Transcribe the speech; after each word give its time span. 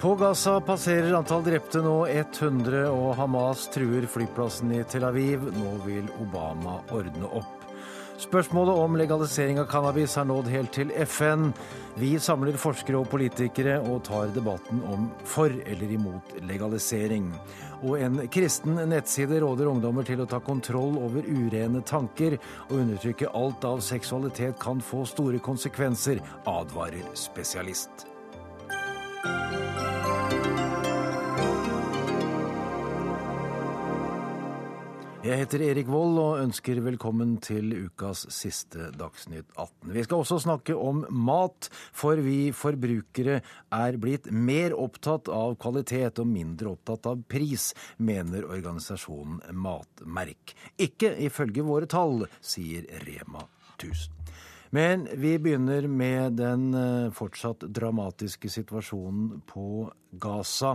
På 0.00 0.14
Gaza 0.14 0.60
passerer 0.60 1.12
antall 1.18 1.40
drepte 1.42 1.80
nå 1.82 2.04
100, 2.06 2.84
og 2.86 3.16
Hamas 3.18 3.64
truer 3.74 4.04
flyplassen 4.06 4.70
i 4.76 4.84
Tel 4.86 5.02
Aviv. 5.02 5.42
Nå 5.56 5.72
vil 5.82 6.04
Obama 6.22 6.76
ordne 6.94 7.26
opp. 7.40 7.64
Spørsmålet 8.22 8.78
om 8.78 8.94
legalisering 8.98 9.58
av 9.58 9.66
cannabis 9.66 10.12
har 10.14 10.28
nådd 10.30 10.50
helt 10.52 10.70
til 10.76 10.92
FN. 11.02 11.48
Vi 11.98 12.12
samler 12.22 12.54
forskere 12.62 13.00
og 13.00 13.10
politikere 13.10 13.80
og 13.80 14.04
tar 14.06 14.30
debatten 14.36 14.84
om 14.86 15.08
for 15.26 15.50
eller 15.50 15.94
imot 15.96 16.30
legalisering. 16.46 17.32
Og 17.80 17.96
en 17.98 18.20
kristen 18.30 18.78
nettside 18.92 19.40
råder 19.42 19.70
ungdommer 19.70 20.06
til 20.06 20.22
å 20.22 20.28
ta 20.30 20.38
kontroll 20.38 20.94
over 21.08 21.26
urene 21.26 21.82
tanker. 21.82 22.38
Å 22.70 22.78
undertrykke 22.78 23.32
alt 23.34 23.66
av 23.66 23.82
seksualitet 23.82 24.62
kan 24.62 24.78
få 24.78 25.02
store 25.10 25.42
konsekvenser, 25.42 26.22
advarer 26.46 27.10
spesialist. 27.18 28.06
Jeg 35.18 35.34
heter 35.40 35.62
Erik 35.66 35.88
Vold 35.90 36.14
og 36.22 36.40
ønsker 36.44 36.78
velkommen 36.84 37.32
til 37.42 37.72
ukas 37.74 38.20
siste 38.30 38.92
Dagsnytt 38.94 39.48
18. 39.58 39.90
Vi 39.90 40.04
skal 40.06 40.22
også 40.22 40.36
snakke 40.44 40.76
om 40.78 41.00
mat, 41.10 41.66
for 41.90 42.22
vi 42.22 42.52
forbrukere 42.54 43.40
er 43.74 43.98
blitt 43.98 44.28
mer 44.30 44.76
opptatt 44.78 45.26
av 45.34 45.56
kvalitet 45.58 46.22
og 46.22 46.30
mindre 46.30 46.70
opptatt 46.76 47.10
av 47.10 47.24
pris, 47.26 47.72
mener 47.98 48.46
organisasjonen 48.46 49.42
Matmerk. 49.58 50.54
Ikke 50.78 51.16
ifølge 51.26 51.66
våre 51.66 51.90
tall, 51.90 52.28
sier 52.38 52.86
Rema 53.02 53.42
1000. 53.74 54.17
Men 54.70 55.08
vi 55.16 55.38
begynner 55.38 55.86
med 55.88 56.32
den 56.40 56.74
eh, 56.74 57.12
fortsatt 57.16 57.64
dramatiske 57.72 58.50
situasjonen 58.52 59.40
på 59.48 59.88
Gaza. 60.10 60.74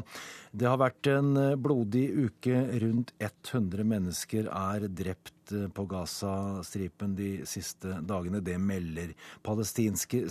Det 0.51 0.65
har 0.69 0.79
vært 0.81 1.09
en 1.11 1.35
eh, 1.37 1.55
blodig 1.59 2.07
uke. 2.25 2.63
Rundt 2.81 3.13
100 3.19 3.85
mennesker 3.85 4.49
er 4.49 4.87
drept 4.89 5.53
eh, 5.53 5.69
på 5.69 5.85
Gaza-stripen 5.89 7.13
de 7.19 7.31
siste 7.49 7.99
dagene. 8.01 8.41
Det 8.41 8.57
melder 8.57 9.13
palestinske 9.45 10.25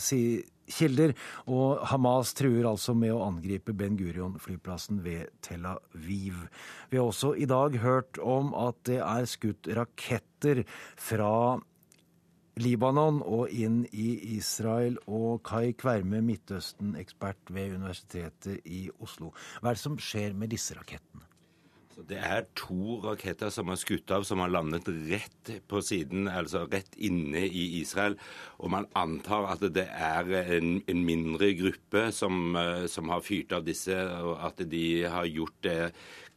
kilder. 0.73 1.15
Og 1.47 1.83
Hamas 1.93 2.35
truer 2.39 2.67
altså 2.67 2.97
med 2.99 3.15
å 3.15 3.25
angripe 3.29 3.75
Ben 3.77 3.95
Gurion-flyplassen 3.99 5.03
ved 5.07 5.31
Tel 5.45 5.67
Aviv. 5.71 6.47
Vi 6.91 6.99
har 6.99 7.11
også 7.11 7.37
i 7.39 7.47
dag 7.47 7.79
hørt 7.83 8.19
om 8.19 8.55
at 8.59 8.83
det 8.91 9.03
er 9.03 9.29
skutt 9.31 9.71
raketter 9.71 10.65
fra 10.99 11.61
Libanon 12.61 13.22
og 13.25 13.53
inn 13.55 13.83
i 13.92 14.36
Israel. 14.36 14.98
Og 15.08 15.42
Kai 15.48 15.72
Kverme, 15.78 16.20
Midtøsten-ekspert 16.27 17.53
ved 17.55 17.77
Universitetet 17.78 18.61
i 18.69 18.89
Oslo. 19.00 19.33
Hva 19.61 19.72
er 19.72 19.78
det 19.78 19.84
som 19.84 20.00
skjer 20.00 20.36
med 20.36 20.53
disse 20.53 20.77
rakettene? 20.77 21.28
Det 22.08 22.17
er 22.19 22.47
to 22.56 22.97
raketter 23.05 23.50
som 23.53 23.69
er 23.70 23.78
skutt 23.78 24.11
av, 24.14 24.25
som 24.27 24.41
har 24.42 24.50
landet 24.50 24.89
rett 25.11 25.50
på 25.69 25.83
siden, 25.84 26.25
altså 26.27 26.64
rett 26.73 26.97
inne 26.97 27.45
i 27.47 27.67
Israel. 27.83 28.17
Og 28.58 28.73
man 28.73 28.89
antar 28.98 29.50
at 29.53 29.62
det 29.77 29.86
er 29.86 30.33
en, 30.56 30.80
en 30.89 31.05
mindre 31.06 31.53
gruppe 31.58 32.08
som, 32.17 32.56
eh, 32.56 32.89
som, 32.91 33.12
har 33.12 33.23
fyrt 33.25 33.53
av 33.53 33.69
disse, 33.69 33.97
og 34.25 34.41
at 34.41 34.64
de 34.73 35.05
har 35.05 35.28
gjort 35.28 35.61
det 35.69 35.78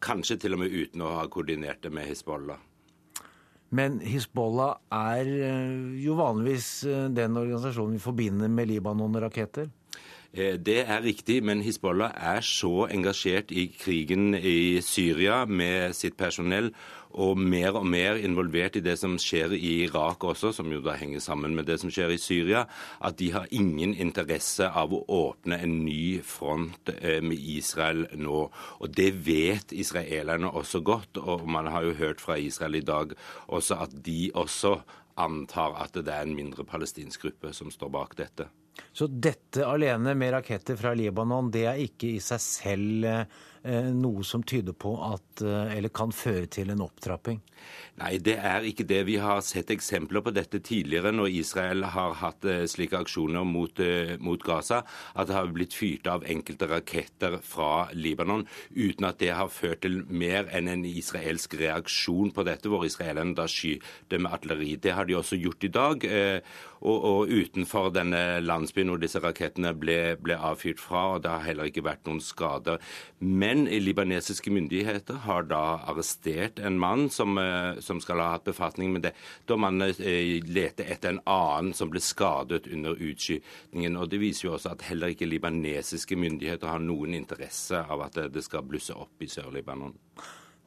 kanskje 0.04 0.42
til 0.44 0.58
og 0.58 0.66
med 0.66 0.76
uten 0.76 1.06
å 1.06 1.16
ha 1.22 1.28
koordinert 1.32 1.82
det 1.86 1.94
med 1.96 2.12
Hizbollah. 2.12 2.60
Men 3.76 3.98
Hizbollah 4.04 4.78
er 4.94 5.28
eh, 5.28 6.04
jo 6.04 6.16
vanligvis 6.20 6.68
eh, 6.88 7.08
den 7.16 7.36
organisasjonen 7.40 7.98
vi 7.98 8.04
forbinder 8.04 8.52
med 8.52 8.70
Libanon 8.70 9.18
og 9.18 9.26
raketter? 9.26 9.68
Eh, 9.68 9.85
det 10.36 10.82
er 10.84 11.04
riktig, 11.06 11.40
men 11.48 11.62
Hizbollah 11.64 12.12
er 12.20 12.44
så 12.44 12.90
engasjert 12.92 13.54
i 13.56 13.70
krigen 13.72 14.34
i 14.36 14.82
Syria 14.84 15.46
med 15.46 15.96
sitt 15.96 16.18
personell 16.20 16.74
og 17.16 17.40
mer 17.40 17.78
og 17.80 17.86
mer 17.88 18.20
involvert 18.20 18.76
i 18.76 18.84
det 18.84 18.98
som 19.00 19.16
skjer 19.22 19.54
i 19.56 19.86
Irak 19.86 20.24
også, 20.28 20.52
som 20.56 20.72
jo 20.72 20.82
da 20.84 20.98
henger 21.00 21.24
sammen 21.24 21.56
med 21.56 21.68
det 21.70 21.78
som 21.80 21.92
skjer 21.94 22.12
i 22.12 22.20
Syria, 22.20 22.66
at 23.00 23.18
de 23.22 23.32
har 23.32 23.48
ingen 23.56 23.96
interesse 23.96 24.68
av 24.68 24.94
å 24.94 25.04
åpne 25.08 25.62
en 25.64 25.78
ny 25.86 26.20
front 26.28 26.92
eh, 26.98 27.22
med 27.24 27.40
Israel 27.40 28.06
nå. 28.20 28.44
Og 28.82 28.98
det 28.98 29.14
vet 29.28 29.72
israelerne 29.72 30.52
også 30.52 30.84
godt, 30.84 31.22
og 31.24 31.48
man 31.48 31.72
har 31.72 31.88
jo 31.88 31.96
hørt 32.02 32.24
fra 32.24 32.36
Israel 32.36 32.82
i 32.82 32.86
dag 32.86 33.16
også 33.48 33.80
at 33.88 33.96
de 34.06 34.32
også 34.36 34.78
antar 35.16 35.80
at 35.80 35.96
det 35.96 36.12
er 36.12 36.28
en 36.28 36.36
mindre 36.36 36.68
palestinsk 36.68 37.24
gruppe 37.24 37.56
som 37.56 37.72
står 37.72 37.96
bak 37.96 38.20
dette. 38.20 38.52
Så 38.96 39.08
dette 39.08 39.64
alene 39.66 40.14
med 40.18 40.34
raketter 40.36 40.78
fra 40.80 40.94
Libanon, 40.98 41.52
det 41.52 41.66
er 41.70 41.84
ikke 41.86 42.16
i 42.16 42.24
seg 42.24 42.44
selv 42.44 43.06
Eh, 43.16 43.26
noe 43.96 44.24
som 44.24 44.44
tyder 44.46 44.76
på 44.78 44.94
at 45.06 45.42
eh, 45.42 45.78
Eller 45.78 45.90
kan 45.94 46.14
føre 46.16 46.46
til 46.52 46.72
en 46.74 46.84
opptrapping? 46.86 47.42
Nei, 47.96 48.18
det 48.20 48.36
er 48.44 48.66
ikke 48.68 48.86
det. 48.86 49.00
Vi 49.08 49.16
har 49.24 49.40
sett 49.46 49.72
eksempler 49.74 50.22
på 50.22 50.34
dette 50.36 50.60
tidligere 50.60 51.14
når 51.16 51.32
Israel 51.40 51.86
har 51.96 52.18
hatt 52.20 52.46
eh, 52.50 52.66
slike 52.70 53.00
aksjoner 53.06 53.48
mot, 53.48 53.80
mot 54.20 54.44
Gaza, 54.44 54.82
at 55.16 55.30
det 55.30 55.38
har 55.38 55.52
blitt 55.56 55.76
fyrt 55.76 56.10
av 56.12 56.28
enkelte 56.28 56.70
raketter 56.70 57.40
fra 57.44 57.88
Libanon 57.96 58.46
uten 58.76 59.08
at 59.08 59.20
det 59.24 59.32
har 59.36 59.52
ført 59.54 59.84
til 59.86 60.02
mer 60.10 60.50
enn 60.54 60.70
en 60.72 60.86
israelsk 60.86 61.58
reaksjon 61.60 62.34
på 62.36 62.46
dette, 62.48 62.70
hvor 62.70 62.86
israelerne 62.86 63.36
da 63.38 63.48
skyter 63.50 64.22
med 64.22 64.36
artilleri. 64.36 64.76
Det 64.82 64.96
har 64.96 65.08
de 65.08 65.18
også 65.18 65.40
gjort 65.40 65.66
i 65.66 65.74
dag. 65.74 66.08
Og, 66.86 67.06
og 67.10 67.32
utenfor 67.32 67.90
denne 67.96 68.42
landsbyen 68.44 68.92
hvor 68.92 69.02
disse 69.02 69.22
rakettene 69.24 69.72
ble, 69.78 70.16
ble 70.22 70.38
avfyrt 70.38 70.82
fra, 70.84 71.16
og 71.16 71.24
det 71.24 71.32
har 71.32 71.46
heller 71.48 71.70
ikke 71.72 71.86
vært 71.88 72.06
noen 72.06 72.22
skader. 72.22 72.84
Men 73.20 73.55
men 73.56 73.84
libanesiske 73.84 74.52
myndigheter 74.52 75.14
har 75.24 75.46
da 75.48 75.80
arrestert 75.88 76.60
en 76.60 76.80
mann 76.80 77.10
som, 77.10 77.38
eh, 77.38 77.80
som 77.80 78.02
skal 78.02 78.20
ha 78.20 78.30
hatt 78.34 78.44
befatning 78.44 78.94
med 78.94 79.02
det, 79.02 79.14
da 79.48 79.56
man 79.56 79.82
eh, 79.82 80.42
leter 80.44 80.84
etter 80.92 81.10
en 81.10 81.22
annen 81.26 81.74
som 81.74 81.90
ble 81.90 82.02
skadet 82.04 82.68
under 82.68 82.96
utskytingen. 83.00 83.98
Og 83.98 84.10
Det 84.10 84.20
viser 84.20 84.48
jo 84.48 84.56
også 84.56 84.74
at 84.74 84.82
heller 84.90 85.14
ikke 85.14 85.30
libanesiske 85.30 86.16
myndigheter 86.16 86.68
har 86.68 86.80
noen 86.80 87.14
interesse 87.14 87.80
av 87.80 88.02
at 88.02 88.20
det 88.34 88.44
skal 88.44 88.64
blusse 88.64 88.94
opp 88.94 89.22
i 89.22 89.32
Sør-Libanon. 89.32 89.96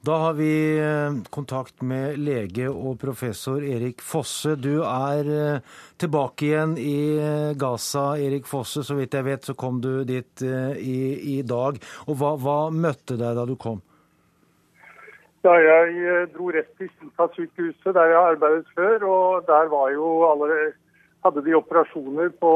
Da 0.00 0.12
har 0.12 0.32
vi 0.32 0.78
eh, 0.78 1.31
kontakt 1.31 1.82
med 1.82 2.19
lege 2.22 2.69
og 2.70 3.00
professor 3.03 3.64
Erik 3.66 3.98
Fosse. 4.03 4.54
Du 4.54 4.84
er 4.86 5.31
eh, 5.34 5.64
tilbake 5.98 6.47
igjen 6.47 6.76
i 6.78 7.19
eh, 7.19 7.54
Gaza, 7.59 8.12
Erik 8.14 8.47
Fosse. 8.47 8.84
Så 8.87 8.94
vidt 8.94 9.16
jeg 9.19 9.26
vet, 9.26 9.42
så 9.42 9.56
kom 9.58 9.81
du 9.82 10.04
dit 10.06 10.42
i, 10.78 11.00
i 11.34 11.42
dag. 11.42 11.81
Og 12.06 12.14
hva, 12.20 12.37
hva, 12.38 12.58
møtte 12.70 13.19
deg 13.19 13.34
da 13.41 13.47
du 13.48 13.56
kom? 13.58 13.81
Ja, 15.42 15.56
jeg 15.58 16.28
dro 16.34 16.53
rett 16.54 16.70
til 16.78 16.91
Sinta-sykehuset, 17.00 17.91
der 17.97 18.12
jeg 18.12 18.20
arbeidet 18.37 18.70
før. 18.78 19.08
Og 19.08 19.48
der 19.50 19.72
var 19.72 19.91
jo 19.97 20.12
alle 20.31 20.69
Hadde 21.26 21.42
de 21.42 21.50
operasjoner 21.58 22.28
på 22.38 22.50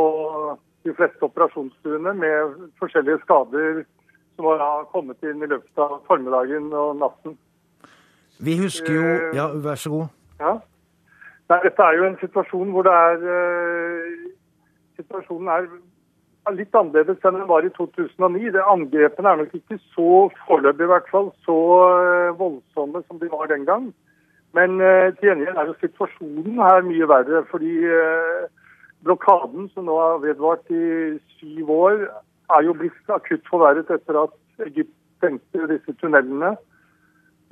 de 0.87 0.93
fleste 0.95 1.27
operasjonsstuene 1.27 2.13
med 2.15 2.53
forskjellige 2.79 3.19
skader 3.25 3.81
som 4.37 4.49
har 4.61 4.85
kommet 4.93 5.23
inn 5.23 5.43
i 5.43 5.49
løpet 5.51 5.81
av 5.83 6.01
formiddagen 6.09 6.71
og 6.73 6.97
natten. 7.01 7.37
Vi 8.43 8.59
husker 8.59 8.93
jo 8.93 9.07
eh, 9.07 9.31
Ja, 9.37 9.47
vær 9.55 9.79
så 9.79 9.91
god. 9.91 10.13
Ja. 10.41 10.59
Nei, 11.51 11.59
dette 11.67 11.85
er 11.85 11.99
jo 11.99 12.07
en 12.09 12.21
situasjon 12.21 12.71
hvor 12.75 12.87
det 12.87 12.93
er 12.93 13.25
uh, 13.27 14.31
Situasjonen 14.97 15.51
er 15.53 15.67
litt 16.57 16.75
annerledes 16.77 17.23
enn 17.25 17.37
den 17.39 17.49
var 17.49 17.65
i 17.65 17.71
2009. 17.77 18.51
Det 18.55 18.65
Angrepene 18.67 19.31
er 19.31 19.39
nok 19.41 19.55
ikke 19.57 19.79
så 19.95 20.09
foreløpig 20.47 20.85
i 20.85 20.91
hvert 20.91 21.13
fall, 21.13 21.31
så 21.47 21.59
uh, 21.93 22.39
voldsomme 22.39 23.05
som 23.07 23.21
de 23.21 23.31
var 23.33 23.51
den 23.53 23.67
gang. 23.69 23.87
Men 24.57 24.81
uh, 24.83 25.13
til 25.17 25.31
gjengjeld 25.31 25.61
er 25.61 25.71
jo 25.71 25.79
situasjonen 25.81 26.61
her 26.61 26.85
mye 26.89 27.09
verre. 27.09 27.45
Fordi 27.53 27.73
blokaden 29.03 29.71
som 29.73 29.89
nå 29.89 29.97
har 29.99 30.21
vedvart 30.23 30.69
i 30.71 31.19
syv 31.39 31.71
år, 31.75 32.05
er 32.57 32.67
jo 32.67 32.75
blitt 32.77 33.15
akutt 33.15 33.47
forverret 33.51 33.91
etter 33.91 34.19
at 34.25 34.67
Egypt 34.67 34.93
stengte 35.19 35.69
disse 35.71 35.95
tunnelene. 36.01 36.55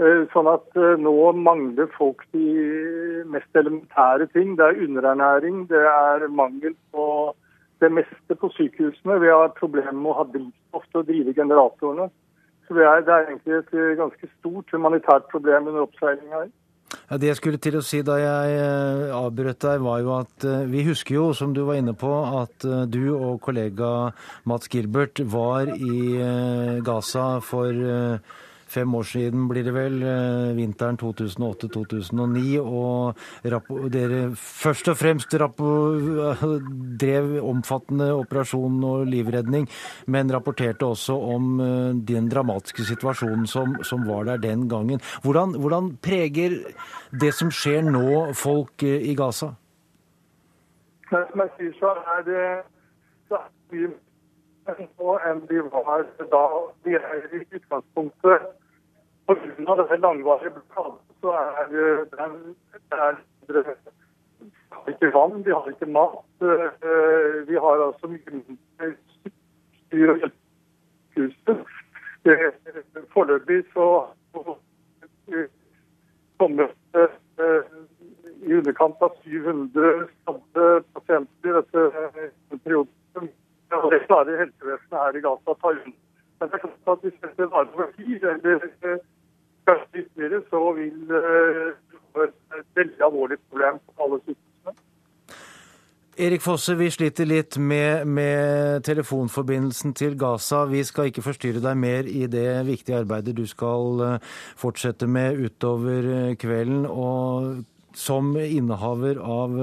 Eh, 0.01 0.23
sånn 0.33 0.49
at 0.49 0.79
eh, 0.81 0.97
nå 0.97 1.13
mangler 1.37 1.91
folk 1.97 2.25
de 2.35 3.25
mest 3.29 3.57
elementære 3.61 4.31
ting. 4.35 4.55
Det 4.57 4.67
er 4.67 4.83
underernæring, 4.87 5.67
det 5.69 5.83
er 5.93 6.27
mangel 6.33 6.77
på 6.95 7.35
det 7.85 7.91
meste 7.93 8.37
på 8.37 8.49
sykehusene. 8.57 9.21
Vi 9.21 9.33
har 9.33 9.53
problemer 9.59 9.97
med 9.97 10.13
å 10.13 10.19
ha 10.23 10.27
drivstoff 10.33 10.87
til 10.89 11.03
å 11.03 11.07
drive 11.11 11.37
generatorene. 11.37 12.09
Så 12.67 12.79
det 12.79 12.87
er, 12.87 13.05
det 13.05 13.13
er 13.13 13.29
egentlig 13.29 13.59
et 13.59 13.77
ganske 13.99 14.31
stort 14.39 14.73
humanitært 14.73 15.29
problem 15.33 15.69
under 15.69 15.85
oppseiling 15.85 16.33
her. 16.33 16.49
Ja, 17.11 17.17
Det 17.19 17.27
jeg 17.27 17.39
skulle 17.41 17.59
til 17.59 17.75
å 17.75 17.83
si 17.83 18.05
da 18.07 18.17
jeg 18.21 18.51
eh, 18.55 19.09
avbrøt 19.11 19.65
deg, 19.65 19.81
var 19.83 19.99
jo 19.99 20.13
at 20.15 20.45
eh, 20.47 20.61
vi 20.71 20.85
husker 20.87 21.17
jo, 21.17 21.25
som 21.35 21.51
du 21.51 21.65
var 21.67 21.81
inne 21.81 21.97
på, 21.99 22.11
at 22.39 22.63
eh, 22.63 22.85
du 22.87 23.17
og 23.17 23.41
kollega 23.43 24.13
Mats 24.47 24.71
Gilbert 24.71 25.19
var 25.27 25.73
i 25.75 26.79
Gaza 26.87 27.41
for 27.43 27.75
fem 28.71 28.95
år 28.95 29.07
siden, 29.09 29.49
blir 29.51 29.65
det 29.67 29.75
vel, 29.75 30.03
eh, 30.03 30.55
vinteren 30.57 30.97
2008-2009. 30.97 32.61
Og 32.61 33.17
dere 33.91 34.21
først 34.37 34.89
og 34.89 34.97
fremst 34.97 35.31
drev 37.03 37.45
omfattende 37.45 38.11
operasjon 38.15 38.85
og 38.85 39.07
livredning, 39.07 39.69
men 40.07 40.33
rapporterte 40.33 40.87
også 40.87 41.17
om 41.35 41.61
eh, 41.61 41.95
den 42.13 42.29
dramatiske 42.31 42.87
situasjonen 42.93 43.47
som, 43.47 43.77
som 43.83 44.07
var 44.09 44.25
der 44.25 44.37
den 44.37 44.69
gangen. 44.69 45.01
Hvordan, 45.23 45.57
hvordan 45.61 45.97
preger 46.03 46.61
det 47.11 47.35
som 47.35 47.51
skjer 47.51 47.83
nå, 47.83 48.33
folk 48.35 48.83
eh, 48.83 49.11
i 49.11 49.17
Gaza? 49.19 49.55
Som 51.11 51.43
jeg 51.43 51.51
sier, 51.59 51.75
så 51.81 51.91
er 51.91 52.23
det, 52.23 52.43
mye 53.71 53.91
nå 54.99 55.15
enn 55.27 55.41
de 55.49 55.63
var 55.73 56.05
da. 56.33 56.43
De 56.85 56.95
er 56.95 57.27
i 57.35 57.43
utgangspunktet 57.57 58.51
Pga. 59.35 59.75
denne 59.77 59.97
langvarige 59.97 60.51
blokaden 60.51 60.99
så 61.21 61.29
er 61.31 61.67
det 61.71 61.81
vi 63.49 63.55
har 64.71 64.89
ikke 64.89 65.11
vann, 65.15 65.45
vi 65.45 65.51
har 65.51 65.69
ikke 65.69 65.87
mat. 65.87 66.25
Eh, 66.43 67.49
vi 67.49 67.55
har 67.55 67.87
altså 67.87 68.07
mye 68.07 68.89
styr 69.87 70.13
og 70.13 70.19
hjelpehuset. 70.23 71.59
Foreløpig 73.13 73.65
så 73.75 73.87
kommer 76.39 76.69
eh, 76.95 77.65
i 78.43 78.55
underkant 78.55 79.03
av 79.03 79.15
700 79.25 80.09
skadde 80.23 80.67
pasienter 80.95 81.51
i 81.51 81.57
dette 81.59 81.81
perioden. 82.65 83.31
Og 83.83 83.91
det 83.93 84.07
klarer 84.07 84.43
helsevesenet 84.43 85.03
her 85.03 85.19
i 85.19 85.25
Gaza 85.27 85.55
å 85.55 85.59
ta 85.61 85.75
unna. 85.77 85.97
Men 86.41 86.49
det 86.49 86.57
er 86.57 86.63
klart 86.65 86.93
at 86.95 87.03
hvis 87.05 87.19
dette 87.23 87.51
varer 87.53 87.75
over 87.75 87.91
tid, 87.99 88.25
eller 88.25 89.01
eh, 89.71 89.81
kanskje 89.81 90.05
ytterligere, 90.05 90.43
så 90.51 90.63
vil 90.77 91.01
det 91.09 91.25
være 92.15 92.31
et 92.59 92.71
veldig 92.77 93.05
alvorlig 93.07 93.39
problem 93.51 93.81
for 93.87 94.05
alle 94.05 94.21
sykehusene. 94.25 94.77
Erik 96.21 96.43
Fosse, 96.45 96.75
vi 96.77 96.91
sliter 96.91 97.25
litt 97.25 97.57
med, 97.57 98.05
med, 98.05 98.83
telefonforbindelsen 98.85 99.95
til 99.95 100.19
Gaza. 100.19 100.65
Vi 100.69 100.83
skal 100.85 101.09
ikke 101.09 101.25
forstyrre 101.25 101.63
deg 101.65 101.79
mer 101.81 102.09
i 102.11 102.27
det 102.27 102.67
viktige 102.67 102.99
arbeidet 103.01 103.37
du 103.39 103.47
skal 103.49 104.03
eh, 104.05 104.33
fortsette 104.61 105.09
med 105.09 105.41
utover 105.41 106.11
eh, 106.17 106.37
kvelden. 106.37 106.85
Og 106.87 107.65
som 107.97 108.37
innehaver 108.37 109.19
av 109.19 109.57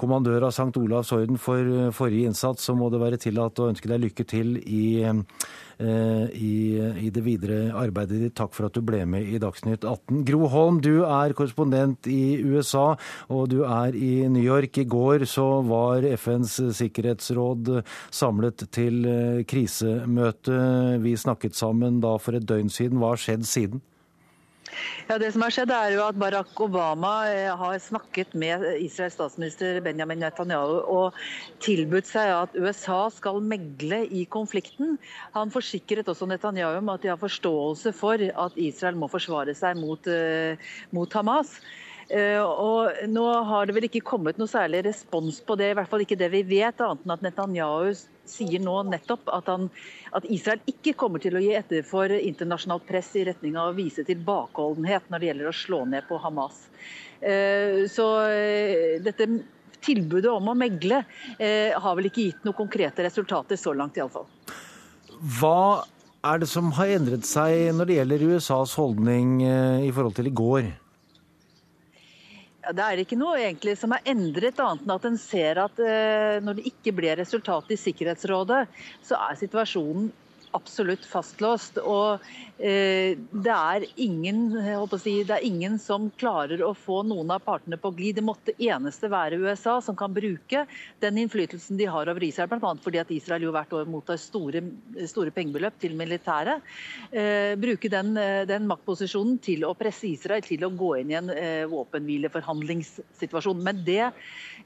kommandør 0.00 0.46
av 0.48 0.54
St. 0.54 0.72
Olavs 0.80 1.12
orden 1.16 1.38
for 1.40 1.60
eh, 1.60 1.92
forrige 1.94 2.30
innsats, 2.30 2.66
så 2.66 2.74
må 2.76 2.90
det 2.92 3.00
være 3.02 3.20
tillatt 3.22 3.60
å 3.60 3.70
ønske 3.70 3.90
deg 3.90 4.02
lykke 4.04 4.26
til 4.28 4.56
i, 4.60 5.02
eh, 5.06 6.26
i, 6.32 6.52
i, 7.06 7.10
det 7.12 7.24
videre 7.24 7.58
arbeidet 7.76 8.20
ditt. 8.22 8.36
Takk 8.38 8.54
for 8.56 8.68
at 8.68 8.76
du 8.76 8.84
ble 8.86 9.02
med 9.08 9.28
i 9.28 9.40
Dagsnytt 9.42 9.84
18. 9.84 10.22
Gro 10.28 10.50
Holm, 10.52 10.80
du 10.84 11.04
er 11.04 11.34
korrespondent 11.36 12.08
i 12.10 12.38
USA, 12.44 12.88
og 13.32 13.50
du 13.52 13.62
er 13.64 13.96
i 13.96 14.28
New 14.32 14.44
York. 14.44 14.78
I 14.82 14.88
går 14.90 15.26
så 15.30 15.46
var 15.66 16.06
FNs 16.16 16.58
sikkerhetsråd 16.78 17.76
samlet 18.14 18.68
til 18.74 19.02
eh, 19.10 19.42
krisemøte. 19.48 20.62
Vi 21.02 21.16
snakket 21.18 21.58
sammen 21.58 22.00
da 22.04 22.16
for 22.22 22.36
et 22.36 22.48
døgn 22.48 22.72
siden. 22.72 23.00
Hva 23.00 23.14
har 23.14 23.22
skjedd 23.22 23.46
siden? 23.48 23.84
Ja, 25.08 25.18
Det 25.18 25.32
som 25.32 25.44
har 25.44 25.54
skjedd 25.54 25.72
er 25.74 25.94
jo 25.94 26.02
at 26.04 26.18
Barack 26.18 26.60
Obama 26.60 27.12
eh, 27.30 27.50
har 27.54 27.78
snakket 27.82 28.34
med 28.38 28.64
Israels 28.82 29.16
statsminister 29.16 29.80
Benjamin 29.84 30.20
Netanyahu 30.24 30.80
og 30.82 31.18
tilbudt 31.64 32.08
seg 32.08 32.32
at 32.34 32.56
USA 32.58 33.06
skal 33.14 33.40
megle 33.44 34.02
i 34.10 34.24
konflikten. 34.28 34.96
Han 35.36 35.54
forsikret 35.54 36.08
også 36.10 36.28
Netanyahu 36.28 36.80
om 36.80 36.92
at 36.94 37.04
de 37.04 37.12
har 37.12 37.20
forståelse 37.20 37.94
for 37.96 38.20
at 38.20 38.60
Israel 38.60 38.98
må 38.98 39.08
forsvare 39.12 39.54
seg 39.56 39.78
mot, 39.80 40.10
uh, 40.10 40.58
mot 40.96 41.18
Hamas. 41.18 41.56
Uh, 42.06 42.42
og 42.42 43.06
Nå 43.10 43.24
har 43.48 43.66
det 43.66 43.74
vel 43.76 43.88
ikke 43.88 44.04
kommet 44.06 44.38
noe 44.38 44.50
særlig 44.50 44.84
respons 44.86 45.40
på 45.42 45.56
det, 45.58 45.72
i 45.72 45.78
hvert 45.78 45.90
fall 45.90 46.04
ikke 46.04 46.18
det 46.18 46.30
vi 46.34 46.44
vet, 46.46 46.82
annet 46.82 47.06
enn 47.06 47.16
at 47.16 47.24
Netanyahu 47.26 47.94
sier 48.30 48.62
nå 48.62 48.76
nettopp 48.90 49.30
at, 49.34 49.48
han, 49.50 49.68
at, 50.16 50.26
Israel 50.32 50.62
ikke 50.70 50.96
kommer 50.98 51.22
til 51.22 51.36
å 51.36 51.42
gi 51.42 51.52
etter 51.58 51.84
for 51.86 52.12
internasjonalt 52.12 52.86
press 52.88 53.12
i 53.18 53.24
retning 53.28 53.58
av 53.58 53.72
å 53.72 53.76
vise 53.76 54.04
tilbakeholdenhet 54.06 55.10
når 55.10 55.22
det 55.22 55.30
gjelder 55.30 55.50
å 55.50 55.56
slå 55.56 55.82
ned 55.90 56.08
på 56.08 56.20
Hamas. 56.22 56.66
Uh, 57.22 57.84
så 57.90 58.06
uh, 58.28 58.96
dette 59.04 59.28
tilbudet 59.86 60.32
om 60.32 60.48
å 60.50 60.56
megle 60.58 61.02
har 61.38 61.92
vel 61.94 62.08
ikke 62.08 62.24
gitt 62.24 62.46
noen 62.46 62.56
konkrete 62.58 63.04
resultater 63.04 63.58
så 63.60 63.70
langt, 63.76 63.94
iallfall. 64.00 64.24
Hva 65.36 65.84
er 66.26 66.40
det 66.42 66.48
som 66.50 66.72
har 66.74 66.90
endret 66.96 67.28
seg 67.28 67.68
når 67.76 67.86
det 67.86 67.98
gjelder 68.00 68.24
USAs 68.32 68.72
holdning 68.80 69.36
i 69.44 69.92
forhold 69.94 70.16
til 70.16 70.32
i 70.32 70.34
går? 70.40 70.72
Ja, 72.66 72.72
det 72.74 72.82
er 72.82 72.98
ikke 72.98 73.14
noe 73.14 73.36
egentlig 73.38 73.76
som 73.78 73.92
er 73.94 74.08
endret, 74.10 74.58
annet 74.58 74.82
enn 74.82 74.94
at 74.96 75.04
en 75.06 75.18
ser 75.22 75.60
at 75.62 75.76
eh, 75.78 76.42
når 76.42 76.56
det 76.58 76.64
ikke 76.72 76.96
ble 76.98 77.12
resultat 77.20 77.68
i 77.70 77.78
Sikkerhetsrådet, 77.78 78.64
så 79.06 79.20
er 79.28 79.38
situasjonen 79.38 80.08
absolutt 80.56 81.04
fastlåst. 81.06 81.78
Og 81.82 82.24
eh, 82.58 83.16
det, 83.30 83.52
er 83.52 83.86
ingen, 84.02 84.40
si, 85.00 85.14
det 85.26 85.36
er 85.36 85.46
ingen 85.46 85.78
som 85.82 86.08
klarer 86.18 86.62
å 86.64 86.72
få 86.76 87.02
noen 87.06 87.30
av 87.34 87.44
partene 87.46 87.78
på 87.80 87.92
glid. 87.96 88.18
Det 88.18 88.24
måtte 88.26 88.56
eneste 88.56 89.10
være 89.12 89.40
USA 89.42 89.78
som 89.84 89.98
kan 89.98 90.14
bruke 90.16 90.64
den 91.04 91.20
innflytelsen 91.22 91.78
de 91.80 91.88
har 91.92 92.10
over 92.10 92.24
Israel, 92.24 92.50
bl.a. 92.52 92.72
fordi 92.82 93.02
at 93.02 93.12
Israel 93.14 93.46
jo 93.46 93.54
hvert 93.54 93.76
år 93.76 93.90
mottar 93.90 94.20
store, 94.20 94.62
store 95.08 95.34
pengebeløp 95.36 95.78
til 95.82 95.96
militæret. 95.98 96.64
Eh, 97.12 97.54
bruke 97.60 97.90
den, 97.92 98.14
den, 98.48 98.66
maktposisjonen 98.66 99.38
til 99.44 99.66
å 99.68 99.74
presse 99.78 100.08
Israel 100.10 100.44
til 100.46 100.64
å 100.66 100.72
gå 100.74 100.94
inn 101.02 101.12
i 101.12 101.18
en 101.20 101.32
eh, 101.32 101.64
våpenhvileforhandlingssituasjon. 101.70 103.62
Men 103.62 103.84
det 103.86 104.10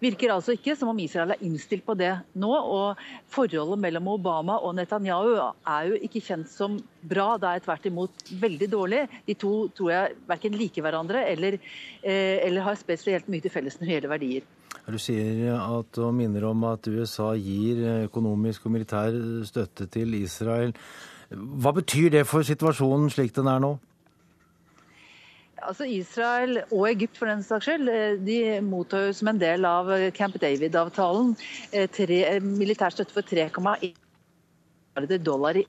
virker 0.00 0.32
altså 0.32 0.54
ikke 0.56 0.76
som 0.78 0.92
om 0.92 1.00
Israel 1.02 1.34
er 1.34 1.44
innstilt 1.44 1.84
på 1.86 1.96
det 1.98 2.12
nå. 2.38 2.50
og 2.50 3.00
Forholdet 3.30 3.80
mellom 3.80 4.08
Obama 4.14 4.58
og 4.64 4.74
Netanyahu 4.78 5.32
er 5.38 5.79
jo 5.88 5.98
ikke 6.06 6.22
kjent 6.24 6.50
som 6.50 6.76
bra, 7.02 7.34
det 7.40 7.50
er 7.50 7.64
tvert 7.64 7.86
imot 7.90 8.24
veldig 8.40 8.68
dårlig. 8.70 9.02
De 9.26 9.36
to 9.38 9.52
tror 9.76 9.92
jeg 9.94 10.16
verken 10.28 10.56
liker 10.58 10.84
hverandre 10.84 11.24
eller, 11.30 11.58
eh, 12.02 12.38
eller 12.46 12.66
har 12.66 12.78
spesielt 12.80 13.28
mye 13.28 13.44
til 13.44 13.52
felles 13.54 13.78
når 13.78 13.86
det 13.86 13.94
gjelder 13.96 14.14
verdier. 14.14 14.48
Du 14.90 14.98
sier 14.98 15.54
at, 15.54 15.98
og 16.02 16.14
minner 16.16 16.48
om 16.48 16.64
at 16.70 16.88
USA 16.90 17.32
gir 17.38 17.82
økonomisk 18.08 18.66
og 18.66 18.74
militær 18.74 19.14
støtte 19.46 19.86
til 19.92 20.14
Israel. 20.18 20.74
Hva 21.30 21.72
betyr 21.76 22.10
det 22.16 22.26
for 22.26 22.46
situasjonen 22.46 23.10
slik 23.12 23.34
den 23.36 23.50
er 23.50 23.62
nå? 23.62 23.76
Altså 25.60 25.84
Israel 25.84 26.62
og 26.72 26.86
Egypt 26.88 27.18
for 27.20 27.28
den 27.28 27.42
saks 27.44 27.68
skyld, 27.68 27.88
eh, 27.92 28.18
de 28.18 28.60
mottar 28.64 29.12
som 29.12 29.28
en 29.28 29.40
del 29.40 29.64
av 29.68 29.90
Camp 30.16 30.38
David-avtalen 30.40 31.34
eh, 31.76 32.40
militær 32.40 32.96
støtte 32.96 33.12
for 33.12 33.22
3,1 33.22 33.50
milliarder 33.60 34.09
dollar 35.24 35.56
i 35.56 35.66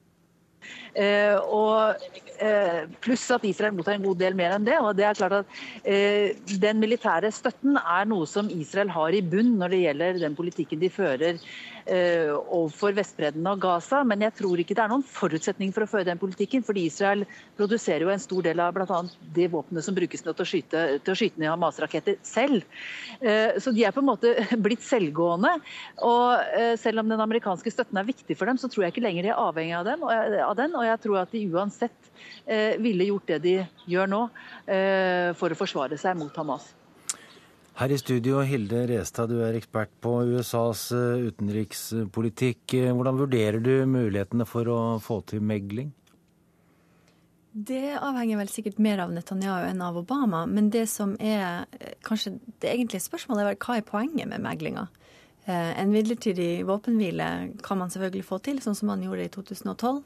Eh, 0.91 1.37
og 1.39 2.03
eh, 2.43 2.83
Pluss 3.01 3.23
at 3.33 3.45
Israel 3.47 3.73
mottar 3.73 3.95
en 3.95 4.03
god 4.05 4.19
del 4.19 4.35
mer 4.37 4.57
enn 4.57 4.65
det. 4.67 4.75
og 4.77 4.91
det 4.97 5.05
er 5.07 5.17
klart 5.17 5.35
at 5.39 5.61
eh, 5.87 6.35
Den 6.61 6.81
militære 6.83 7.31
støtten 7.31 7.79
er 7.79 8.09
noe 8.09 8.27
som 8.27 8.51
Israel 8.51 8.91
har 8.91 9.15
i 9.15 9.23
bunn 9.23 9.55
når 9.61 9.73
det 9.73 9.81
gjelder 9.85 10.19
den 10.25 10.35
politikken 10.35 10.81
de 10.83 10.91
fører 10.91 11.39
overfor 11.87 12.95
Vestbredden 12.97 13.47
og 13.49 13.61
Gaza. 13.63 14.03
Men 14.07 14.25
jeg 14.25 14.35
tror 14.39 14.61
ikke 14.61 14.77
det 14.77 14.83
er 14.83 14.91
noen 14.91 15.05
forutsetning 15.05 15.73
for 15.75 15.85
å 15.85 15.89
føre 15.89 16.07
den 16.07 16.21
politikken. 16.21 16.63
fordi 16.63 16.85
Israel 16.85 17.25
produserer 17.57 18.05
jo 18.05 18.11
en 18.13 18.21
stor 18.21 18.43
del 18.45 18.59
av 18.59 18.73
bl.a. 18.75 19.01
de 19.35 19.47
våpenet 19.47 19.85
som 19.85 19.95
brukes 19.95 20.21
til 20.21 20.31
å 20.33 20.47
skyte, 20.47 20.83
til 21.03 21.13
å 21.13 21.17
skyte 21.17 21.41
ned 21.41 21.51
Hamas-raketter 21.51 22.19
selv. 22.25 22.63
Så 23.21 23.73
de 23.73 23.85
er 23.85 23.95
på 23.95 24.01
en 24.03 24.09
måte 24.11 24.33
blitt 24.65 24.83
selvgående. 24.85 25.53
Og 26.05 26.77
selv 26.81 27.03
om 27.03 27.09
den 27.11 27.23
amerikanske 27.23 27.73
støtten 27.73 27.99
er 27.99 28.07
viktig 28.07 28.37
for 28.37 28.49
dem, 28.49 28.59
så 28.61 28.69
tror 28.71 28.85
jeg 28.85 28.95
ikke 28.95 29.05
lenger 29.05 29.27
de 29.27 29.33
er 29.33 29.41
avhengig 29.41 29.77
av 29.79 29.89
den. 30.57 30.75
og 30.75 30.85
jeg 30.85 31.01
tror 31.03 31.21
at 31.23 31.33
de 31.33 31.45
uansett 31.51 32.11
eh, 32.45 32.77
ville 32.81 33.09
gjort 33.09 33.27
det 33.33 33.39
de 33.45 33.55
gjør 33.89 34.11
nå, 34.11 34.21
eh, 34.67 35.31
for 35.39 35.53
å 35.53 35.59
forsvare 35.59 35.99
seg 36.01 36.19
mot 36.19 36.37
Hamas. 36.37 36.71
Her 37.81 37.89
i 37.89 37.97
studio, 37.97 38.43
Hilde 38.45 38.83
Restad, 38.91 39.31
du 39.33 39.39
er 39.41 39.55
ekspert 39.57 39.89
på 40.05 40.11
USAs 40.35 40.83
eh, 40.93 41.23
utenrikspolitikk. 41.31 42.75
Hvordan 42.93 43.17
vurderer 43.17 43.57
du 43.57 43.71
mulighetene 43.89 44.45
for 44.45 44.69
å 44.69 44.81
få 45.01 45.17
til 45.31 45.41
megling? 45.41 45.87
Det 47.51 47.95
avhenger 47.97 48.37
vel 48.37 48.51
sikkert 48.53 48.77
mer 48.77 49.01
av 49.01 49.09
Netanyahu 49.15 49.65
enn 49.71 49.81
av 49.81 49.97
Obama. 49.97 50.43
Men 50.45 50.69
det 50.69 50.83
som 50.91 51.15
er 51.17 51.65
kanskje 52.05 52.35
det 52.61 52.69
egentlige 52.69 53.01
spørsmålet, 53.01 53.49
er 53.49 53.57
hva 53.65 53.79
er 53.79 53.87
poenget 53.87 54.29
med 54.29 54.45
meglinga? 54.45 54.85
En 55.49 55.89
midlertidig 55.89 56.61
våpenhvile 56.69 57.31
kan 57.65 57.81
man 57.81 57.89
selvfølgelig 57.89 58.27
få 58.27 58.37
til, 58.45 58.61
sånn 58.61 58.77
som 58.77 58.91
man 58.93 59.01
gjorde 59.01 59.25
i 59.25 59.31
2012. 59.33 60.03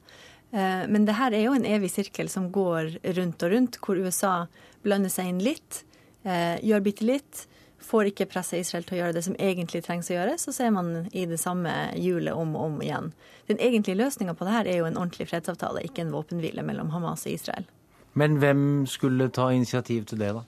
Eh, 0.56 0.86
men 0.88 1.04
det 1.04 1.18
her 1.20 1.36
er 1.36 1.44
jo 1.50 1.58
en 1.58 1.68
evig 1.68 1.92
sirkel 1.92 2.32
som 2.32 2.48
går 2.56 3.02
rundt 3.20 3.44
og 3.44 3.52
rundt, 3.52 3.82
hvor 3.84 4.00
USA 4.00 4.46
blander 4.86 5.12
seg 5.12 5.34
inn 5.34 5.44
litt, 5.44 5.82
eh, 6.24 6.56
gjør 6.64 6.88
bitte 6.88 7.10
litt, 7.12 7.44
får 7.86 8.10
ikke 8.12 8.28
presse 8.32 8.60
Israel 8.60 8.86
til 8.88 8.98
å 8.98 9.00
gjøre 9.04 9.16
det 9.18 9.24
som 9.28 9.38
egentlig 9.42 9.84
trengs 9.86 10.10
å 10.12 10.18
gjøre, 10.18 10.36
så 10.42 10.54
ser 10.56 10.74
man 10.76 11.08
i 11.14 11.26
det 11.30 11.40
samme 11.42 11.72
hjulet 12.00 12.34
om 12.34 12.56
og 12.58 12.68
om 12.68 12.82
igjen. 12.84 13.12
Den 13.50 13.62
egentlige 13.62 14.00
løsninga 14.02 14.36
på 14.36 14.48
det 14.48 14.58
her 14.58 14.70
er 14.72 14.80
jo 14.82 14.90
en 14.90 15.00
ordentlig 15.00 15.30
fredsavtale, 15.30 15.86
ikke 15.86 16.06
en 16.06 16.14
våpenhvile 16.16 16.66
mellom 16.66 16.92
Hamas 16.96 17.28
og 17.28 17.36
Israel. 17.38 17.70
Men 18.16 18.40
hvem 18.42 18.86
skulle 18.88 19.30
ta 19.36 19.50
initiativ 19.54 20.06
til 20.10 20.22
det, 20.24 20.34
da? 20.38 20.46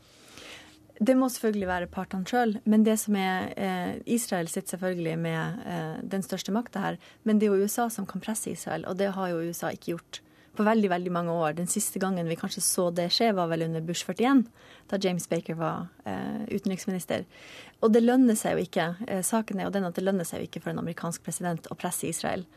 Det 0.97 1.13
må 1.13 1.27
selvfølgelig 1.29 1.67
være 1.69 1.89
partene 1.93 2.25
sjøl. 2.25 2.55
Men 2.65 2.85
det 2.87 2.95
som 3.03 3.15
er 3.19 3.51
eh, 3.53 3.97
Israel 4.09 4.47
sitter 4.49 4.73
selvfølgelig 4.73 5.17
med 5.21 5.59
eh, 5.69 5.97
den 6.01 6.23
største 6.25 6.53
makta 6.55 6.81
her. 6.81 7.01
Men 7.23 7.37
det 7.37 7.47
er 7.47 7.53
jo 7.53 7.67
USA 7.67 7.85
som 7.93 8.07
kan 8.09 8.23
presse 8.23 8.49
Israel, 8.49 8.87
og 8.89 8.97
det 8.97 9.11
har 9.13 9.29
jo 9.29 9.43
USA 9.45 9.69
ikke 9.75 9.93
gjort 9.93 10.21
på 10.57 10.65
veldig 10.65 10.89
veldig 10.91 11.13
mange 11.13 11.33
år. 11.33 11.53
Den 11.57 11.69
siste 11.71 12.01
gangen 12.01 12.29
vi 12.29 12.37
kanskje 12.39 12.63
så 12.65 12.89
det 12.91 13.09
skje, 13.15 13.31
var 13.37 13.51
vel 13.51 13.67
under 13.67 13.83
Bush 13.85 14.07
41, 14.07 14.43
da 14.91 14.99
James 15.03 15.29
Baker 15.29 15.59
var 15.59 15.87
eh, 16.05 16.43
utenriksminister. 16.49 17.27
Og 17.81 17.93
det 17.93 18.03
lønner 18.03 18.37
seg 18.39 18.57
jo 18.57 18.65
ikke. 18.65 18.87
Eh, 19.07 19.21
saken 19.25 19.61
er 19.61 19.69
jo 19.69 19.75
den 19.77 19.87
at 19.87 19.97
det 19.97 20.05
lønner 20.05 20.27
seg 20.27 20.41
jo 20.41 20.49
ikke 20.49 20.63
for 20.65 20.73
en 20.73 20.81
amerikansk 20.83 21.23
president 21.25 21.69
å 21.71 21.77
presse 21.77 22.09
Israel. 22.09 22.47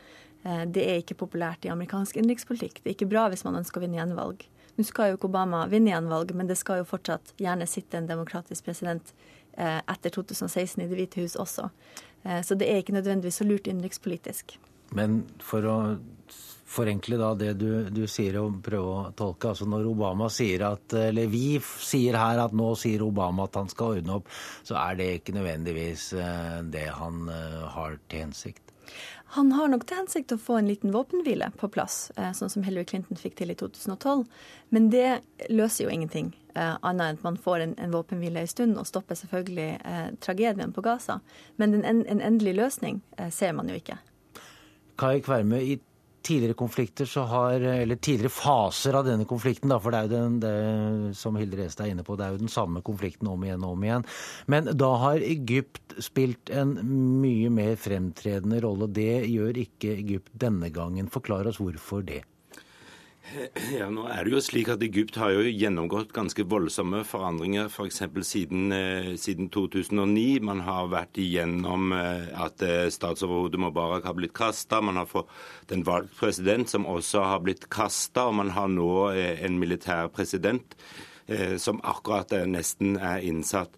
Eh, 0.43 0.63
det 0.65 0.87
er 0.87 1.01
ikke 1.01 1.19
populært 1.21 1.65
i 1.67 1.73
amerikansk 1.73 2.17
innenrikspolitikk. 2.17 2.81
Det 2.81 2.89
er 2.89 2.97
ikke 2.97 3.11
bra 3.11 3.27
hvis 3.31 3.45
man 3.47 3.59
ønsker 3.61 3.81
å 3.81 3.85
vinne 3.85 4.01
gjenvalg. 4.01 4.47
Nå 4.77 4.87
skal 4.87 5.11
jo 5.11 5.19
ikke 5.19 5.29
Obama 5.29 5.65
vinne 5.69 5.91
gjenvalg, 5.91 6.33
men 6.37 6.49
det 6.49 6.57
skal 6.59 6.81
jo 6.81 6.87
fortsatt 6.89 7.35
gjerne 7.41 7.67
sitte 7.69 7.99
en 7.99 8.09
demokratisk 8.09 8.65
president 8.65 9.13
eh, 9.53 9.79
etter 9.79 10.13
2016 10.15 10.81
i 10.81 10.87
Det 10.87 10.97
hvite 10.97 11.21
hus 11.21 11.37
også. 11.39 11.69
Eh, 12.23 12.41
så 12.45 12.57
det 12.57 12.69
er 12.69 12.81
ikke 12.81 12.95
nødvendigvis 12.95 13.41
så 13.41 13.47
lurt 13.47 13.67
innenrikspolitisk. 13.67 14.57
Men 14.95 15.21
for 15.39 15.67
å 15.67 15.77
forenkle 16.71 17.19
da 17.19 17.33
det 17.35 17.53
du, 17.59 17.69
du, 17.91 18.03
sier 18.07 18.39
og 18.41 18.61
prøve 18.63 18.95
å 18.95 19.13
tolke. 19.17 19.51
altså 19.51 19.67
Når 19.69 19.89
Obama 19.91 20.29
sier 20.31 20.65
at, 20.69 20.95
eller 20.97 21.31
vi 21.31 21.59
sier 21.61 22.17
her 22.19 22.41
at 22.45 22.55
nå 22.55 22.71
sier 22.79 23.03
Obama 23.05 23.49
at 23.49 23.59
han 23.59 23.71
skal 23.71 23.97
ordne 23.99 24.19
opp, 24.19 24.31
så 24.63 24.79
er 24.79 24.99
det 24.99 25.09
ikke 25.19 25.35
nødvendigvis 25.37 26.11
eh, 26.15 26.59
det 26.71 26.87
han 26.95 27.25
har 27.75 27.99
til 28.07 28.27
hensikt? 28.27 28.71
Han 29.33 29.51
har 29.51 29.69
nok 29.71 29.85
til 29.87 30.01
hensikt 30.01 30.33
å 30.35 30.39
få 30.41 30.57
en 30.59 30.67
liten 30.67 30.91
våpenhvile 30.91 31.53
på 31.59 31.69
plass, 31.71 32.11
eh, 32.17 32.33
sånn 32.35 32.49
som 32.51 32.63
Hillary 32.67 32.83
Clinton 32.89 33.15
fikk 33.15 33.37
til 33.39 33.53
i 33.53 33.55
2012. 33.55 34.25
Men 34.75 34.89
det 34.91 35.21
løser 35.47 35.85
jo 35.85 35.93
ingenting, 35.93 36.33
eh, 36.53 36.75
annet 36.81 37.05
enn 37.05 37.19
at 37.19 37.23
man 37.23 37.37
får 37.37 37.63
en, 37.63 37.75
en 37.79 37.93
våpenhvile 37.95 38.43
en 38.43 38.51
stund, 38.51 38.77
og 38.77 38.89
stopper 38.89 39.15
selvfølgelig 39.15 39.69
eh, 39.85 40.09
tragedien 40.19 40.73
på 40.75 40.83
Gaza. 40.83 41.21
Men 41.55 41.79
en, 41.79 42.03
en 42.03 42.19
endelig 42.19 42.57
løsning 42.59 42.99
eh, 43.17 43.29
ser 43.31 43.55
man 43.55 43.71
jo 43.71 43.79
ikke. 43.79 44.01
Kai 44.99 45.21
Kverme, 45.23 45.61
i 45.63 45.79
tidligere 46.25 46.57
konflikter 46.57 47.09
så 47.09 47.23
har, 47.29 47.61
eller 47.61 47.99
tidligere 47.99 48.33
faser 48.33 48.97
av 48.97 49.05
denne 49.07 49.27
konflikten, 49.29 49.71
da, 49.71 49.79
for 49.81 49.93
det 49.93 49.99
er 49.99 50.07
jo 50.07 50.13
den, 50.13 50.39
det, 50.43 51.15
som 51.17 51.37
Hilde 51.39 51.59
Restad 51.59 51.87
er 51.87 51.95
inne 51.95 52.05
på, 52.07 52.17
det 52.19 52.27
er 52.27 52.35
jo 52.35 52.43
den 52.43 52.51
samme 52.51 52.83
konflikten 52.85 53.29
om 53.31 53.45
igjen 53.45 53.65
og 53.67 53.75
om 53.75 53.85
igjen. 53.87 54.07
Men 54.51 54.71
da 54.77 54.91
har 55.03 55.25
Egypt 55.25 55.97
spilt 56.01 56.51
en 56.53 56.75
mye 57.21 57.51
mer 57.53 57.77
fremtredende 57.79 58.61
rolle. 58.63 58.89
Det 58.91 59.23
gjør 59.29 59.61
ikke 59.65 59.95
Egypt 59.97 60.31
denne 60.45 60.71
gangen. 60.73 61.11
Forklar 61.11 61.49
oss 61.49 61.61
hvorfor 61.61 62.05
det. 62.05 62.23
Ja, 63.77 63.87
nå 63.93 64.07
er 64.09 64.25
det 64.25 64.33
jo 64.33 64.41
slik 64.43 64.69
at 64.73 64.83
Egypt 64.85 65.17
har 65.21 65.33
jo 65.35 65.43
gjennomgått 65.45 66.13
ganske 66.15 66.45
voldsomme 66.49 67.03
forandringer, 67.07 67.69
f.eks. 67.69 68.01
For 68.03 68.27
siden, 68.27 68.71
eh, 68.75 69.11
siden 69.21 69.51
2009. 69.53 70.41
Man 70.47 70.63
har 70.65 70.89
vært 70.91 71.19
igjennom 71.21 71.93
eh, 71.95 72.27
at 72.45 72.63
eh, 72.65 72.89
statsoverhodet 72.93 73.61
Mubarak 73.61 74.07
har 74.09 74.17
blitt 74.17 74.35
kasta. 74.37 74.81
Man 74.81 74.99
har 74.99 75.09
fått 75.09 75.31
en 75.71 75.85
valgt 75.87 76.17
president 76.19 76.69
som 76.69 76.89
også 76.89 77.25
har 77.33 77.43
blitt 77.45 77.69
kasta, 77.71 78.27
og 78.29 78.39
man 78.41 78.53
har 78.57 78.71
nå 78.71 78.91
en 79.13 79.59
militær 79.61 80.11
president 80.13 80.75
som 81.61 81.77
akkurat 81.87 82.33
nesten 82.49 82.97
er 82.99 83.21
innsatt. 83.23 83.77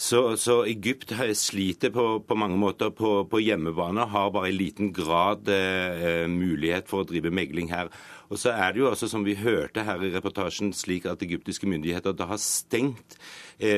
Så, 0.00 0.36
så, 0.36 0.62
Egypt 0.64 1.12
sliter 1.36 1.90
på, 1.92 2.04
på 2.24 2.36
mange 2.40 2.56
måter 2.56 2.88
på, 2.96 3.18
på, 3.28 3.40
hjemmebane, 3.44 4.06
har 4.08 4.30
bare 4.32 4.48
i 4.48 4.54
liten 4.56 4.94
grad 4.96 5.48
eh, 5.52 6.24
mulighet 6.24 6.88
for 6.88 7.04
å 7.04 7.08
drive 7.10 7.28
megling 7.28 7.68
her. 7.68 7.90
Og 8.30 8.38
så 8.38 8.52
er 8.54 8.72
det 8.72 8.82
jo 8.84 8.90
også, 8.90 9.08
som 9.10 9.24
vi 9.26 9.34
hørte 9.34 9.82
her 9.82 10.02
i 10.06 10.12
reportasjen, 10.14 10.72
slik 10.76 11.08
at 11.10 11.22
egyptiske 11.26 11.66
myndigheter 11.66 12.14
da 12.14 12.28
har 12.30 12.38
stengt 12.38 13.18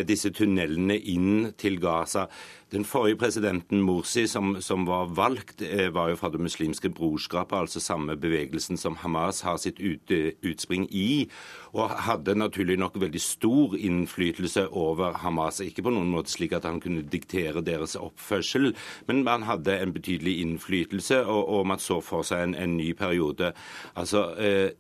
disse 0.07 0.31
tunnelene 0.31 0.97
inn 0.97 1.53
til 1.59 1.81
Gaza. 1.83 2.29
Den 2.73 2.85
forrige 2.85 3.19
presidenten 3.21 3.83
Morsi, 3.85 4.27
som, 4.27 4.55
som 4.61 4.87
var 4.89 5.11
valgt, 5.13 5.61
eh, 5.63 5.95
var 5.95 6.09
jo 6.09 6.17
fra 6.17 6.31
Det 6.33 6.41
muslimske 6.41 6.89
brorskapet, 6.89 7.59
altså 7.59 7.81
samme 7.81 8.17
bevegelsen 8.17 8.77
som 8.81 8.97
Hamas 8.97 9.43
har 9.45 9.59
sitt 9.61 9.81
ut, 9.81 10.09
utspring 10.43 10.87
i, 10.91 11.29
og 11.73 11.91
hadde 12.07 12.35
naturlig 12.35 12.79
nok 12.79 12.97
veldig 13.01 13.21
stor 13.21 13.77
innflytelse 13.77 14.69
over 14.71 15.13
Hamas. 15.21 15.61
Ikke 15.61 15.85
på 15.85 15.93
noen 15.93 16.09
måte 16.09 16.33
slik 16.33 16.57
at 16.57 16.65
han 16.65 16.81
kunne 16.81 17.05
diktere 17.05 17.61
deres 17.61 17.97
oppførsel, 17.97 18.73
men 19.07 19.25
man 19.25 19.45
hadde 19.45 19.77
en 19.77 19.93
betydelig 19.93 20.41
innflytelse, 20.41 21.27
og, 21.27 21.49
og 21.49 21.67
man 21.67 21.79
så 21.79 22.01
for 22.01 22.25
seg 22.25 22.47
en, 22.47 22.55
en 22.55 22.77
ny 22.81 22.93
periode. 22.97 23.53
Altså, 23.95 24.31
Eh, 24.43 24.71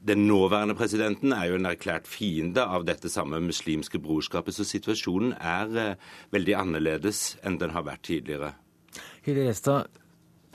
den 0.00 0.26
nåværende 0.28 0.76
presidenten 0.78 1.32
er 1.34 1.48
jo 1.50 1.58
en 1.58 1.68
erklært 1.68 2.06
fiende 2.08 2.62
av 2.62 2.86
dette 2.88 3.10
samme 3.10 3.40
muslimske 3.42 4.00
brorskapet, 4.02 4.54
så 4.54 4.66
situasjonen 4.66 5.34
er 5.38 5.78
eh, 5.78 6.10
veldig 6.34 6.54
annerledes 6.58 7.38
enn 7.46 7.58
den 7.58 7.74
har 7.74 7.86
vært 7.88 8.06
tidligere. 8.08 8.52
Hilde 9.26 9.48
Restad, 9.48 9.88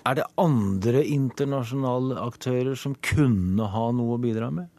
er 0.07 0.19
det 0.19 0.29
andre 0.39 1.03
internasjonale 1.07 2.19
aktører 2.23 2.75
som 2.79 2.95
kunne 3.03 3.67
ha 3.71 3.89
noe 3.95 4.17
å 4.17 4.21
bidra 4.21 4.49
med? 4.51 4.71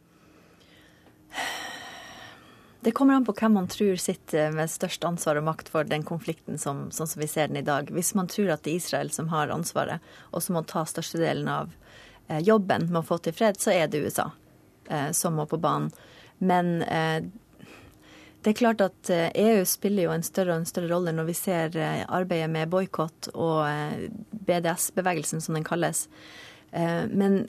Det 2.85 2.93
kommer 2.93 3.17
an 3.17 3.25
på 3.25 3.33
hvem 3.33 3.55
man 3.57 3.69
tror 3.69 3.97
sitter 3.97 4.51
med 4.53 4.69
størst 4.69 5.05
ansvar 5.07 5.39
og 5.39 5.47
makt 5.47 5.71
for 5.73 5.87
den 5.89 6.03
konflikten 6.05 6.59
som, 6.61 6.91
sånn 6.93 7.09
som 7.09 7.21
vi 7.21 7.29
ser 7.29 7.49
den 7.49 7.57
i 7.63 7.65
dag. 7.65 7.89
Hvis 7.89 8.13
man 8.17 8.29
tror 8.29 8.51
at 8.53 8.61
det 8.65 8.75
er 8.75 8.83
Israel 8.83 9.09
som 9.13 9.31
har 9.31 9.53
ansvaret, 9.53 10.05
og 10.29 10.45
som 10.45 10.53
må 10.57 10.61
ta 10.69 10.83
størstedelen 10.85 11.49
av 11.49 11.73
Eh, 12.27 12.39
jobben 12.39 12.87
med 12.89 13.03
å 13.03 13.05
få 13.05 13.19
til 13.21 13.35
fred, 13.37 13.59
så 13.61 13.73
er 13.75 13.87
det 13.91 14.01
USA 14.05 14.31
som 15.11 15.37
må 15.39 15.47
på 15.49 15.59
banen. 15.61 15.91
Men 16.37 16.81
eh, 16.83 17.23
det 18.43 18.51
er 18.51 18.59
klart 18.59 18.81
at 18.83 19.09
EU 19.09 19.61
e 19.63 19.65
spiller 19.65 20.05
jo 20.05 20.13
en 20.13 20.25
større 20.25 20.53
og 20.53 20.61
en 20.61 20.69
større 20.69 20.91
rolle 20.91 21.13
når 21.15 21.29
vi 21.31 21.37
ser 21.37 21.77
arbeidet 22.05 22.51
med 22.53 22.69
boikott 22.69 23.31
og 23.33 23.65
BDS-bevegelsen, 24.45 25.41
som 25.41 25.57
den 25.57 25.65
kalles. 25.65 26.03
Men 26.69 27.47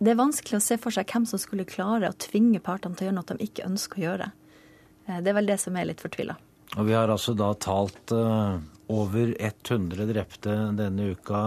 det 0.00 0.10
er 0.10 0.18
vanskelig 0.18 0.58
å 0.58 0.64
se 0.64 0.80
for 0.82 0.90
seg 0.90 1.06
hvem 1.14 1.28
som 1.30 1.38
skulle 1.38 1.68
klare 1.68 2.10
å 2.10 2.18
tvinge 2.18 2.58
partene 2.58 2.98
til 2.98 3.06
å 3.06 3.08
gjøre 3.12 3.18
noe 3.20 3.38
de 3.38 3.46
ikke 3.46 3.68
ønsker 3.68 4.00
å 4.00 4.06
gjøre. 4.08 4.28
Det 5.06 5.30
er 5.30 5.38
vel 5.38 5.52
det 5.52 5.60
som 5.62 5.78
er 5.78 5.86
litt 5.92 6.02
fortvila. 6.02 6.34
Og 6.74 6.90
vi 6.90 6.98
har 6.98 7.14
altså 7.14 7.36
da 7.38 7.52
talt 7.54 8.10
over 8.90 9.34
100 9.38 10.10
drepte 10.10 10.58
denne 10.74 11.12
uka 11.14 11.40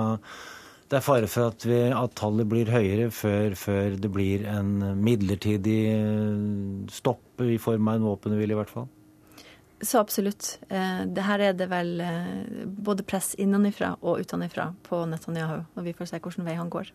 det 0.93 1.00
er 1.00 1.05
fare 1.05 1.27
for 1.31 1.50
at, 1.50 1.63
vi, 1.65 1.77
at 1.89 2.12
tallet 2.19 2.45
blir 2.45 2.69
høyere 2.69 3.07
før, 3.09 3.55
før, 3.57 3.95
det 3.97 4.12
blir 4.13 4.43
en 4.45 4.75
midlertidig 5.01 5.79
eh, 5.89 6.43
stopp 6.93 7.41
i 7.41 7.57
form 7.62 7.89
av 7.89 7.97
en 7.97 8.05
våpenhvile, 8.12 8.53
i 8.53 8.59
hvert 8.59 8.69
fall? 8.69 8.85
Så 9.81 9.97
absolutt. 9.97 10.59
Eh, 10.69 11.01
det 11.09 11.25
her 11.25 11.41
er 11.47 11.57
det 11.57 11.67
vel 11.71 11.97
eh, 12.05 12.62
både 12.85 13.05
press 13.09 13.31
innenfra 13.41 13.95
og 14.03 14.21
utenfra 14.21 14.69
på 14.85 15.01
Netanyahu, 15.09 15.63
og 15.73 15.88
vi 15.88 15.95
får 15.97 16.12
se 16.12 16.21
hvilken 16.21 16.45
vei 16.45 16.59
han 16.59 16.69
går. 16.69 16.93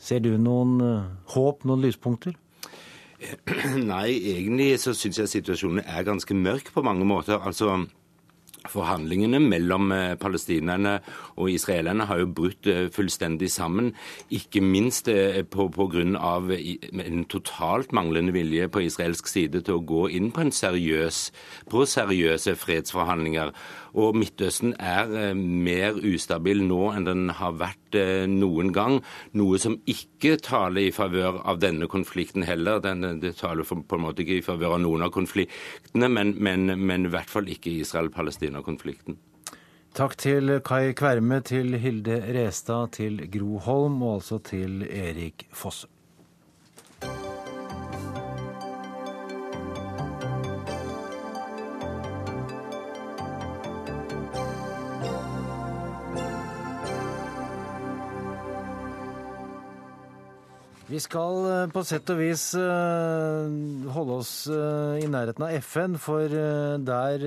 Ser 0.00 0.20
du 0.20 0.34
noen 0.36 0.76
håp, 1.32 1.64
noen 1.64 1.86
lyspunkter? 1.86 2.36
Nei, 3.92 4.08
egentlig 4.34 4.74
så 4.84 4.92
syns 4.96 5.22
jeg 5.22 5.32
situasjonen 5.32 5.80
er 5.84 6.04
ganske 6.08 6.36
mørk 6.36 6.72
på 6.76 6.84
mange 6.84 7.08
måter. 7.08 7.40
Altså, 7.40 7.86
Forhandlingene 8.68 9.38
mellom 9.40 9.92
eh, 9.94 10.14
palestinerne 10.20 10.98
og 11.40 11.48
israelerne 11.48 12.04
har 12.10 12.20
jo 12.20 12.26
brutt 12.36 12.66
eh, 12.68 12.90
fullstendig 12.92 13.48
sammen. 13.50 13.94
Ikke 14.28 14.60
minst 14.60 15.08
eh, 15.08 15.40
på, 15.48 15.70
av 16.20 16.52
en 16.52 17.24
totalt 17.24 17.94
manglende 17.96 18.34
vilje 18.36 18.68
på 18.68 18.84
israelsk 18.84 19.30
side 19.32 19.62
til 19.64 19.78
å 19.78 19.84
gå 19.86 20.08
inn 20.12 20.28
på, 20.30 20.44
seriøs, 20.52 21.22
på 21.72 21.86
seriøse 21.88 22.56
fredsforhandlinger. 22.60 23.54
Og 23.98 24.16
Midtøsten 24.18 24.74
er 24.78 25.10
eh, 25.16 25.34
mer 25.34 25.98
ustabil 25.98 26.62
nå 26.66 26.80
enn 26.94 27.08
den 27.08 27.32
har 27.38 27.56
vært 27.60 27.98
eh, 27.98 28.26
noen 28.30 28.72
gang. 28.76 29.00
Noe 29.38 29.60
som 29.62 29.78
ikke 29.90 30.36
taler 30.44 30.88
i 30.88 30.94
favør 30.94 31.40
av 31.44 31.60
denne 31.62 31.88
konflikten 31.90 32.46
heller. 32.46 32.82
Den, 32.84 33.20
det 33.22 33.36
taler 33.40 33.66
på 33.66 33.98
en 33.98 34.04
måte 34.04 34.24
ikke 34.24 34.38
i 34.38 34.46
favør 34.46 34.76
av 34.78 34.84
noen 34.84 35.06
av 35.06 35.14
konfliktene, 35.14 36.10
men, 36.10 36.34
men, 36.38 36.74
men 36.78 37.08
i 37.08 37.12
hvert 37.12 37.30
fall 37.30 37.50
ikke 37.50 37.74
Israel-Palestina-konflikten. 37.80 39.18
Takk 39.96 40.14
til 40.22 40.60
Kai 40.62 40.92
Kverme, 40.94 41.40
til 41.42 41.74
Hilde 41.82 42.20
Restad, 42.36 42.92
til 42.94 43.24
Gro 43.32 43.58
Holm 43.64 44.02
og 44.06 44.20
altså 44.20 44.38
til 44.46 44.84
Erik 44.86 45.48
Fosse. 45.50 45.90
Vi 60.90 60.98
skal 60.98 61.44
eh, 61.46 61.68
på 61.70 61.84
sett 61.86 62.10
og 62.10 62.18
vis 62.18 62.48
eh, 62.58 63.50
holde 63.94 64.16
oss 64.18 64.32
eh, 64.50 64.96
i 64.98 65.06
nærheten 65.06 65.44
av 65.46 65.52
FN, 65.62 65.94
for 66.02 66.26
der 66.82 67.26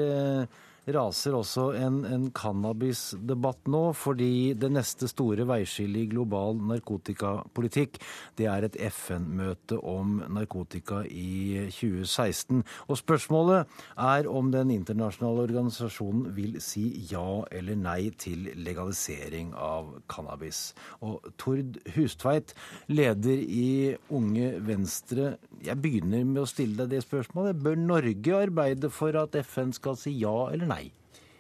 raser 0.92 1.36
også 1.38 1.70
en, 1.80 2.02
en 2.04 2.26
cannabisdebatt 2.36 3.70
nå, 3.72 3.84
fordi 3.96 4.54
det 4.60 4.72
neste 4.74 5.08
store 5.08 5.46
veiskillet 5.48 6.04
i 6.04 6.10
global 6.12 6.58
narkotikapolitikk, 6.60 8.00
det 8.40 8.50
er 8.52 8.68
et 8.68 8.78
FN-møte 8.90 9.78
om 9.80 10.18
narkotika 10.34 11.04
i 11.08 11.70
2016. 11.72 12.64
Og 12.90 13.00
spørsmålet 13.00 13.72
er 13.96 14.28
om 14.28 14.52
den 14.54 14.74
internasjonale 14.76 15.46
organisasjonen 15.48 16.34
vil 16.36 16.60
si 16.64 16.86
ja 17.12 17.44
eller 17.52 17.80
nei 17.80 18.12
til 18.20 18.50
legalisering 18.60 19.54
av 19.56 19.94
cannabis. 20.12 20.74
Og 21.06 21.24
Tord 21.40 21.80
Hustveit, 21.96 22.54
leder 22.92 23.40
i 23.40 23.96
Unge 24.14 24.54
Venstre, 24.68 25.38
jeg 25.64 25.80
begynner 25.80 26.26
med 26.28 26.44
å 26.44 26.50
stille 26.50 26.84
deg 26.84 26.98
det 26.98 27.04
spørsmålet. 27.06 27.62
Bør 27.64 27.80
Norge 27.80 28.36
arbeide 28.36 28.92
for 28.92 29.16
at 29.20 29.38
FN 29.48 29.72
skal 29.76 29.98
si 30.00 30.16
ja 30.20 30.34
eller 30.52 30.68
nei? 30.70 30.73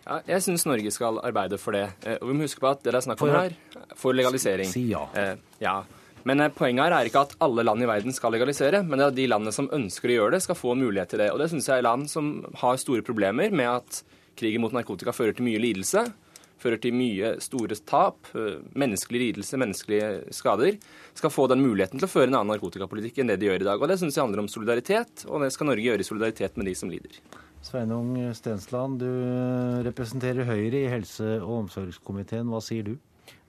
Ja, 0.03 0.19
jeg 0.27 0.43
syns 0.43 0.65
Norge 0.67 0.91
skal 0.91 1.19
arbeide 1.23 1.59
for 1.61 1.75
det. 1.75 1.85
Eh, 2.03 2.17
og 2.19 2.29
vi 2.29 2.37
må 2.37 2.47
huske 2.47 2.63
på 2.63 2.71
at 2.71 2.81
det 2.83 2.91
det 2.91 2.99
er 2.99 3.05
snakk 3.07 3.21
om 3.23 3.33
her, 3.33 3.55
for 3.99 4.15
legalisering. 4.15 4.69
Si 4.69 4.87
ja. 4.91 5.05
Eh, 5.17 5.35
ja. 5.63 5.77
Men 6.27 6.43
eh, 6.43 6.51
poenget 6.55 6.87
her 6.87 6.95
er 6.97 7.09
ikke 7.09 7.23
at 7.27 7.37
alle 7.43 7.65
land 7.65 7.83
i 7.83 7.87
verden 7.89 8.15
skal 8.15 8.35
legalisere, 8.35 8.83
men 8.83 8.97
det 8.97 9.05
er 9.05 9.13
at 9.13 9.19
de 9.19 9.29
landene 9.29 9.55
som 9.55 9.69
ønsker 9.75 10.11
å 10.11 10.17
gjøre 10.17 10.35
det, 10.37 10.43
skal 10.45 10.59
få 10.59 10.75
mulighet 10.79 11.13
til 11.13 11.23
det. 11.23 11.31
Og 11.33 11.39
det 11.41 11.49
syns 11.51 11.69
jeg 11.69 11.79
er 11.79 11.87
land 11.87 12.09
som 12.11 12.35
har 12.61 12.81
store 12.81 13.05
problemer 13.05 13.53
med 13.55 13.69
at 13.69 14.03
krigen 14.39 14.63
mot 14.63 14.75
narkotika 14.75 15.13
fører 15.15 15.35
til 15.37 15.47
mye 15.47 15.61
lidelse, 15.61 16.05
fører 16.63 16.79
til 16.79 16.95
mye 16.95 17.33
store 17.43 17.75
tap, 17.87 18.29
eh, 18.39 18.59
menneskelig 18.79 19.23
lidelse, 19.27 19.59
menneskelige 19.59 20.11
skader, 20.35 20.79
skal 21.13 21.33
få 21.33 21.49
den 21.51 21.63
muligheten 21.63 21.99
til 21.99 22.07
å 22.07 22.13
føre 22.13 22.31
en 22.31 22.39
annen 22.39 22.55
narkotikapolitikk 22.55 23.19
enn 23.19 23.33
det 23.33 23.41
de 23.41 23.51
gjør 23.51 23.65
i 23.65 23.69
dag. 23.71 23.81
Og 23.81 23.91
det 23.91 23.99
syns 23.99 24.15
jeg 24.15 24.23
handler 24.23 24.45
om 24.45 24.51
solidaritet, 24.51 25.25
og 25.27 25.43
det 25.43 25.51
skal 25.55 25.71
Norge 25.71 25.87
gjøre 25.89 26.05
i 26.05 26.07
solidaritet 26.07 26.59
med 26.59 26.71
de 26.71 26.77
som 26.79 26.91
lider. 26.91 27.19
Sveinung 27.63 28.17
Stensland, 28.35 28.99
du 28.99 29.07
representerer 29.85 30.43
Høyre 30.43 30.83
i 30.83 30.89
helse- 30.91 31.39
og 31.39 31.63
omsorgskomiteen. 31.63 32.49
Hva 32.51 32.59
sier 32.61 32.83
du? 32.83 32.97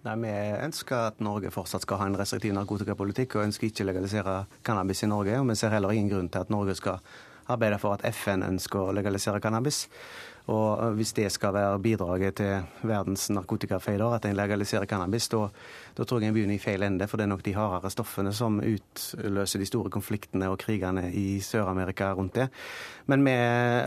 Nei, 0.05 0.15
Vi 0.23 0.33
ønsker 0.65 1.09
at 1.09 1.21
Norge 1.21 1.51
fortsatt 1.51 1.83
skal 1.83 1.99
ha 1.99 2.07
en 2.07 2.17
restriktiv 2.17 2.55
narkotikapolitikk, 2.55 3.35
og 3.37 3.49
ønsker 3.49 3.67
ikke 3.67 3.83
å 3.83 3.89
legalisere 3.91 4.35
cannabis 4.63 5.03
i 5.03 5.11
Norge. 5.11 5.39
og 5.41 5.49
Vi 5.49 5.55
ser 5.57 5.71
heller 5.71 5.91
ingen 5.91 6.11
grunn 6.11 6.29
til 6.29 6.41
at 6.41 6.51
Norge 6.51 6.75
skal 6.75 7.01
arbeide 7.49 7.79
for 7.81 7.95
at 7.95 8.05
FN 8.15 8.43
ønsker 8.43 8.79
å 8.79 8.95
legalisere 8.95 9.41
cannabis. 9.41 9.89
Og 10.47 10.93
Hvis 10.99 11.15
det 11.17 11.31
skal 11.33 11.55
være 11.55 11.79
bidraget 11.81 12.35
til 12.37 12.67
verdens 12.85 13.31
narkotikafeider, 13.31 14.13
at 14.13 14.27
en 14.29 14.37
legaliserer 14.37 14.85
cannabis, 14.85 15.29
da, 15.33 15.47
da 15.97 16.05
tror 16.05 16.21
jeg 16.21 16.29
en 16.29 16.35
begynner 16.37 16.59
i 16.59 16.61
feil 16.61 16.83
ende. 16.85 17.09
For 17.09 17.17
det 17.17 17.25
er 17.25 17.31
nok 17.33 17.45
de 17.47 17.55
hardere 17.57 17.91
stoffene 17.91 18.33
som 18.37 18.59
utløser 18.61 19.63
de 19.63 19.67
store 19.67 19.91
konfliktene 19.91 20.51
og 20.53 20.59
krigene 20.61 21.07
i 21.17 21.41
Sør-Amerika 21.41 22.11
rundt 22.13 22.37
det. 22.37 22.51
Men 23.07 23.25
vi 23.25 23.33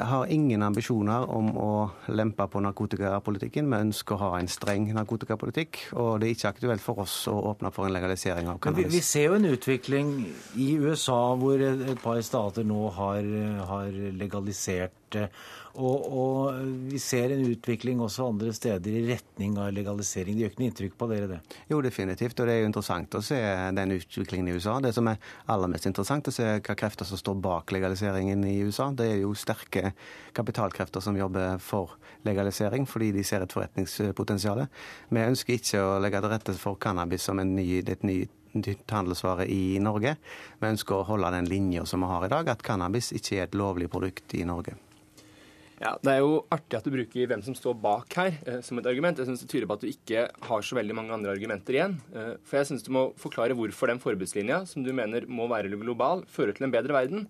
har 0.10 0.34
ingen 0.34 0.66
ambisjoner 0.66 1.30
om 1.30 1.54
å 1.62 1.72
lempe 2.10 2.50
på 2.50 2.62
narkotikapolitikken. 2.66 3.70
Vi 3.70 3.84
ønsker 3.90 4.18
å 4.18 4.24
ha 4.26 4.42
en 4.42 4.50
streng 4.50 4.90
narkotikapolitikk, 4.98 5.84
og 5.94 6.20
det 6.22 6.32
er 6.32 6.36
ikke 6.40 6.54
aktuelt 6.56 6.82
for 6.82 7.06
oss 7.06 7.20
å 7.30 7.38
åpne 7.52 7.74
for 7.76 7.86
en 7.86 7.94
legalisering 7.94 8.50
av 8.50 8.58
Vi, 8.58 8.66
cannabis. 8.66 8.94
vi 8.98 9.06
ser 9.06 9.30
jo 9.30 9.38
en 9.38 9.50
utvikling 9.54 10.14
i 10.58 10.74
USA 10.82 11.22
hvor 11.38 11.62
et, 11.62 11.98
par 12.02 12.22
stater 12.26 12.66
nå 12.66 12.90
har, 12.98 13.34
har 13.70 13.94
legalisert 14.18 14.98
det. 15.14 15.30
Og, 15.77 16.05
og 16.10 16.62
vi 16.89 16.98
ser 17.01 17.29
en 17.36 17.43
utvikling 17.46 18.00
også 18.01 18.25
andre 18.31 18.50
steder 18.55 18.96
i 18.98 19.03
retning 19.12 19.60
av 19.62 19.69
legalisering. 19.75 20.34
Det 20.34 20.41
gjør 20.41 20.51
ikke 20.53 20.62
noe 20.62 20.69
inntrykk 20.72 20.96
på 20.98 21.10
dere, 21.12 21.27
det? 21.29 21.57
Jo, 21.69 21.81
definitivt. 21.86 22.39
Og 22.39 22.50
det 22.50 22.55
er 22.55 22.63
jo 22.63 22.69
interessant 22.72 23.17
å 23.19 23.22
se 23.25 23.38
den 23.77 23.93
utviklingen 23.93 24.50
i 24.50 24.55
USA. 24.57 24.79
Det 24.81 24.96
som 24.98 25.10
er 25.12 25.22
aller 25.53 25.69
mest 25.69 25.86
interessant, 25.89 26.31
å 26.31 26.34
se 26.34 26.48
hva 26.57 26.77
krefter 26.81 27.05
som 27.05 27.22
står 27.22 27.38
bak 27.46 27.75
legaliseringen 27.75 28.48
i 28.50 28.55
USA. 28.65 28.89
Det 28.89 29.05
er 29.12 29.22
jo 29.22 29.36
sterke 29.38 29.91
kapitalkrefter 30.38 31.03
som 31.03 31.19
jobber 31.19 31.62
for 31.62 31.93
legalisering, 32.25 32.89
fordi 32.89 33.12
de 33.19 33.27
ser 33.27 33.46
et 33.46 33.53
forretningspotensial. 33.53 34.65
Vi 35.13 35.27
ønsker 35.27 35.60
ikke 35.60 35.86
å 35.86 36.01
legge 36.01 36.24
til 36.24 36.34
rette 36.34 36.57
for 36.57 36.81
cannabis 36.81 37.29
som 37.29 37.38
en 37.43 37.53
ny, 37.53 37.67
et 37.84 38.01
nytt 38.07 38.98
handelsvare 38.98 39.46
i 39.53 39.77
Norge. 39.84 40.17
Vi 40.57 40.74
ønsker 40.74 40.98
å 40.98 41.05
holde 41.13 41.36
den 41.38 41.53
linja 41.53 41.86
som 41.86 42.01
vi 42.01 42.10
har 42.10 42.25
i 42.25 42.34
dag, 42.34 42.50
at 42.50 42.65
cannabis 42.65 43.13
ikke 43.13 43.38
er 43.38 43.46
et 43.46 43.57
lovlig 43.62 43.93
produkt 43.93 44.34
i 44.34 44.41
Norge. 44.48 44.79
Ja, 45.79 45.91
Det 46.01 46.10
er 46.10 46.19
jo 46.24 46.39
artig 46.50 46.74
at 46.79 46.84
du 46.88 46.89
bruker 46.89 47.27
hvem 47.29 47.43
som 47.46 47.53
står 47.53 47.75
bak 47.79 48.13
her 48.17 48.38
eh, 48.50 48.62
som 48.65 48.79
et 48.81 48.88
argument. 48.89 49.17
Jeg 49.22 49.27
synes 49.29 49.43
Det 49.46 49.50
tyder 49.51 49.67
på 49.69 49.74
at 49.77 49.81
du 49.86 49.88
ikke 49.91 50.24
har 50.48 50.62
så 50.65 50.75
veldig 50.79 50.96
mange 50.98 51.13
andre 51.13 51.29
argumenter 51.36 51.77
igjen. 51.77 51.98
Eh, 52.16 52.31
for 52.44 52.57
jeg 52.57 52.66
synes 52.72 52.83
du 52.83 52.92
må 52.96 53.03
forklare 53.22 53.53
hvorfor 53.53 53.87
den 53.92 54.00
forbudslinja, 54.01 54.63
som 54.66 54.83
du 54.83 54.92
mener 54.92 55.27
må 55.29 55.46
være 55.48 55.70
global, 55.77 56.24
fører 56.25 56.55
til 56.57 56.66
en 56.66 56.72
bedre 56.74 56.94
verden. 56.98 57.27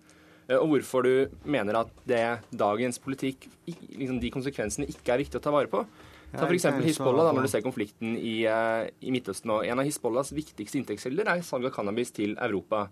Eh, 0.48 0.56
og 0.56 0.68
hvorfor 0.72 1.04
du 1.04 1.28
mener 1.44 1.76
at 1.82 1.90
det 2.08 2.22
dagens 2.56 2.98
politikk, 2.98 3.50
liksom 3.68 4.20
de 4.22 4.30
konsekvensene, 4.32 4.88
ikke 4.88 5.12
er 5.12 5.18
viktig 5.26 5.36
å 5.36 5.44
ta 5.44 5.52
vare 5.52 5.68
på. 5.68 5.84
Ta 6.32 6.44
f.eks. 6.48 6.64
Hizbollah, 6.84 7.24
da, 7.24 7.32
på- 7.32 7.36
når 7.36 7.42
du 7.42 7.48
ser 7.52 7.62
konflikten 7.64 8.16
i, 8.16 8.44
eh, 8.44 8.88
i 9.02 9.10
Midtøsten. 9.12 9.46
nå. 9.48 9.60
En 9.64 9.78
av 9.78 9.84
Hizbollahs 9.84 10.32
viktigste 10.32 10.76
inntektskilder 10.80 11.28
er 11.28 11.40
salg 11.44 11.64
av 11.68 11.72
cannabis 11.72 12.10
til 12.12 12.34
Europa. 12.36 12.88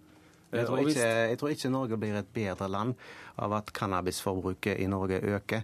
Eh, 0.52 0.58
Jeg 0.58 0.66
tror, 0.66 0.78
ikke, 0.78 1.06
jeg 1.30 1.38
tror 1.38 1.48
ikke 1.48 1.70
Norge 1.70 1.96
blir 1.98 2.14
et 2.18 2.28
bedre 2.34 2.68
land 2.68 2.94
av 3.38 3.52
at 3.52 3.72
cannabisforbruket 3.72 4.78
i 4.78 4.86
Norge 4.86 5.20
øker. 5.20 5.62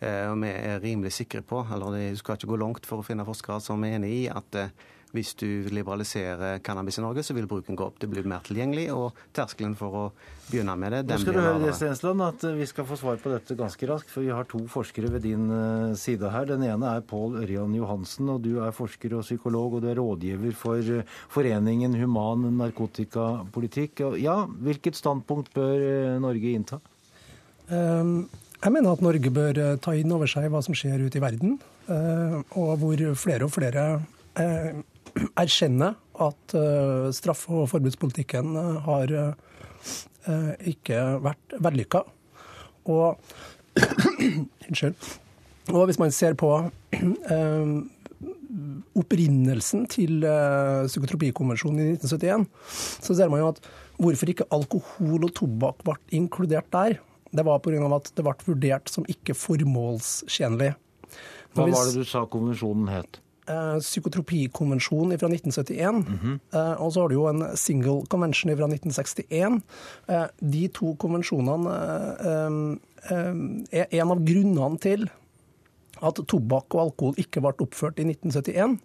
Eh, 0.00 0.30
Og 0.30 0.40
vi 0.42 0.48
er 0.48 0.80
rimelig 0.82 1.12
sikre 1.12 1.42
på, 1.42 1.66
eller 1.72 1.90
det 1.96 2.18
skal 2.18 2.34
ikke 2.36 2.46
gå 2.50 2.56
langt 2.56 2.86
for 2.86 2.98
å 2.98 3.06
finne 3.06 3.24
forskere 3.24 3.60
som 3.60 3.84
er 3.84 3.96
enig 3.98 4.10
i, 4.10 4.26
at 4.28 4.54
eh, 4.54 4.68
hvis 5.14 5.32
du 5.38 5.46
liberaliserer 5.70 6.58
cannabis 6.66 6.98
i 6.98 7.04
Norge, 7.04 7.22
så 7.22 7.36
vil 7.36 7.46
bruken 7.50 7.78
gå 7.78 7.86
opp. 7.86 8.00
Det 8.02 8.10
blir 8.10 8.26
mer 8.26 8.42
tilgjengelig, 8.44 8.88
og 8.92 9.14
terskelen 9.36 9.76
for 9.78 9.94
å 9.94 10.04
begynne 10.48 10.74
med 10.76 10.92
det, 10.92 11.02
Nå 11.08 11.18
skal 11.22 11.32
blir 11.32 11.40
du 11.40 11.46
høre 11.46 11.60
det. 11.62 11.74
Stensland, 11.78 12.22
at 12.26 12.44
eh, 12.44 12.56
vi 12.58 12.66
skal 12.68 12.86
få 12.88 12.98
svar 13.00 13.20
på 13.22 13.32
dette 13.32 13.56
ganske 13.58 13.88
raskt. 13.88 14.10
For 14.12 14.26
vi 14.26 14.32
har 14.34 14.48
to 14.50 14.60
forskere 14.70 15.12
ved 15.14 15.24
din 15.24 15.46
eh, 15.54 15.94
side 15.98 16.30
her. 16.34 16.48
Den 16.50 16.66
ene 16.66 16.96
er 16.98 17.04
Pål 17.06 17.40
Ørjan 17.44 17.74
Johansen, 17.78 18.28
og 18.34 18.42
du 18.44 18.58
er 18.64 18.74
forsker 18.76 19.14
og 19.16 19.24
psykolog, 19.24 19.78
og 19.78 19.84
du 19.84 19.90
er 19.92 20.00
rådgiver 20.00 20.56
for 20.58 20.82
eh, 20.82 21.06
Foreningen 21.32 21.94
human 21.98 22.48
narkotikapolitikk. 22.58 24.04
Ja, 24.20 24.42
hvilket 24.46 24.98
standpunkt 24.98 25.54
bør 25.54 26.18
Norge 26.22 26.54
innta? 26.54 26.82
Um 27.70 28.26
Jeg 28.64 28.72
mener 28.72 28.94
at 28.96 29.02
Norge 29.04 29.28
bør 29.28 29.58
ta 29.84 29.92
inn 29.92 30.12
over 30.14 30.28
seg 30.30 30.46
hva 30.48 30.62
som 30.64 30.72
skjer 30.72 31.02
ute 31.04 31.18
i 31.18 31.20
verden, 31.20 31.58
eh, 31.84 32.36
og 32.56 32.78
hvor 32.80 33.02
flere 33.20 33.44
og 33.44 33.52
flere 33.52 33.82
erkjenner 35.42 35.96
at 36.24 36.54
eh, 36.58 37.08
straff- 37.16 37.48
og 37.50 37.68
forbudspolitikken 37.72 38.54
eh, 38.60 38.76
har 38.86 39.16
eh, 39.18 40.52
ikke 40.74 41.00
vært 41.24 41.58
vellykka. 41.64 42.04
Og 42.92 43.18
Unnskyld. 44.68 44.94
Og 45.72 45.86
hvis 45.88 45.98
man 45.98 46.12
ser 46.14 46.36
på 46.38 46.50
eh, 47.34 47.74
opprinnelsen 48.94 49.88
til 49.90 50.24
eh, 50.28 50.84
psykotropikonvensjonen 50.90 51.80
i 51.80 51.88
1971, 51.96 52.46
så 53.08 53.16
ser 53.16 53.32
man 53.32 53.42
jo 53.42 53.50
at 53.54 53.64
hvorfor 53.98 54.30
ikke 54.30 54.48
alkohol 54.54 55.26
og 55.26 55.34
tobakk 55.36 55.82
ble 55.86 55.98
inkludert 56.18 56.70
der, 56.74 56.98
det 57.34 57.44
var 57.46 57.58
pga. 57.62 57.82
at 57.96 58.12
det 58.14 58.22
ble 58.22 58.34
vurdert 58.46 58.90
som 58.90 59.06
ikke 59.10 59.34
formålstjenlig. 59.34 60.74
Hva 61.54 61.66
var 61.70 61.88
det 61.88 62.02
du 62.02 62.06
sa 62.06 62.24
konvensjonen 62.30 62.90
het? 62.90 63.20
Eh, 63.50 63.76
psykotropikonvensjon 63.80 65.14
fra 65.18 65.28
1971, 65.30 66.00
eh, 66.54 66.74
og 66.80 66.92
så 66.92 67.04
har 67.04 67.10
du 67.10 67.16
jo 67.18 67.26
en 67.30 67.44
single 67.58 68.04
convention 68.10 68.52
fra 68.54 68.68
1961. 68.70 69.60
Eh, 70.08 70.26
de 70.54 70.64
to 70.74 70.94
konvensjonene 71.00 71.76
eh, 72.30 73.84
er 73.84 74.00
en 74.00 74.14
av 74.14 74.24
grunnene 74.24 74.80
til 74.80 75.06
at 76.04 76.18
tobakk 76.28 76.74
og 76.74 76.88
alkohol 76.88 77.20
ikke 77.20 77.42
ble 77.44 77.54
oppført 77.64 78.00
i 78.02 78.08
1971. 78.08 78.78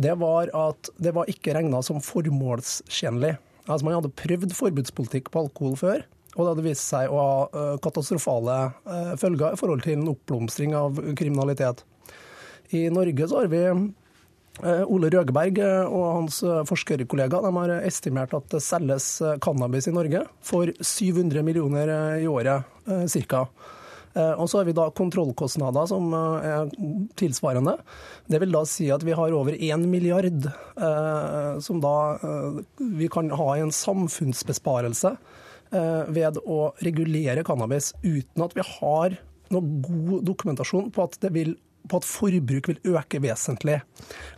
Det 0.00 0.14
var 0.18 0.50
at 0.56 0.90
det 1.02 1.12
var 1.14 1.28
ikke 1.30 1.54
regna 1.56 1.82
som 1.84 2.00
formålstjenlig. 2.02 3.36
Altså 3.66 3.86
Man 3.86 3.98
hadde 3.98 4.14
prøvd 4.16 4.54
forbudspolitikk 4.56 5.30
på 5.30 5.44
alkohol 5.44 5.76
før, 5.78 6.06
og 6.36 6.40
det 6.40 6.50
hadde 6.52 6.64
vist 6.64 6.86
seg 6.86 7.10
å 7.10 7.20
ha 7.20 7.76
katastrofale 7.82 8.56
følger 9.20 9.54
i 9.54 9.60
forhold 9.60 9.82
til 9.84 9.98
en 9.98 10.12
oppblomstring 10.14 10.74
av 10.78 10.98
kriminalitet. 11.18 11.84
I 12.70 12.86
Norge 12.90 13.28
så 13.28 13.42
har 13.42 13.50
vi 13.50 13.62
eh, 13.66 14.84
Ole 14.86 15.10
Røgeberg 15.10 15.58
eh, 15.58 15.82
og 15.88 16.06
hans 16.20 16.40
eh, 16.46 16.62
forskerkollega 16.68 17.42
de 17.42 17.52
har 17.56 17.74
estimert 17.80 18.34
at 18.36 18.46
det 18.52 18.62
selges 18.62 19.10
cannabis 19.42 19.90
i 19.90 19.94
Norge 19.96 20.24
for 20.46 20.70
700 20.78 21.42
millioner 21.46 21.92
i 22.20 22.28
året, 22.30 22.66
ca. 22.86 23.44
Og 24.10 24.48
så 24.50 24.58
har 24.58 24.64
vi 24.66 24.72
da 24.74 24.88
kontrollkostnader 24.90 25.84
som 25.86 26.08
er 26.10 26.72
tilsvarende. 27.14 27.76
Det 28.26 28.40
vil 28.42 28.50
da 28.50 28.64
si 28.66 28.88
at 28.90 29.04
vi 29.06 29.14
har 29.14 29.36
over 29.36 29.54
1 29.54 29.84
milliard 29.86 30.48
som 31.62 31.78
da 31.78 31.92
vi 32.80 33.06
kan 33.06 33.30
ha 33.38 33.46
i 33.54 33.62
en 33.62 33.70
samfunnsbesparelse 33.70 35.14
ved 36.10 36.40
å 36.42 36.58
regulere 36.82 37.46
cannabis 37.46 37.92
uten 38.02 38.42
at 38.48 38.58
vi 38.58 38.66
har 38.66 39.14
noe 39.54 39.78
god 39.86 40.26
dokumentasjon 40.26 40.90
på 40.90 41.06
at 41.06 41.14
det 41.22 41.30
vil 41.38 41.54
på 41.88 42.00
at 42.00 42.06
forbruk 42.06 42.68
vil 42.70 42.96
øke 42.96 43.20
vesentlig. 43.22 43.80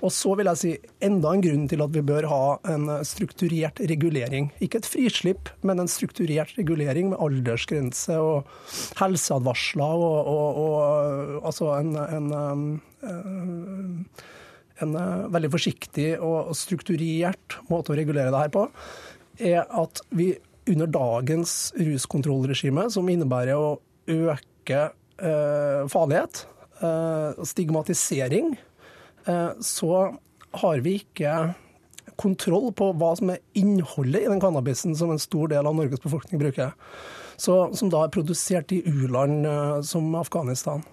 Og 0.04 0.12
så 0.14 0.34
vil 0.38 0.50
jeg 0.50 0.60
si 0.60 0.72
enda 1.04 1.32
en 1.34 1.44
grunn 1.44 1.64
til 1.70 1.82
at 1.84 1.94
vi 1.94 2.04
bør 2.06 2.28
ha 2.30 2.42
en 2.72 2.88
strukturert 3.06 3.82
regulering. 3.90 4.50
Ikke 4.64 4.80
et 4.82 4.88
frislipp, 4.88 5.50
men 5.66 5.82
en 5.82 5.90
strukturert 5.90 6.54
regulering 6.58 7.12
med 7.12 7.22
aldersgrense 7.22 8.18
og 8.20 8.52
helseadvarsler 9.00 10.06
og, 10.06 10.30
og, 10.34 10.62
og 10.62 11.48
altså 11.50 11.72
en, 11.78 11.96
en, 12.02 12.30
en, 13.10 14.06
en 14.82 14.96
veldig 15.34 15.52
forsiktig 15.52 16.14
og 16.20 16.54
strukturert 16.58 17.58
måte 17.70 17.92
å 17.92 17.98
regulere 17.98 18.32
det 18.32 18.46
her 18.46 18.54
på, 18.54 18.66
er 19.42 19.62
at 19.66 20.02
vi 20.14 20.32
under 20.70 20.86
dagens 20.86 21.72
ruskontrollregime, 21.78 22.86
som 22.92 23.08
innebærer 23.10 23.58
å 23.58 23.76
øke 24.10 24.82
eh, 25.18 25.82
farlighet, 25.90 26.44
eh, 26.46 26.61
stigmatisering, 27.46 28.54
eh, 29.26 29.50
så 29.60 30.14
har 30.62 30.82
vi 30.84 30.98
ikke 31.00 31.54
kontroll 32.20 32.70
på 32.76 32.90
hva 32.98 33.12
som 33.18 33.32
er 33.32 33.42
innholdet 33.58 34.24
i 34.24 34.30
den 34.30 34.42
cannabisen 34.42 34.96
som 34.98 35.12
en 35.14 35.22
stor 35.22 35.50
del 35.52 35.66
av 35.66 35.76
Norges 35.76 36.02
befolkning 36.02 36.42
bruker. 36.42 36.74
Så, 37.40 37.54
som 37.74 37.90
da 37.90 38.04
er 38.04 38.12
produsert 38.14 38.74
i 38.74 38.82
u-land 38.86 39.46
eh, 39.48 39.78
som 39.86 40.12
Afghanistan. 40.18 40.84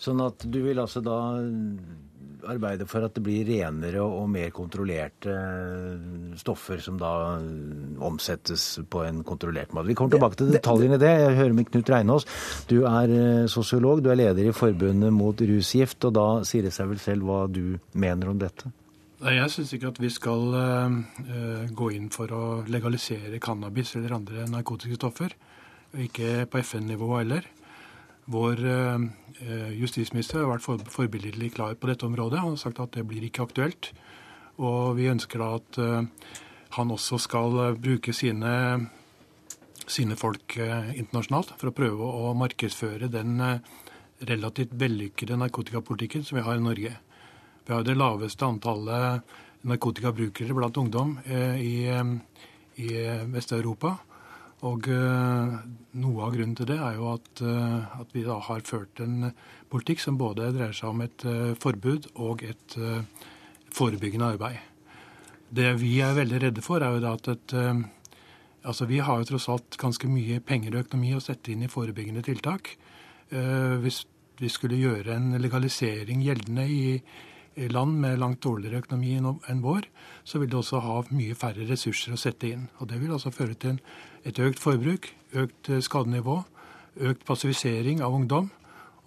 Sånn 0.00 0.20
at 0.24 0.44
du 0.44 0.60
vil 0.64 0.80
altså 0.80 1.02
da 1.04 1.18
arbeide 2.46 2.86
for 2.88 3.06
at 3.06 3.16
det 3.16 3.22
blir 3.26 3.46
renere 3.48 4.02
og 4.04 4.28
mer 4.30 4.52
kontrollerte 4.54 5.34
stoffer 6.40 6.80
som 6.84 6.98
da 7.00 7.12
omsettes 8.06 8.64
på 8.90 9.04
en 9.06 9.22
kontrollert 9.26 9.74
måte. 9.74 9.90
Vi 9.90 9.96
kommer 9.98 10.16
tilbake 10.16 10.40
til 10.40 10.54
detaljene 10.54 10.98
i 10.98 11.02
det. 11.02 11.12
Jeg 11.22 11.36
hører 11.40 11.56
med 11.58 11.70
Knut 11.70 11.92
Reinås. 11.92 12.28
Du 12.70 12.78
er 12.88 13.12
eh, 13.12 13.46
sosiolog, 13.50 14.02
du 14.04 14.10
er 14.12 14.20
leder 14.22 14.50
i 14.50 14.56
Forbundet 14.56 15.14
mot 15.14 15.40
rusgift, 15.50 16.08
og 16.08 16.16
da 16.16 16.26
sier 16.46 16.66
det 16.66 16.74
seg 16.76 16.90
vel 16.92 17.02
selv 17.02 17.28
hva 17.28 17.44
du 17.50 17.78
mener 17.94 18.32
om 18.32 18.40
dette? 18.40 18.72
Nei, 19.24 19.38
Jeg 19.38 19.52
syns 19.54 19.72
ikke 19.72 19.94
at 19.94 20.00
vi 20.02 20.10
skal 20.12 20.42
gå 21.72 21.86
inn 21.96 22.10
for 22.12 22.32
å 22.36 22.42
legalisere 22.68 23.40
cannabis 23.40 23.94
eller 23.96 24.18
andre 24.18 24.44
narkotiske 24.52 24.98
stoffer. 25.00 25.32
Ikke 25.96 26.44
på 26.50 26.60
FN-nivå 26.60 27.08
heller. 27.16 27.46
Vår 28.32 28.62
uh, 28.66 28.98
justisminister 29.76 30.42
har 30.42 30.56
vært 30.56 30.90
forbilledlig 30.92 31.52
klar 31.54 31.76
på 31.78 31.90
dette 31.90 32.06
området. 32.08 32.42
Han 32.42 32.56
har 32.56 32.60
sagt 32.62 32.82
at 32.82 32.96
det 32.96 33.06
blir 33.06 33.26
ikke 33.26 33.46
aktuelt. 33.46 33.92
Og 34.56 34.96
vi 34.98 35.10
ønsker 35.12 35.42
da 35.42 35.50
at 35.60 35.80
uh, 35.80 36.36
han 36.76 36.92
også 36.92 37.20
skal 37.22 37.76
bruke 37.78 38.12
sine, 38.16 38.52
sine 39.86 40.16
folk 40.18 40.58
internasjonalt 40.58 41.54
for 41.56 41.70
å 41.70 41.76
prøve 41.76 42.08
å 42.26 42.34
markedsføre 42.36 43.08
den 43.08 43.38
relativt 44.26 44.74
vellykkede 44.76 45.38
narkotikapolitikken 45.40 46.24
som 46.26 46.40
vi 46.40 46.44
har 46.44 46.58
i 46.58 46.64
Norge. 46.64 46.92
Vi 47.66 47.74
har 47.74 47.86
det 47.86 47.96
laveste 47.96 48.46
antallet 48.46 49.22
narkotikabrukere 49.66 50.54
blant 50.54 50.76
ungdom 50.78 51.16
eh, 51.24 51.56
i, 51.60 51.74
eh, 51.90 52.04
i 52.82 52.90
Vest-Europa. 53.32 53.96
Og 54.64 54.88
eh, 54.88 55.56
noe 56.00 56.22
av 56.24 56.32
grunnen 56.32 56.54
til 56.56 56.68
det 56.70 56.78
er 56.80 56.96
jo 56.96 57.10
at, 57.12 57.42
at, 57.42 58.14
vi 58.14 58.24
da 58.24 58.38
har 58.40 58.64
ført 58.64 59.02
en 59.04 59.30
politikk 59.68 60.00
som 60.00 60.16
både 60.16 60.48
dreier 60.54 60.72
seg 60.76 60.94
om 60.94 61.02
et 61.04 61.26
forbud 61.60 62.08
og 62.14 62.44
et 62.46 62.78
forebyggende 63.76 64.32
arbeid. 64.36 64.56
Det 65.52 65.74
vi 65.78 65.98
er 66.00 66.16
veldig 66.16 66.40
redde 66.46 66.64
for, 66.64 66.82
er 66.82 66.96
jo 66.96 67.04
da 67.04 67.12
at 67.18 67.28
et, 67.34 67.54
altså 68.64 68.88
vi 68.88 69.02
har 69.04 69.20
jo 69.20 69.28
tross 69.28 69.48
alt 69.52 69.78
ganske 69.78 70.08
mye 70.10 70.40
penger 70.40 70.74
og 70.74 70.86
økonomi 70.86 71.12
å 71.16 71.22
sette 71.22 71.52
inn 71.52 71.66
i 71.66 71.70
forebyggende 71.70 72.24
tiltak. 72.26 72.72
Hvis 73.28 74.04
vi 74.40 74.50
skulle 74.52 74.80
gjøre 74.80 75.16
en 75.16 75.36
legalisering 75.40 76.24
gjeldende 76.24 76.66
i 76.68 77.68
land 77.72 78.00
med 78.02 78.18
langt 78.20 78.42
dårligere 78.44 78.82
økonomi 78.82 79.14
enn 79.16 79.62
vår, 79.64 79.86
så 80.24 80.40
vil 80.40 80.50
det 80.52 80.58
også 80.58 80.82
ha 80.84 80.98
mye 81.08 81.36
færre 81.38 81.64
ressurser 81.68 82.12
å 82.12 82.20
sette 82.20 82.50
inn. 82.50 82.66
Og 82.80 82.88
Det 82.88 83.00
vil 83.00 83.14
altså 83.16 83.32
føre 83.32 83.54
til 83.54 83.80
et 84.26 84.40
økt 84.42 84.60
forbruk, 84.60 85.08
økt 85.36 85.70
eh, 85.70 85.82
skadenivå, 85.84 86.40
økt 87.06 87.24
passivisering 87.28 88.02
av 88.04 88.16
ungdom. 88.16 88.50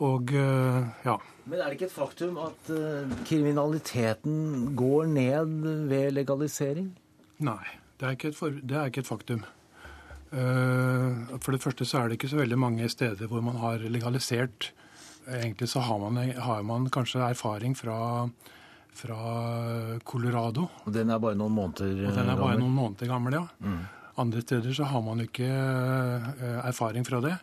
Og 0.05 0.31
eh, 0.31 0.81
ja. 1.05 1.17
Men 1.49 1.59
er 1.59 1.67
det 1.67 1.79
ikke 1.79 1.89
et 1.89 1.95
faktum 1.95 2.39
at 2.41 2.71
eh, 2.73 3.15
kriminaliteten 3.27 4.73
går 4.79 5.09
ned 5.11 5.55
ved 5.91 6.11
legalisering? 6.15 6.91
Nei, 7.43 7.63
det 7.99 8.07
er 8.07 8.17
ikke 8.17 8.31
et, 8.31 8.37
for, 8.37 8.53
det 8.53 8.77
er 8.77 8.91
ikke 8.91 9.05
et 9.05 9.09
faktum. 9.09 9.47
For 10.29 11.55
det 11.55 11.57
første 11.63 11.87
så 11.89 12.03
er 12.03 12.11
det 12.11 12.19
ikke 12.19 12.27
så 12.29 12.37
veldig 12.37 12.57
mange 12.61 12.85
steder 12.93 13.25
hvor 13.31 13.41
man 13.41 13.55
har 13.57 13.81
legalisert 13.89 14.67
Egentlig 15.25 15.67
så 15.69 15.81
har 15.81 15.97
man, 16.01 16.19
har 16.41 16.61
man 16.65 16.85
kanskje 16.89 17.21
erfaring 17.21 17.75
fra, 17.77 18.27
fra, 18.97 19.17
Colorado. 20.05 20.67
Og 20.85 20.93
den 20.93 21.09
er 21.13 21.19
bare 21.21 21.37
noen 21.37 21.53
måneder 21.53 21.91
gammel? 21.91 22.15
Den 22.15 22.31
er 22.33 22.39
bare 22.39 22.57
noen 22.61 22.73
måneder 22.73 23.09
gammel, 23.11 23.35
ja. 23.37 23.43
Mm. 23.61 23.83
Andre 24.19 24.41
steder 24.43 24.73
så 24.75 24.87
har 24.89 25.03
man 25.05 25.21
ikke 25.23 25.47
eh, 25.47 26.59
erfaring 26.67 27.05
fra 27.07 27.21
det. 27.23 27.37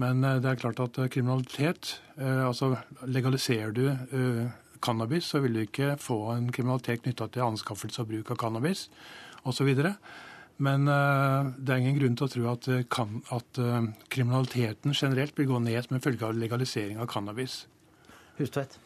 Men 0.00 0.24
eh, 0.24 0.40
det 0.42 0.50
er 0.50 0.60
klart 0.60 0.82
at 0.82 0.98
eh, 0.98 1.10
kriminalitet 1.12 1.98
Altså 2.22 2.74
legaliserer 3.08 3.70
du 3.72 3.86
cannabis, 4.84 5.30
så 5.32 5.40
vil 5.40 5.54
du 5.56 5.60
ikke 5.62 5.94
få 5.96 6.34
en 6.34 6.50
kriminalitet 6.52 7.00
knytta 7.06 7.30
til 7.32 7.46
anskaffelse 7.46 8.02
og 8.02 8.10
bruk 8.10 8.34
av 8.34 8.38
cannabis 8.42 8.82
osv. 9.48 9.70
Men 10.62 10.84
det 10.84 11.72
er 11.72 11.80
ingen 11.80 11.96
grunn 11.96 12.18
til 12.20 12.28
å 12.28 12.32
tro 12.34 12.44
at, 12.52 12.68
kan, 12.92 13.22
at 13.32 13.62
kriminaliteten 14.12 14.92
generelt 14.92 15.40
vil 15.40 15.48
gå 15.54 15.62
ned 15.64 15.86
som 15.86 15.96
en 15.96 16.04
følge 16.04 16.28
av 16.28 16.36
legalisering 16.36 17.00
av 17.00 17.08
cannabis. 17.10 17.62
Hustvedt? 18.36 18.76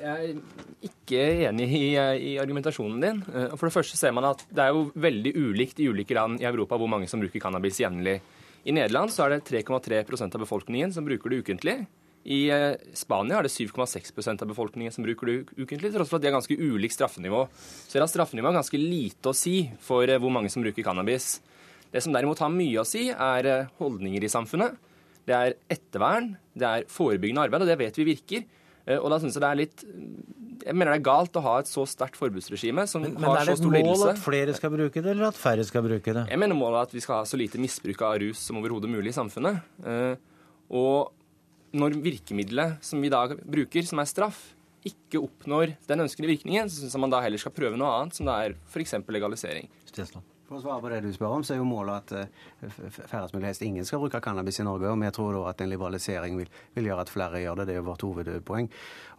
Jeg 0.00 0.10
er 0.10 0.86
ikke 0.88 1.24
enig 1.48 1.68
i, 1.70 1.84
i, 1.94 2.30
argumentasjonen 2.42 3.02
din. 3.02 3.20
For 3.54 3.68
det 3.68 3.74
første 3.76 3.98
ser 3.98 4.14
man 4.16 4.26
at 4.28 4.42
det 4.50 4.64
er 4.64 4.72
jo 4.74 4.88
veldig 4.98 5.32
ulikt 5.38 5.78
i 5.80 5.86
ulike 5.88 6.16
land 6.16 6.42
i 6.42 6.48
Europa 6.48 6.78
hvor 6.80 6.90
mange 6.90 7.06
som 7.10 7.22
bruker 7.22 7.42
cannabis 7.42 7.78
jevnlig. 7.80 8.18
I 8.64 8.72
Nederland 8.72 9.12
så 9.12 9.26
er 9.26 9.36
det 9.36 9.44
3,3% 9.50 10.34
av 10.34 10.42
befolkningen 10.42 10.92
som 10.94 11.04
bruker 11.06 11.30
det 11.30 11.42
ukentlig. 11.44 11.76
I 12.24 12.46
eh, 12.48 12.78
Spania 12.96 13.36
er 13.36 13.44
det 13.44 13.52
7,6% 13.52 14.42
av 14.42 14.48
befolkningen 14.48 14.92
som 14.94 15.04
bruker 15.04 15.28
det 15.28 15.34
ukentlig, 15.58 15.90
tross 15.92 16.08
for 16.08 16.16
at 16.16 16.24
de 16.24 16.30
har 16.30 16.38
ganske 16.38 16.56
ulikt 16.56 16.96
straffenivå. 16.96 17.42
Så 17.52 18.00
at 18.00 18.12
straffenivået 18.12 18.54
har 18.54 18.62
ganske 18.62 18.80
lite 18.80 19.28
å 19.28 19.36
si 19.36 19.66
for 19.84 20.08
eh, 20.08 20.20
hvor 20.20 20.32
mange 20.32 20.52
som 20.52 20.64
bruker 20.64 20.86
cannabis. 20.86 21.42
Det 21.92 22.00
som 22.02 22.16
derimot 22.16 22.40
har 22.40 22.52
mye 22.52 22.80
å 22.80 22.88
si, 22.88 23.10
er 23.12 23.50
eh, 23.50 23.72
holdninger 23.82 24.24
i 24.24 24.32
samfunnet. 24.32 24.80
Det 25.28 25.36
er 25.36 25.58
ettervern, 25.72 26.32
det 26.56 26.70
er 26.70 26.88
forebyggende 26.92 27.44
arbeid, 27.44 27.66
og 27.66 27.68
det 27.68 27.80
vet 27.80 28.00
vi 28.00 28.08
virker. 28.08 28.48
Og 28.84 29.06
da 29.08 29.16
syns 29.22 29.38
jeg 29.38 29.40
det 29.40 29.48
er 29.48 29.56
litt 29.56 29.82
Jeg 30.64 30.76
mener 30.76 30.92
det 30.92 30.98
er 30.98 31.04
galt 31.06 31.36
å 31.40 31.42
ha 31.44 31.54
et 31.62 31.68
så 31.70 31.86
sterkt 31.88 32.18
forbudsregime 32.20 32.84
som 32.90 33.00
men, 33.04 33.16
har 33.24 33.46
så 33.48 33.56
stor 33.56 33.72
lidelse. 33.72 33.72
Men 33.72 33.80
er 33.80 33.88
det 33.88 33.94
et 33.94 34.00
mål 34.00 34.10
at 34.10 34.20
flere 34.20 34.56
skal 34.58 34.72
bruke 34.74 35.00
det, 35.00 35.14
eller 35.14 35.28
at 35.30 35.40
færre 35.40 35.64
skal 35.68 35.84
bruke 35.86 36.16
det? 36.18 36.24
Jeg 36.28 36.40
mener 36.40 36.58
målet 36.58 36.80
er 36.82 36.88
at 36.90 36.96
vi 36.96 37.04
skal 37.04 37.20
ha 37.22 37.28
så 37.28 37.40
lite 37.40 37.60
misbruk 37.62 38.04
av 38.04 38.18
rus 38.22 38.42
som 38.44 38.60
overhodet 38.60 38.92
mulig 38.92 39.14
i 39.14 39.16
samfunnet. 39.16 39.64
Og 40.74 41.12
når 41.74 41.96
virkemidlet 42.04 42.84
som 42.84 43.02
vi 43.02 43.10
da 43.12 43.24
bruker, 43.34 43.88
som 43.88 44.00
er 44.02 44.08
straff, 44.10 44.42
ikke 44.84 45.22
oppnår 45.24 45.74
den 45.88 46.04
ønskede 46.04 46.28
virkningen, 46.28 46.68
så 46.68 46.82
syns 46.82 46.94
jeg 46.94 47.02
man 47.02 47.12
da 47.12 47.22
heller 47.24 47.40
skal 47.40 47.54
prøve 47.56 47.80
noe 47.80 47.90
annet, 47.98 48.16
som 48.16 48.28
det 48.28 48.36
er 48.36 48.56
f.eks. 48.68 48.98
legalisering. 49.08 49.70
Stensland. 49.88 50.33
For 50.44 50.58
å 50.58 50.60
svare 50.60 50.82
på 50.84 50.90
det 50.92 50.98
du 51.00 51.08
spør 51.14 51.38
om, 51.38 51.44
så 51.46 51.54
er 51.54 51.60
jo 51.62 51.64
målet 51.64 52.12
at 52.12 52.28
uh, 52.28 52.88
færrest 52.92 53.32
mulig 53.32 53.48
helst 53.48 53.62
ingen 53.64 53.86
skal 53.88 54.02
bruke 54.02 54.20
cannabis 54.20 54.58
i 54.60 54.66
Norge. 54.66 54.90
Og 54.92 55.00
vi 55.00 55.12
tror 55.16 55.32
da 55.32 55.44
at 55.48 55.62
en 55.64 55.70
liberalisering 55.72 56.36
vil, 56.36 56.50
vil, 56.74 56.88
gjøre 56.90 57.06
at 57.06 57.12
flere 57.12 57.40
gjør 57.40 57.62
det. 57.62 57.66
Det 57.70 57.74
er 57.74 57.78
jo 57.80 57.86
vårt 57.86 58.04
hovedpoeng. 58.04 58.68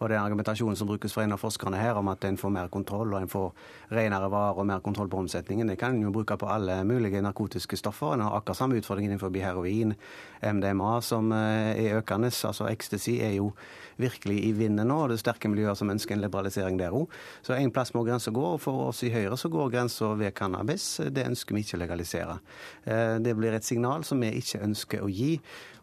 Og 0.05 0.11
den 0.11 0.21
argumentasjonen 0.21 0.77
som 0.77 0.89
brukes 0.89 1.15
fra 1.15 1.23
en 1.25 1.33
av 1.33 1.41
forskerne 1.41 1.79
her 1.81 1.97
om 1.97 2.11
at 2.13 2.27
en 2.29 2.37
får 2.37 2.53
mer 2.53 2.69
kontroll 2.69 3.15
og 3.15 3.23
en 3.23 3.31
får 3.31 3.71
renere 3.97 4.29
varer 4.29 4.61
og 4.61 4.69
mer 4.69 4.83
kontroll 4.85 5.09
på 5.09 5.23
omsetningen, 5.23 5.71
det 5.71 5.79
kan 5.81 5.95
en 5.95 6.05
jo 6.05 6.13
bruke 6.13 6.37
på 6.37 6.49
alle 6.51 6.77
mulige 6.85 7.23
narkotiske 7.25 7.79
stoffer. 7.81 8.13
En 8.13 8.25
har 8.27 8.37
akkurat 8.37 8.61
samme 8.61 8.77
utfordring 8.77 9.09
innenfor 9.09 9.33
heroin, 9.41 9.95
MDMA 10.45 10.99
som 11.01 11.33
uh, 11.33 11.73
er 11.73 11.97
økende. 12.03 12.29
Altså 12.29 12.69
ecstasy 12.69 13.17
er 13.17 13.39
jo 13.39 13.49
virkelig 13.97 14.37
i 14.45 14.51
vinden 14.55 14.89
nå, 14.91 14.97
og 15.01 15.09
det 15.09 15.17
er 15.17 15.23
sterke 15.23 15.49
miljøer 15.49 15.77
som 15.77 15.89
ønsker 15.89 16.15
en 16.15 16.23
liberalisering 16.23 16.77
der 16.79 16.95
òg. 16.95 17.11
Så 17.45 17.55
en 17.55 17.71
plass 17.73 17.93
må 17.95 18.03
grensa 18.05 18.33
gå, 18.35 18.45
og 18.55 18.61
for 18.63 18.89
oss 18.89 19.01
i 19.07 19.11
Høyre 19.13 19.37
så 19.39 19.49
går 19.51 19.71
grensa 19.73 20.11
ved 20.19 20.35
cannabis. 20.37 20.87
Det 21.15 21.24
ønsker 21.29 21.55
vi 21.55 21.63
ikke 21.65 21.77
å 21.77 21.81
legalisere. 21.83 22.39
Eh, 22.83 23.15
det 23.23 23.35
blir 23.37 23.55
et 23.55 23.67
signal 23.67 24.05
som 24.07 24.21
vi 24.21 24.31
ikke 24.39 24.63
ønsker 24.65 25.05
å 25.05 25.09
gi. 25.11 25.35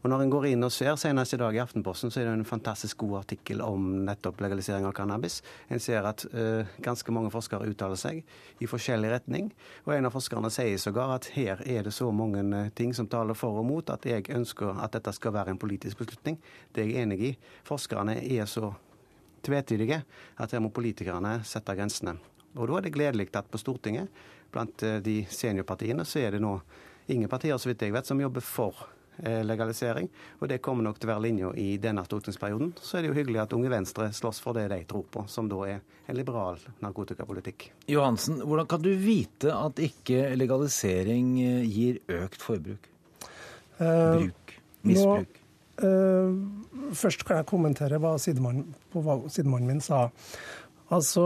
Og 0.03 0.11
Når 0.11 0.23
en 0.25 0.31
går 0.31 0.47
inn 0.51 0.67
og 0.67 0.73
ser, 0.75 0.97
senest 0.99 1.37
i 1.37 1.39
dag 1.39 1.55
i 1.55 1.61
Aftenposten, 1.63 2.11
så 2.11 2.21
er 2.21 2.27
det 2.27 2.33
en 2.35 2.49
fantastisk 2.49 3.05
god 3.05 3.21
artikkel 3.21 3.61
om 3.63 3.85
nettopp 4.03 4.41
legalisering 4.43 4.89
av 4.89 4.97
cannabis. 4.97 5.39
En 5.71 5.79
ser 5.79 6.03
at 6.09 6.25
uh, 6.35 6.67
ganske 6.83 7.15
mange 7.15 7.31
forskere 7.31 7.69
uttaler 7.71 8.01
seg 8.01 8.19
i 8.59 8.67
forskjellig 8.67 9.13
retning. 9.13 9.53
Og 9.87 9.95
en 9.95 10.11
av 10.11 10.17
forskerne 10.17 10.51
sier 10.51 10.83
sågar 10.83 11.15
at 11.15 11.31
her 11.37 11.63
er 11.63 11.87
det 11.87 11.95
så 11.95 12.11
mange 12.11 12.43
eh, 12.43 12.73
ting 12.75 12.91
som 12.99 13.07
taler 13.07 13.39
for 13.39 13.63
og 13.63 13.69
mot, 13.69 13.95
at 13.95 14.03
jeg 14.09 14.27
ønsker 14.27 14.83
at 14.83 14.99
dette 14.99 15.15
skal 15.15 15.37
være 15.39 15.55
en 15.55 15.63
politisk 15.63 16.03
beslutning. 16.03 16.41
Det 16.75 16.83
er 16.83 16.91
jeg 16.91 17.07
enig 17.07 17.21
i. 17.23 17.33
Forskerne 17.71 18.19
er 18.19 18.51
så 18.51 18.75
tvetydige 19.47 20.03
at 20.43 20.51
her 20.51 20.63
må 20.67 20.75
politikerne 20.75 21.39
sette 21.47 21.79
grensene. 21.79 22.19
Og 22.59 22.69
da 22.69 22.79
er 22.81 22.87
det 22.89 22.97
gledelig 22.97 23.31
at 23.39 23.49
på 23.49 23.61
Stortinget, 23.61 24.11
blant 24.53 24.83
eh, 24.83 24.99
de 25.05 25.23
seniorpartiene, 25.31 26.05
så 26.05 26.23
er 26.23 26.37
det 26.37 26.43
nå 26.43 26.57
ingen 27.13 27.31
partier 27.31 27.59
så 27.59 27.71
vidt 27.71 27.83
jeg 27.83 27.95
vet, 27.95 28.07
som 28.07 28.21
jobber 28.21 28.45
for 28.45 28.85
eh, 29.23 29.43
legalisering. 29.45 30.09
Og 30.41 30.49
det 30.51 30.61
kommer 30.65 30.87
nok 30.87 31.01
til 31.01 31.09
å 31.09 31.15
være 31.15 31.25
linja 31.27 31.53
i 31.59 31.77
denne 31.83 32.05
stortingsperioden. 32.07 32.75
Så 32.81 32.99
er 32.99 33.05
det 33.05 33.13
jo 33.13 33.19
hyggelig 33.19 33.43
at 33.45 33.57
Unge 33.57 33.73
Venstre 33.73 34.11
slåss 34.15 34.43
for 34.45 34.59
det 34.59 34.69
de 34.73 34.83
tror 34.89 35.07
på, 35.11 35.27
som 35.29 35.51
da 35.51 35.61
er 35.69 35.83
en 36.07 36.19
liberal 36.19 36.61
narkotikapolitikk. 36.85 37.71
Johansen, 37.91 38.43
hvordan 38.47 38.71
kan 38.71 38.85
du 38.85 38.93
vite 39.01 39.55
at 39.55 39.83
ikke 39.83 40.33
legalisering 40.39 41.37
eh, 41.43 41.63
gir 41.69 42.03
økt 42.23 42.43
forbruk? 42.43 42.91
Bruk? 43.83 44.59
Misbruk? 44.87 45.39
Nå, 45.83 45.89
uh, 45.89 46.93
først 46.95 47.25
kan 47.27 47.41
jeg 47.41 47.49
kommentere 47.49 47.99
hva 48.03 48.13
sidemannen, 48.21 48.75
på 48.93 49.03
hva 49.03 49.17
sidemannen 49.33 49.73
min 49.73 49.81
sa. 49.83 50.05
Altså 50.93 51.25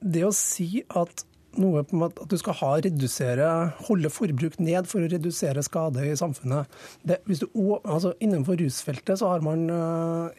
Det 0.00 0.24
å 0.24 0.32
si 0.32 0.82
at 0.88 1.24
noe 1.58 1.82
på 1.86 1.98
at 2.06 2.20
du 2.30 2.36
skal 2.38 2.56
ha 2.60 2.70
redusere, 2.84 3.48
holde 3.88 4.10
forbruk 4.12 4.58
ned 4.62 4.88
for 4.90 5.02
å 5.02 5.10
redusere 5.10 5.64
skade 5.66 6.04
i 6.06 6.16
samfunnet. 6.18 6.70
Det, 7.02 7.18
du, 7.26 7.46
altså 7.80 8.14
innenfor 8.22 8.58
rusfeltet 8.60 9.20
så 9.20 9.32
har 9.32 9.44
man 9.44 9.66
uh, 9.72 10.30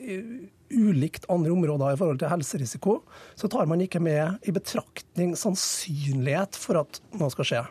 ulikt 0.71 1.27
andre 1.31 1.51
områder 1.55 1.93
i 1.95 1.99
forhold 1.99 2.21
til 2.21 2.31
helserisiko. 2.31 2.97
Så 3.35 3.51
tar 3.51 3.67
man 3.69 3.83
ikke 3.83 4.03
med 4.03 4.47
i 4.47 4.55
betraktning 4.55 5.35
sannsynlighet 5.39 6.59
for 6.59 6.83
at 6.85 7.01
noe 7.19 7.31
skal 7.33 7.49
skje. 7.51 7.65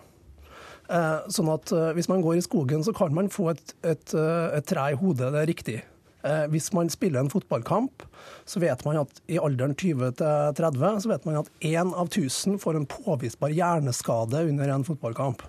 Uh, 0.91 1.23
sånn 1.31 1.49
at 1.53 1.71
uh, 1.71 1.93
Hvis 1.95 2.11
man 2.11 2.23
går 2.25 2.41
i 2.41 2.45
skogen, 2.45 2.85
så 2.85 2.93
kan 2.97 3.15
man 3.15 3.31
få 3.33 3.53
et, 3.55 3.77
et, 3.87 4.15
et 4.15 4.67
tre 4.67 4.91
i 4.93 5.01
hodet, 5.01 5.33
det 5.33 5.43
er 5.43 5.51
riktig. 5.55 5.81
Eh, 6.23 6.47
hvis 6.53 6.69
man 6.77 6.91
spiller 6.93 7.23
en 7.23 7.31
fotballkamp, 7.33 8.03
så 8.45 8.61
vet 8.61 8.83
man 8.85 9.01
at 9.03 9.23
i 9.31 9.39
alderen 9.41 9.73
20-30 9.79 11.01
så 11.01 11.13
vet 11.13 11.25
man 11.29 11.41
at 11.41 11.49
én 11.65 11.95
av 11.95 12.11
1000 12.11 12.59
får 12.61 12.77
en 12.77 12.89
påvisbar 12.89 13.55
hjerneskade 13.57 14.45
under 14.51 14.75
en 14.75 14.85
fotballkamp. 14.85 15.47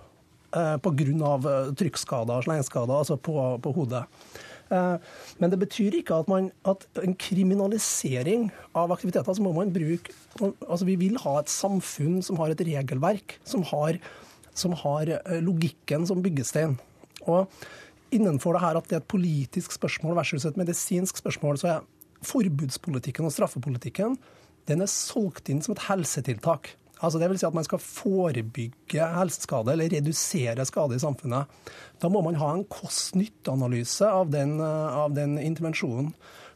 Eh, 0.56 0.78
Pga. 0.80 0.94
trykkskader 0.94 1.76
trykkskader, 1.76 2.46
slengskader, 2.46 2.94
altså 3.02 3.16
på, 3.16 3.36
på, 3.62 3.74
hodet. 3.76 4.06
Men 4.72 5.50
det 5.52 5.58
betyr 5.60 5.98
ikke 5.98 6.16
at, 6.22 6.28
man, 6.32 6.46
at 6.64 6.86
en 7.02 7.12
kriminalisering 7.12 8.46
av 8.72 8.94
aktiviteter, 8.94 9.34
så 9.36 9.44
må 9.44 9.50
man 9.52 9.68
bruke 9.68 10.14
Altså 10.40 10.86
vi 10.88 10.94
vil 10.96 11.18
ha 11.20 11.34
et 11.42 11.52
samfunn 11.52 12.22
som 12.24 12.38
har 12.40 12.54
et 12.54 12.62
regelverk, 12.64 13.34
som 13.44 13.66
har, 13.68 13.98
som 14.56 14.72
har 14.80 15.12
logikken 15.44 16.08
som 16.08 16.24
byggestein. 16.24 16.78
Og 17.28 17.52
innenfor 18.12 18.56
det 18.56 18.62
her 18.64 18.78
at 18.78 18.88
det 18.90 18.98
er 18.98 19.02
et 19.02 19.10
politisk 19.10 19.74
spørsmål 19.74 20.16
versus 20.20 20.46
et 20.48 20.60
medisinsk 20.60 21.18
spørsmål, 21.20 21.58
så 21.60 21.68
er 21.72 21.88
forbudspolitikken 22.22 23.26
og 23.26 23.34
straffepolitikken 23.34 24.16
den 24.70 24.84
er 24.84 24.90
solgt 24.90 25.50
inn 25.50 25.62
som 25.64 25.74
et 25.74 25.86
helsetiltak. 25.88 26.76
Altså 27.02 27.18
det 27.18 27.32
vil 27.32 27.40
si 27.40 27.46
at 27.48 27.56
man 27.56 27.66
skal 27.66 27.82
forebygge 27.82 29.08
helseskade 29.16 29.72
eller 29.74 29.90
redusere 29.90 30.66
skade 30.68 30.94
i 30.94 31.02
samfunnet. 31.02 31.50
Da 31.98 32.10
må 32.12 32.22
man 32.22 32.38
ha 32.38 32.52
en 32.54 32.62
kost-nytte-analyse 32.70 34.06
av, 34.06 34.30
av, 34.30 35.10
den 35.16 35.34
intervensjonen. 35.42 36.12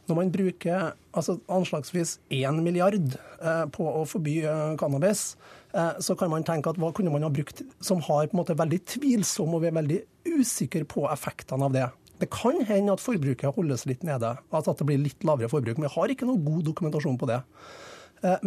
Når 0.07 0.15
man 0.21 0.31
bruker 0.31 0.93
altså 1.11 1.35
anslagsvis 1.51 2.15
1 2.31 2.61
milliard 2.63 3.17
eh, 3.17 3.65
på 3.75 3.89
å 3.91 4.05
forby 4.07 4.37
eh, 4.47 4.77
cannabis, 4.79 5.33
eh, 5.35 5.56
så 5.73 6.15
kan 6.17 6.31
man 6.31 6.45
tenke 6.47 6.71
at 6.71 6.77
hva 6.79 6.89
kunne 6.95 7.11
man 7.13 7.25
ha 7.25 7.29
brukt 7.29 7.59
som 7.83 7.99
har 8.05 8.29
på 8.29 8.33
en 8.33 8.39
måte 8.39 8.55
veldig 8.57 8.79
tvilsom, 8.87 9.51
og 9.53 9.61
vi 9.61 9.67
er 9.69 9.75
veldig 9.75 9.97
usikre 10.37 10.87
på 10.89 11.03
effektene 11.11 11.67
av 11.67 11.75
det. 11.75 11.87
Det 12.23 12.29
kan 12.33 12.63
hende 12.65 12.95
at 12.95 13.03
forbruket 13.03 13.53
holdes 13.53 13.83
litt 13.85 14.05
nede, 14.07 14.31
altså 14.47 14.73
at 14.73 14.79
det 14.79 14.87
blir 14.89 15.03
litt 15.03 15.27
lavere 15.27 15.51
forbruk. 15.51 15.77
Men 15.77 15.89
vi 15.89 15.93
har 15.97 16.13
ikke 16.13 16.29
noe 16.29 16.41
god 16.41 16.63
dokumentasjon 16.69 17.19
på 17.19 17.29
det. 17.29 17.41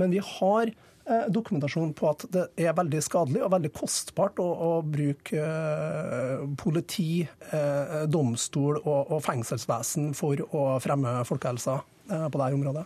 Men 0.00 0.10
vi 0.10 0.24
har 0.24 0.72
Eh, 1.10 1.26
dokumentasjon 1.32 1.90
på 1.96 2.06
at 2.06 2.24
det 2.30 2.42
er 2.60 2.74
veldig 2.76 3.00
skadelig 3.02 3.40
og 3.42 3.50
veldig 3.54 3.70
kostbart 3.74 4.38
å, 4.38 4.46
å 4.46 4.70
bruke 4.84 5.40
eh, 5.42 6.42
politi, 6.60 7.24
eh, 7.24 7.94
domstol 8.06 8.78
og, 8.78 9.10
og 9.16 9.22
fengselsvesen 9.24 10.12
for 10.14 10.38
å 10.54 10.64
fremme 10.84 11.20
folkehelsa 11.26 11.80
på 12.10 12.38
dette 12.38 12.56
området. 12.56 12.84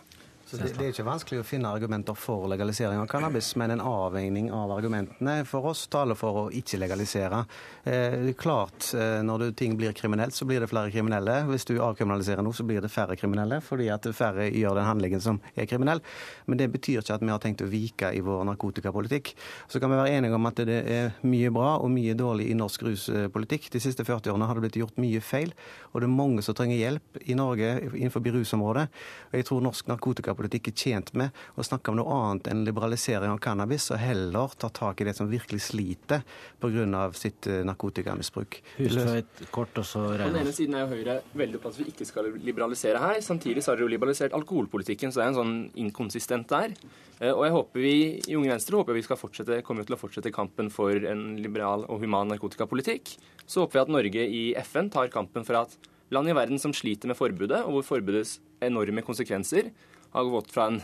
Det, 0.57 0.71
det, 0.77 0.85
er 0.85 0.93
ikke 0.93 1.05
vanskelig 1.05 1.41
å 1.41 1.45
finne 1.45 1.69
argumenter 1.75 2.15
for 2.17 2.47
legalisering 2.47 2.99
av 3.01 3.07
cannabis, 3.11 3.51
men 3.59 3.73
en 3.75 3.81
avveining 3.83 4.47
av 4.55 4.71
argumentene 4.71 5.41
for 5.47 5.67
oss 5.71 5.83
taler 5.91 6.17
for 6.17 6.39
å 6.39 6.43
ikke 6.55 6.79
legalisere. 6.79 7.41
Eh, 7.83 8.31
klart, 8.39 8.93
eh, 8.95 9.21
Når 9.25 9.39
du, 9.39 9.51
ting 9.51 9.75
blir 9.77 9.93
kriminelt, 9.93 10.33
så 10.33 10.45
blir 10.45 10.59
det 10.63 10.69
flere 10.69 10.91
kriminelle. 10.91 11.43
Hvis 11.49 11.65
du 11.67 11.75
avkriminaliserer 11.83 12.43
noe, 12.43 12.53
så 12.53 12.63
blir 12.63 12.81
det 12.81 12.91
færre 12.93 13.17
kriminelle, 13.19 13.59
fordi 13.61 13.89
at 13.91 14.07
færre 14.15 14.47
gjør 14.51 14.79
den 14.79 14.87
handlingen 14.87 15.21
som 15.21 15.39
er 15.55 15.65
kriminell. 15.65 16.01
Men 16.45 16.57
det 16.57 16.69
betyr 16.71 17.01
ikke 17.01 17.17
at 17.17 17.25
vi 17.25 17.33
har 17.33 17.43
tenkt 17.43 17.65
å 17.65 17.69
vike 17.69 18.13
i 18.15 18.23
vår 18.23 18.45
narkotikapolitikk. 18.51 19.33
Så 19.67 19.79
kan 19.79 19.91
vi 19.91 19.99
være 19.99 20.15
enige 20.15 20.39
om 20.39 20.45
at 20.45 20.63
det 20.63 20.79
er 20.85 21.13
mye 21.23 21.51
bra 21.51 21.75
og 21.81 21.91
mye 21.91 22.15
dårlig 22.15 22.49
i 22.51 22.57
norsk 22.57 22.87
ruspolitikk. 22.87 23.69
De 23.71 23.83
siste 23.83 24.05
40 24.05 24.31
årene 24.31 24.47
har 24.47 24.55
det 24.55 24.67
blitt 24.67 24.79
gjort 24.79 25.01
mye 25.01 25.21
feil, 25.21 25.51
og 25.91 26.01
det 26.01 26.09
er 26.09 26.15
mange 26.15 26.45
som 26.45 26.55
trenger 26.55 26.79
hjelp 26.79 27.21
i 27.25 27.35
Norge 27.35 27.75
innenfor 27.91 28.23
rusområdet. 28.25 28.87
Og 29.31 29.39
jeg 29.39 29.45
tror 29.49 29.61
norsk 29.65 29.87
narkotikapolitikk 29.89 30.44
narkotikapolitikk 30.45 30.69
er 30.69 30.75
tjent 30.75 31.11
med 31.15 31.31
å 31.55 31.63
snakke 31.63 31.91
om 31.91 31.97
noe 31.99 32.13
annet 32.13 32.49
enn 32.51 32.63
liberalisering 32.65 33.31
av 33.31 33.39
cannabis, 33.39 33.89
og 33.91 33.99
heller 33.99 34.53
ta 34.57 34.69
tak 34.69 35.01
i 35.01 35.05
det 35.05 35.15
som 35.15 35.29
virkelig 35.29 35.71
sliter 35.71 36.23
pga. 36.59 37.11
sitt 37.13 37.47
eh, 37.47 37.63
narkotikamisbruk. 37.65 38.61
Hustveit, 38.77 39.49
kort 39.51 39.77
og 39.77 39.85
så 39.85 40.17
På 40.17 40.29
den 40.29 40.41
ene 40.43 40.53
siden 40.53 40.75
er 40.75 40.85
jo 40.85 40.95
Høyre 40.95 41.21
veldig 41.33 41.57
opptatt 41.57 41.73
av 41.73 41.79
at 41.79 41.85
vi 41.85 41.91
ikke 41.91 42.05
skal 42.05 42.29
liberalisere 42.37 42.99
her. 42.99 43.21
Samtidig 43.21 43.63
så 43.63 43.71
har 43.71 43.77
dere 43.77 43.87
jo 43.87 43.93
liberalisert 43.95 44.33
alkoholpolitikken, 44.33 45.11
så 45.11 45.21
det 45.21 45.25
er 45.25 45.33
en 45.33 45.39
sånn 45.39 45.55
inkonsistent 45.75 46.49
der. 46.49 46.75
Eh, 47.19 47.31
og 47.31 47.45
jeg 47.45 47.55
håper 47.55 47.81
vi 47.81 47.95
i 48.27 48.35
Unge 48.35 48.51
Venstre 48.53 48.77
håper 48.77 48.93
vi 48.93 49.05
skal 49.05 49.19
fortsette, 49.19 49.63
kommer 49.63 49.85
til 49.85 49.95
å 49.95 49.99
fortsette 49.99 50.33
kampen 50.35 50.69
for 50.69 50.93
en 50.93 51.35
liberal 51.41 51.87
og 51.89 52.03
human 52.03 52.31
narkotikapolitikk. 52.33 53.17
Så 53.45 53.63
håper 53.63 53.79
vi 53.79 53.83
at 53.85 53.93
Norge 53.97 54.29
i 54.29 54.45
FN 54.65 54.89
tar 54.93 55.11
kampen 55.13 55.45
for 55.47 55.63
at 55.63 55.75
land 56.13 56.29
i 56.29 56.35
verden 56.37 56.61
som 56.61 56.73
sliter 56.73 57.09
med 57.09 57.17
forbudet, 57.17 57.63
og 57.65 57.79
hvor 57.79 57.95
forbudets 57.95 58.39
enorme 58.63 59.03
konsekvenser 59.05 59.71
har 60.15 60.31
gått 60.31 60.53
fra 60.55 60.69
en 60.71 60.81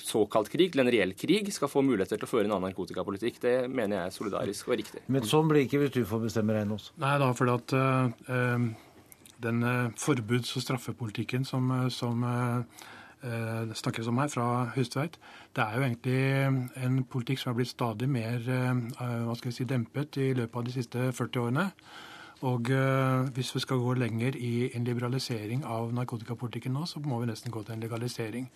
såkalt 0.00 0.48
krig 0.52 0.72
til 0.72 0.82
en 0.82 0.90
reell 0.92 1.12
krig, 1.18 1.50
skal 1.52 1.70
få 1.70 1.82
muligheter 1.84 2.20
til 2.20 2.28
å 2.28 2.30
føre 2.30 2.48
en 2.48 2.54
annen 2.54 2.70
narkotikapolitikk. 2.70 3.40
Det 3.42 3.56
mener 3.68 3.98
jeg 3.98 4.06
er 4.06 4.14
solidarisk 4.14 4.70
og 4.70 4.78
riktig. 4.80 5.02
Men 5.12 5.26
sånn 5.28 5.50
blir 5.50 5.60
det 5.60 5.68
ikke 5.68 5.82
hvis 5.84 5.96
du 5.98 6.04
får 6.08 6.24
bestemme, 6.24 6.56
Reinås? 6.56 6.90
Nei 7.00 7.16
da, 7.20 7.28
for 7.36 7.52
at 7.52 7.74
uh, 7.76 8.62
den 9.44 9.66
uh, 9.66 9.90
forbuds- 10.00 10.54
og 10.56 10.64
straffepolitikken 10.64 11.44
som, 11.48 11.68
som 11.92 12.24
uh, 12.24 12.86
snakkes 13.76 14.08
om 14.08 14.22
her 14.22 14.32
fra 14.32 14.46
Høstveit, 14.72 15.20
det 15.56 15.64
er 15.66 15.76
jo 15.76 15.84
egentlig 15.84 16.20
en 16.86 17.02
politikk 17.10 17.42
som 17.42 17.50
har 17.50 17.58
blitt 17.58 17.74
stadig 17.74 18.06
mer 18.08 18.38
hva 18.46 19.34
skal 19.36 19.50
jeg 19.50 19.56
si, 19.58 19.66
dempet 19.68 20.16
i 20.22 20.30
løpet 20.38 20.56
av 20.56 20.64
de 20.64 20.72
siste 20.72 21.10
40 21.18 21.42
årene. 21.42 21.66
Og 22.48 22.70
uh, 22.72 23.28
hvis 23.36 23.52
vi 23.52 23.60
skal 23.60 23.82
gå 23.82 23.94
lenger 24.00 24.36
i 24.38 24.70
en 24.72 24.86
liberalisering 24.86 25.64
av 25.68 25.90
narkotikapolitikken 25.92 26.72
nå, 26.72 26.86
så 26.88 27.02
må 27.04 27.18
vi 27.20 27.28
nesten 27.28 27.52
gå 27.52 27.62
til 27.64 27.76
en 27.76 27.84
legalisering. 27.84 28.46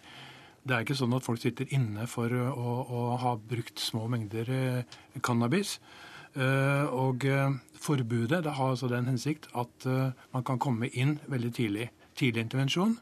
Det 0.65 0.73
er 0.73 0.87
ikke 0.87 0.97
sånn 0.97 1.13
at 1.13 1.27
folk 1.27 1.43
sitter 1.43 1.69
inne 1.77 2.07
for 2.09 2.33
å, 2.33 2.75
å 2.89 3.03
ha 3.21 3.35
brukt 3.37 3.83
små 3.83 4.07
mengder 4.09 4.49
uh, 4.49 5.01
cannabis. 5.21 5.77
Uh, 6.35 6.89
og 6.91 7.27
forbudet 7.79 8.41
det 8.43 8.55
har 8.57 8.73
altså 8.73 8.89
den 8.91 9.07
hensikt 9.07 9.45
at 9.55 9.85
man 10.33 10.45
kan 10.47 10.59
komme 10.59 10.89
inn 10.89 11.19
veldig 11.29 11.51
tidlig. 11.55 11.91
Tidlig 12.17 12.47
intervensjon. 12.47 12.97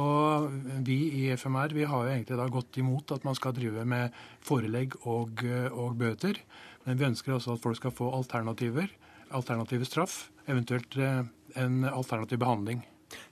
Og 0.00 0.50
vi 0.86 0.98
i 1.22 1.22
FMR 1.38 1.72
vi 1.74 1.86
har 1.86 2.04
jo 2.04 2.10
egentlig 2.10 2.38
da 2.38 2.48
gått 2.50 2.76
imot 2.82 3.14
at 3.14 3.24
man 3.26 3.38
skal 3.38 3.54
drive 3.54 3.86
med 3.86 4.10
forelegg 4.44 4.98
og, 5.06 5.44
og 5.70 5.94
bøter. 5.98 6.42
Men 6.84 6.98
vi 6.98 7.06
ønsker 7.08 7.36
også 7.36 7.54
at 7.54 7.62
folk 7.62 7.78
skal 7.78 7.94
få 7.94 8.10
alternativer 8.18 8.90
alternativ 9.30 9.84
straff, 9.84 10.30
eventuelt 10.46 10.96
eh, 10.96 11.24
en 11.54 11.84
alternativ 11.84 12.38
behandling. 12.38 12.82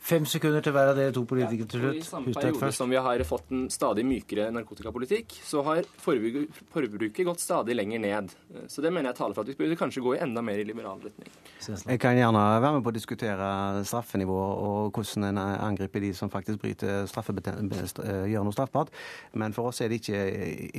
Fem 0.08 0.24
sekunder 0.26 0.64
til 0.64 0.72
hver 0.72 0.90
av 0.92 0.96
dere 0.98 1.12
to 1.14 1.22
politikere 1.28 1.68
til 1.68 1.82
slutt. 1.82 1.98
Ja, 1.98 2.02
I 2.02 2.08
samme 2.08 2.32
periode 2.34 2.72
som 2.74 2.90
vi 2.90 2.96
har 3.04 3.22
fått 3.28 3.52
en 3.52 3.66
stadig 3.70 4.04
mykere 4.08 4.48
narkotikapolitikk, 4.54 5.36
så 5.44 5.62
har 5.66 5.86
forbruket 6.00 7.20
gått 7.28 7.42
stadig 7.42 7.76
lenger 7.76 8.02
ned. 8.02 8.32
Så 8.72 8.82
det 8.82 8.92
mener 8.94 9.12
jeg 9.12 9.18
taler 9.20 9.36
for 9.36 9.44
at 9.44 9.52
vi 9.52 9.58
burde 9.58 9.76
kanskje 9.78 10.02
gå 10.02 10.14
i 10.16 10.22
enda 10.24 10.42
mer 10.42 10.58
i 10.62 10.64
liberal 10.66 11.02
retning. 11.04 11.28
Jeg 11.68 12.00
kan 12.00 12.16
gjerne 12.16 12.42
være 12.62 12.72
med 12.78 12.86
på 12.86 12.92
å 12.92 12.96
diskutere 12.96 13.50
straffenivået 13.86 14.64
og 14.64 14.96
hvordan 14.96 15.28
en 15.28 15.42
angriper 15.42 16.02
de 16.02 16.12
som 16.16 16.32
faktisk 16.32 16.62
bryter 16.62 17.06
gjør 17.06 18.46
noe 18.46 18.56
straffbart. 18.56 18.90
Men 19.36 19.54
for 19.56 19.70
oss 19.70 19.82
er 19.84 19.92
det 19.92 20.00
ikke, 20.00 20.24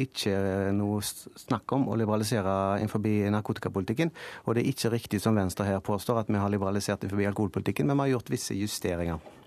ikke 0.08 0.36
noe 0.76 1.04
snakk 1.06 1.78
om 1.78 1.88
å 1.92 1.98
liberalisere 2.00 2.80
innenfor 2.82 3.06
narkotikapolitikken. 3.36 4.12
Og 4.48 4.56
det 4.56 4.66
er 4.66 4.74
ikke 4.74 4.94
riktig 4.96 5.22
som 5.22 5.38
Venstre 5.38 5.68
her 5.70 5.80
påstår, 5.86 6.24
at 6.24 6.32
vi 6.32 6.42
har 6.42 6.50
liberalisert 6.50 7.06
innenfor 7.06 7.28
alkoholpolitikken, 7.30 7.86
men 7.88 8.00
vi 8.00 8.08
har 8.08 8.16
gjort 8.18 8.34
visse 8.34 8.58
justeringer. 8.58 8.89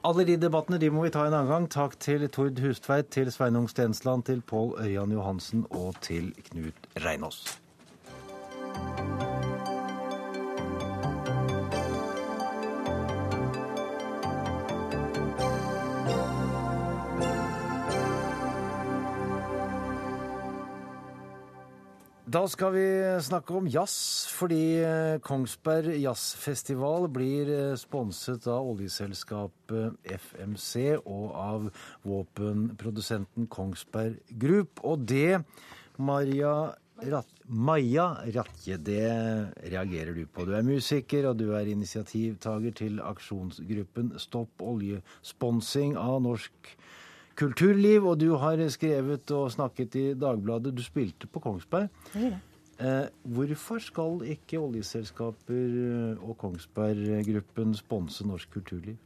Alle 0.04 0.24
de 0.26 0.36
debattene 0.36 0.78
de 0.82 0.90
må 0.90 1.04
vi 1.04 1.12
ta 1.14 1.26
en 1.26 1.34
annen 1.34 1.50
gang. 1.50 1.68
Takk 1.70 1.98
til 2.02 2.28
Tord 2.28 2.58
Hustveit, 2.62 3.10
til 3.14 3.30
Sveinung 3.32 3.68
Stensland, 3.70 4.26
til 4.26 4.42
Pål 4.42 4.74
Øyan 4.82 5.12
Johansen 5.12 5.66
og 5.70 5.94
til 6.02 6.32
Knut 6.50 6.74
Reinås. 7.04 7.44
Da 22.32 22.46
skal 22.48 22.70
vi 22.72 22.84
snakke 23.20 23.52
om 23.58 23.66
jazz, 23.68 24.28
fordi 24.32 24.78
eh, 24.80 25.18
Kongsberg 25.20 25.98
Jazzfestival 26.00 27.04
blir 27.12 27.50
eh, 27.52 27.74
sponset 27.76 28.46
av 28.48 28.70
oljeselskapet 28.70 29.98
FMC 30.14 31.02
og 31.02 31.26
av 31.36 31.66
våpenprodusenten 32.08 33.50
Kongsberg 33.52 34.16
Group. 34.40 34.80
Og 34.80 35.04
det, 35.12 35.42
Maria 36.00 36.54
Rat 37.02 37.28
Maja 37.52 38.06
Ratje, 38.32 38.78
det 38.80 39.12
reagerer 39.74 40.16
du 40.16 40.24
på. 40.24 40.46
Du 40.48 40.54
er 40.56 40.64
musiker, 40.64 41.28
og 41.28 41.36
du 41.42 41.50
er 41.58 41.68
initiativtaker 41.68 42.78
til 42.80 43.02
aksjonsgruppen 43.02 44.14
Stopp 44.22 44.64
oljesponsing 44.72 45.98
av 46.00 46.22
norsk 46.30 46.76
kulturliv, 47.38 48.06
og 48.06 48.18
du 48.20 48.32
har 48.40 48.60
skrevet 48.72 49.30
og 49.36 49.52
snakket 49.52 49.98
i 49.98 50.06
Dagbladet. 50.18 50.74
Du 50.76 50.82
spilte 50.84 51.26
på 51.26 51.42
Kongsberg. 51.42 51.88
Eh, 52.82 53.06
hvorfor 53.22 53.78
skal 53.82 54.24
ikke 54.34 54.58
oljeselskaper 54.58 55.76
og 56.18 56.36
Kongsberg-gruppen 56.40 57.76
sponse 57.78 58.26
norsk 58.26 58.50
kulturliv? 58.58 58.96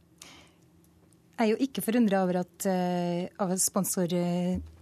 Jeg 1.37 1.45
er 1.45 1.51
jo 1.51 1.59
ikke 1.61 1.83
forundra 1.85 2.23
over 2.25 2.39
at 2.41 2.65
uh, 2.65 3.27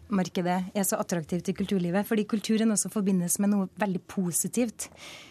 sponsormarkedet 0.05 0.75
er 0.75 0.83
så 0.83 0.97
attraktivt 0.99 1.49
i 1.49 1.53
kulturlivet. 1.53 2.05
Fordi 2.05 2.25
kulturen 2.25 2.71
også 2.71 2.89
forbindes 2.89 3.39
med 3.39 3.49
noe 3.49 3.69
veldig 3.77 4.01
positivt. 4.07 4.89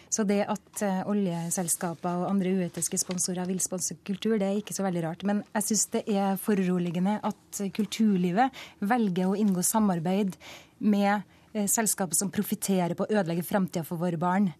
Så 0.09 0.23
det 0.23 0.45
at 0.47 0.83
uh, 0.83 1.09
oljeselskaper 1.09 2.23
og 2.23 2.29
andre 2.29 2.53
uetiske 2.55 2.97
sponsorer 2.97 3.45
vil 3.47 3.59
sponse 3.59 3.95
kultur, 4.05 4.37
det 4.37 4.47
er 4.47 4.57
ikke 4.59 4.73
så 4.73 4.83
veldig 4.83 5.03
rart. 5.03 5.23
Men 5.23 5.43
jeg 5.53 5.63
syns 5.63 5.87
det 5.91 6.03
er 6.07 6.37
foruroligende 6.37 7.19
at 7.23 7.61
kulturlivet 7.75 8.51
velger 8.79 9.27
å 9.27 9.35
inngå 9.35 9.61
samarbeid 9.63 10.35
med 10.79 11.23
uh, 11.55 11.65
selskaper 11.67 12.15
som 12.15 12.31
profitterer 12.31 12.95
på 12.95 13.05
å 13.05 13.11
ødelegge 13.11 13.47
framtida 13.47 13.83
for 13.83 13.99
våre 13.99 14.19
barn. 14.19 14.51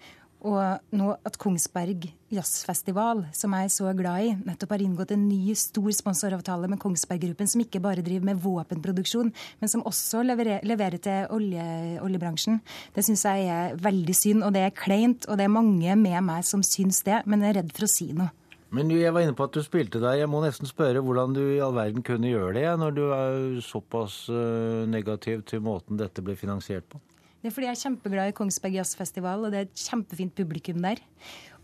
Og 0.45 0.93
nå 0.93 1.08
at 1.26 1.38
Kongsberg 1.41 2.06
Jazzfestival, 2.34 3.24
som 3.34 3.54
jeg 3.56 3.69
er 3.69 3.74
så 3.74 3.91
glad 3.98 4.28
i, 4.28 4.34
nettopp 4.45 4.76
har 4.76 4.84
inngått 4.84 5.13
en 5.15 5.24
ny 5.30 5.56
stor 5.58 5.89
sponsoravtale 5.95 6.69
med 6.69 6.82
Kongsberg 6.82 7.24
Gruppen, 7.24 7.50
som 7.50 7.63
ikke 7.63 7.82
bare 7.82 8.04
driver 8.06 8.28
med 8.30 8.41
våpenproduksjon, 8.43 9.32
men 9.62 9.71
som 9.71 9.86
også 9.88 10.21
leverer, 10.28 10.62
leverer 10.67 11.02
til 11.02 11.34
olje, 11.34 11.65
oljebransjen. 12.04 12.60
Det 12.93 13.06
syns 13.08 13.26
jeg 13.26 13.50
er 13.50 13.78
veldig 13.82 14.17
synd, 14.17 14.45
og 14.45 14.54
det 14.54 14.67
er 14.67 14.76
kleint. 14.76 15.26
Og 15.30 15.39
det 15.39 15.48
er 15.48 15.56
mange 15.56 15.95
med 15.98 16.19
meg 16.28 16.45
som 16.45 16.65
syns 16.65 17.02
det, 17.08 17.24
men 17.26 17.41
jeg 17.41 17.56
er 17.56 17.62
redd 17.62 17.74
for 17.76 17.88
å 17.88 17.93
si 17.95 18.12
noe. 18.13 18.34
Men 18.76 18.89
jeg 18.91 19.13
var 19.13 19.24
inne 19.24 19.36
på 19.38 19.45
at 19.45 19.56
du 19.56 19.62
spilte 19.63 20.02
der. 20.04 20.17
Jeg 20.19 20.30
må 20.30 20.41
nesten 20.43 20.67
spørre 20.67 21.02
hvordan 21.06 21.36
du 21.38 21.43
i 21.45 21.62
all 21.63 21.76
verden 21.78 22.04
kunne 22.04 22.32
gjøre 22.32 22.56
det, 22.58 22.67
når 22.82 22.95
du 22.98 23.04
er 23.15 23.36
såpass 23.63 24.26
eh, 24.28 24.84
negativ 24.89 25.45
til 25.48 25.63
måten 25.63 26.02
dette 26.02 26.24
ble 26.26 26.36
finansiert 26.39 26.88
på? 26.91 27.00
Det 27.45 27.51
er 27.51 27.53
fordi 27.53 27.67
jeg 27.67 27.77
er 27.77 27.81
kjempeglad 27.86 28.31
i 28.31 28.34
Kongsberg 28.34 28.73
Jazzfestival, 28.79 29.43
og 29.45 29.51
det 29.53 29.58
er 29.60 29.65
et 29.67 29.81
kjempefint 29.86 30.31
publikum 30.34 30.79
der. 30.81 30.97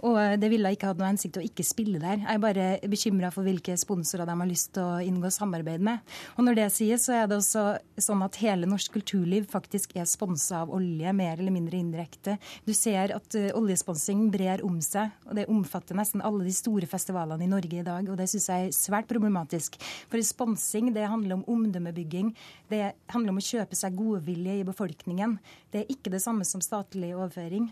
Og 0.08 0.18
det 0.42 0.50
ville 0.50 0.72
ikke 0.74 0.90
hatt 0.90 1.00
noe 1.00 1.12
hensikt 1.12 1.38
å 1.38 1.44
ikke 1.46 1.66
spille 1.66 2.00
der. 2.02 2.22
Jeg 2.24 2.34
er 2.34 2.42
bare 2.42 2.68
bekymra 2.90 3.30
for 3.34 3.46
hvilke 3.46 3.76
sponsorer 3.78 4.26
de 4.28 4.36
har 4.40 4.50
lyst 4.50 4.72
til 4.76 4.86
å 4.88 5.02
inngå 5.06 5.30
samarbeid 5.34 5.84
med. 5.86 6.02
Og 6.38 6.46
når 6.48 6.58
det 6.58 6.68
sies, 6.74 7.06
så 7.06 7.16
er 7.20 7.30
det 7.30 7.38
også 7.38 7.66
sånn 8.02 8.24
at 8.26 8.40
hele 8.42 8.70
norsk 8.70 8.96
kulturliv 8.98 9.46
faktisk 9.52 9.94
er 10.00 10.10
sponsa 10.10 10.64
av 10.64 10.74
olje, 10.74 11.14
mer 11.14 11.38
eller 11.38 11.54
mindre 11.54 11.78
indirekte. 11.78 12.38
Du 12.66 12.74
ser 12.78 13.14
at 13.16 13.38
uh, 13.38 13.52
oljesponsing 13.60 14.26
brer 14.34 14.64
om 14.66 14.80
seg, 14.86 15.14
og 15.28 15.38
det 15.38 15.48
omfatter 15.52 15.98
nesten 15.98 16.24
alle 16.26 16.48
de 16.48 16.56
store 16.56 16.90
festivalene 16.90 17.46
i 17.46 17.52
Norge 17.52 17.82
i 17.82 17.86
dag. 17.86 18.10
Og 18.10 18.18
det 18.20 18.30
syns 18.32 18.50
jeg 18.50 18.70
er 18.70 18.76
svært 18.76 19.10
problematisk. 19.12 19.78
For 20.12 20.22
sponsing 20.26 20.92
det 20.96 21.10
handler 21.12 21.38
om 21.38 21.46
omdømmebygging. 21.52 22.34
Det 22.72 22.84
handler 23.14 23.36
om 23.36 23.42
å 23.42 23.48
kjøpe 23.52 23.78
seg 23.78 23.98
godvilje 24.00 24.60
i 24.62 24.68
befolkningen. 24.68 25.38
Det 25.72 25.84
er 25.84 25.94
ikke 25.94 26.14
det 26.14 26.24
samme 26.24 26.48
som 26.48 26.64
statlig 26.64 27.14
overføring. 27.16 27.70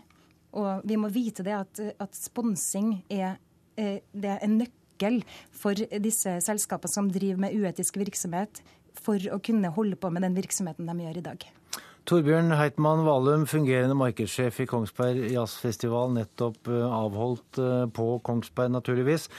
Og 0.58 0.82
vi 0.86 0.98
må 0.98 1.10
vite 1.14 1.44
det 1.46 1.54
at, 1.54 1.80
at 2.02 2.16
sponsing 2.16 3.00
er, 3.12 3.38
eh, 3.78 4.00
det 4.12 4.34
er 4.34 4.44
en 4.44 4.58
nøkkel 4.62 5.20
for 5.54 5.78
disse 6.02 6.36
selskapene 6.44 6.92
som 6.92 7.10
driver 7.12 7.46
med 7.46 7.54
uetisk 7.54 8.00
virksomhet, 8.00 8.62
for 9.00 9.22
å 9.30 9.38
kunne 9.42 9.70
holde 9.72 9.96
på 9.96 10.10
med 10.12 10.26
den 10.26 10.36
virksomheten 10.36 10.88
de 10.88 11.06
gjør 11.06 11.20
i 11.20 11.26
dag. 11.28 11.46
Torbjørn 12.08 12.56
Heitmann 12.56 13.04
Valum, 13.06 13.44
fungerende 13.46 13.94
markedssjef 13.94 14.62
i 14.64 14.66
Kongsberg 14.66 15.28
Jazzfestival, 15.30 16.10
nettopp 16.16 16.70
eh, 16.72 16.88
avholdt 16.88 17.60
eh, 17.62 17.84
på 17.94 18.16
Kongsberg, 18.26 18.74
naturligvis. 18.74 19.30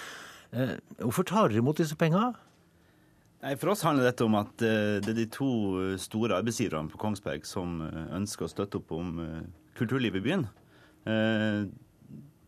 Hvorfor 0.52 1.24
tar 1.24 1.48
dere 1.48 1.62
imot 1.62 1.78
disse 1.80 1.96
penga? 1.96 2.34
For 3.56 3.72
oss 3.72 3.86
handler 3.88 4.10
dette 4.10 4.26
om 4.26 4.34
at 4.36 4.52
det 4.60 5.14
er 5.14 5.16
de 5.16 5.24
to 5.32 5.48
store 5.96 6.42
arbeidsgiverne 6.42 6.92
på 6.92 7.00
Kongsberg 7.00 7.48
som 7.48 7.80
ønsker 8.12 8.46
å 8.46 8.52
støtte 8.52 8.82
opp 8.82 8.92
om 8.92 9.22
kulturlivet 9.80 10.20
i 10.20 10.26
byen. 10.26 10.44
Eh, 11.10 11.62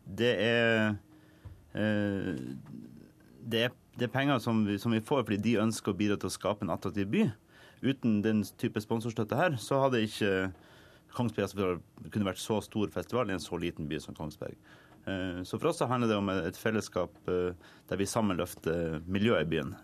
det 0.05 0.33
er 0.43 0.95
eh, 1.73 2.35
det 3.43 3.63
er, 3.67 3.71
det 3.97 4.07
er 4.07 4.13
penger 4.13 4.39
som 4.43 4.61
vi, 4.67 4.77
som 4.79 4.93
vi, 4.93 5.01
får 5.03 5.25
fordi 5.25 5.39
de 5.41 5.57
ønsker 5.63 5.93
å 5.93 5.97
bidra 5.97 6.19
til 6.19 6.29
å 6.29 6.35
skape 6.35 6.65
en 6.65 6.73
attraktiv 6.73 7.09
by. 7.11 7.25
Uten 7.83 8.21
den 8.23 8.43
type 8.61 8.79
sponsorstøtte 8.79 9.37
her, 9.39 9.57
så 9.59 9.81
hadde 9.83 10.05
ikke 10.05 10.51
Kongsberg 11.13 11.81
kunne 12.09 12.25
vært 12.25 12.41
så 12.41 12.57
stor 12.63 12.89
festival 12.93 13.29
i 13.29 13.35
en 13.35 13.43
så 13.43 13.59
liten 13.59 13.89
by 13.89 13.99
som 14.01 14.15
Kongsberg. 14.17 14.55
Eh, 15.05 15.41
så 15.43 15.59
for 15.59 15.71
oss 15.71 15.81
så 15.83 15.89
handler 15.91 16.13
det 16.13 16.19
om 16.21 16.31
et 16.33 16.59
fellesskap 16.59 17.17
der 17.27 17.99
vi 17.99 18.07
sammen 18.09 18.39
løfter 18.39 19.01
miljøet 19.05 19.47
i 19.47 19.51
byen 19.57 19.75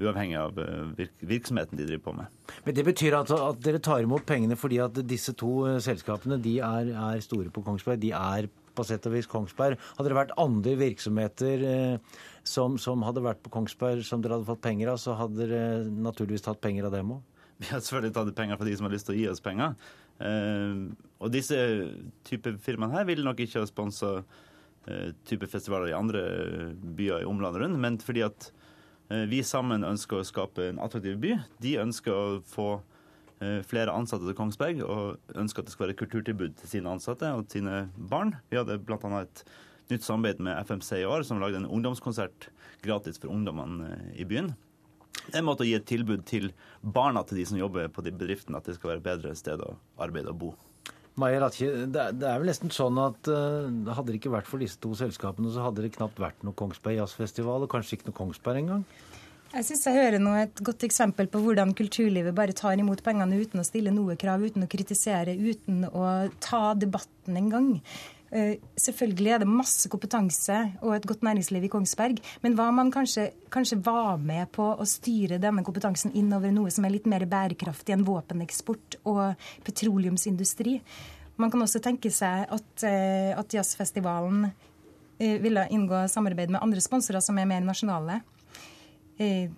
uavhengig 0.00 0.36
av 0.38 0.58
eh, 0.60 1.08
virksomheten 1.20 1.78
de 1.78 1.86
driver 1.88 2.04
på 2.04 2.14
med. 2.18 2.52
Men 2.64 2.76
Det 2.76 2.84
betyr 2.84 3.16
at, 3.18 3.32
at 3.32 3.60
dere 3.64 3.80
tar 3.82 4.04
imot 4.04 4.26
pengene 4.28 4.58
fordi 4.58 4.80
at 4.84 5.00
disse 5.08 5.34
to 5.38 5.58
eh, 5.68 5.80
selskapene 5.84 6.38
de 6.42 6.58
er, 6.64 6.92
er, 6.92 7.20
store 7.24 7.52
på 7.52 7.64
Kongsberg? 7.64 8.00
De 8.02 8.12
er 8.16 8.48
på 8.76 8.84
sett 8.84 9.06
og 9.08 9.14
vis 9.16 9.28
Kongsberg. 9.30 9.80
Hadde 9.96 10.12
det 10.12 10.18
vært 10.18 10.34
andre 10.40 10.74
virksomheter 10.80 11.64
eh, 11.70 12.18
som, 12.46 12.76
som, 12.80 13.04
hadde 13.06 13.24
vært 13.24 13.40
på 13.44 13.52
Kongsberg 13.54 14.04
som 14.06 14.24
dere 14.24 14.36
hadde 14.36 14.50
fått 14.50 14.64
penger 14.66 14.92
av, 14.92 15.00
så 15.00 15.16
hadde 15.16 15.46
dere 15.46 15.62
naturligvis 15.88 16.44
tatt 16.44 16.60
penger 16.64 16.88
av 16.88 16.98
dem 16.98 17.16
òg? 17.16 17.22
Vi 17.62 17.70
har 17.70 17.80
selvfølgelig 17.80 18.16
tatt 18.18 18.34
penger 18.36 18.60
fra 18.60 18.68
de 18.68 18.74
som 18.76 18.84
har 18.84 18.92
lyst 18.92 19.08
til 19.08 19.16
å 19.16 19.20
gi 19.22 19.30
oss 19.30 19.40
penger. 19.40 19.78
Og 20.16 21.30
disse 21.32 21.56
type 22.28 22.52
firmaene 22.64 22.98
her 22.98 23.06
vil 23.08 23.22
nok 23.24 23.40
ikke 23.40 23.62
ha 23.62 23.68
sponsa 23.68 24.10
type 25.28 25.48
festivaler 25.48 25.88
i 25.88 25.96
andre 25.96 26.22
byer 26.98 27.24
i 27.24 27.28
omlandet 27.28 27.62
rundt, 27.64 27.80
men 27.80 27.96
fordi 28.00 28.26
at 28.28 28.50
vi 29.08 29.42
sammen 29.46 29.86
ønsker 29.86 30.20
å 30.20 30.26
skape 30.26 30.70
en 30.70 30.80
attraktiv 30.82 31.18
by. 31.22 31.36
De 31.62 31.76
ønsker 31.78 32.14
å 32.14 32.40
få 32.50 32.68
eh, 33.40 33.62
flere 33.66 33.94
ansatte 33.94 34.26
til 34.26 34.36
Kongsberg 34.38 34.82
og 34.82 35.36
ønsker 35.38 35.62
at 35.62 35.68
det 35.68 35.76
skal 35.76 35.86
være 35.86 35.98
kulturtilbud 36.00 36.56
til 36.60 36.72
sine 36.72 36.90
ansatte 36.90 37.30
og 37.36 37.46
sine 37.52 37.86
barn. 37.96 38.34
Vi 38.50 38.58
hadde 38.58 38.80
bl.a. 38.82 39.22
et 39.22 39.44
nytt 39.92 40.06
samarbeid 40.06 40.42
med 40.42 40.58
FMC 40.66 40.92
i 41.00 41.08
år, 41.08 41.26
som 41.26 41.42
lagde 41.42 41.62
en 41.62 41.70
ungdomskonsert 41.70 42.48
gratis 42.86 43.20
for 43.22 43.30
ungdommene 43.34 43.92
eh, 43.92 44.06
i 44.22 44.28
byen. 44.28 44.54
Det 45.26 45.34
er 45.34 45.42
en 45.42 45.48
måte 45.48 45.64
å 45.64 45.66
gi 45.66 45.74
et 45.78 45.86
tilbud 45.88 46.26
til 46.28 46.50
barna 46.82 47.22
til 47.26 47.40
de 47.40 47.46
som 47.48 47.58
jobber 47.58 47.88
på 47.90 48.04
de 48.04 48.12
bedriftene, 48.14 48.58
at 48.58 48.66
det 48.68 48.76
skal 48.76 48.92
være 48.92 49.02
et 49.02 49.06
bedre 49.08 49.38
sted 49.38 49.62
å 49.64 49.76
arbeide 50.02 50.34
og 50.34 50.42
bo. 50.42 50.50
Maja 51.16 51.40
Ratje, 51.40 51.70
det 51.88 52.02
er 52.12 52.40
vel 52.42 52.50
nesten 52.50 52.72
sånn 52.74 52.98
at 53.00 53.28
uh, 53.32 53.68
hadde 53.96 54.12
det 54.12 54.18
ikke 54.20 54.34
vært 54.34 54.48
for 54.50 54.60
disse 54.60 54.76
to 54.82 54.90
selskapene, 54.98 55.48
så 55.52 55.64
hadde 55.64 55.84
det 55.84 55.94
knapt 55.94 56.20
vært 56.20 56.42
noe 56.44 56.56
Kongsberg 56.58 56.98
Jazzfestival, 56.98 57.64
og 57.64 57.72
kanskje 57.72 57.96
ikke 57.96 58.10
noe 58.10 58.18
Kongsberg 58.18 58.60
engang? 58.60 58.84
Jeg 59.54 59.64
syns 59.64 59.86
jeg 59.86 59.96
hører 59.96 60.20
nå 60.20 60.34
et 60.36 60.60
godt 60.66 60.84
eksempel 60.84 61.30
på 61.32 61.40
hvordan 61.40 61.70
kulturlivet 61.78 62.34
bare 62.36 62.52
tar 62.56 62.76
imot 62.76 63.00
pengene 63.06 63.38
uten 63.40 63.62
å 63.62 63.64
stille 63.64 63.94
noe 63.94 64.18
krav, 64.20 64.42
uten 64.44 64.66
å 64.66 64.68
kritisere, 64.68 65.32
uten 65.32 65.86
å 65.88 66.04
ta 66.44 66.74
debatten 66.76 67.38
engang. 67.40 67.70
Uh, 68.26 68.56
selvfølgelig 68.74 69.30
er 69.30 69.42
det 69.42 69.46
masse 69.46 69.86
kompetanse 69.90 70.56
og 70.82 70.96
et 70.96 71.04
godt 71.06 71.22
næringsliv 71.22 71.68
i 71.68 71.70
Kongsberg, 71.70 72.18
men 72.42 72.56
hva 72.58 72.72
man 72.74 72.90
kanskje, 72.90 73.28
kanskje 73.54 73.78
var 73.86 74.16
med 74.18 74.50
på 74.56 74.66
å 74.74 74.86
styre 74.88 75.38
denne 75.42 75.62
kompetansen 75.66 76.10
innover 76.18 76.50
noe 76.54 76.72
som 76.74 76.84
er 76.84 76.96
litt 76.96 77.06
mer 77.06 77.22
bærekraftig 77.30 77.94
enn 77.94 78.02
våpeneksport 78.06 78.98
og 79.06 79.46
petroleumsindustri. 79.68 80.80
Man 81.38 81.52
kan 81.52 81.62
også 81.62 81.82
tenke 81.84 82.10
seg 82.10 82.50
at, 82.50 82.72
uh, 82.82 83.32
at 83.38 83.54
jazzfestivalen 83.54 84.48
uh, 84.48 85.36
ville 85.46 85.68
inngå 85.70 86.02
samarbeid 86.10 86.50
med 86.50 86.64
andre 86.66 86.82
sponsorer 86.82 87.22
som 87.22 87.38
er 87.38 87.46
mer 87.46 87.62
nasjonale. 87.62 88.20
Jeg 89.16 89.48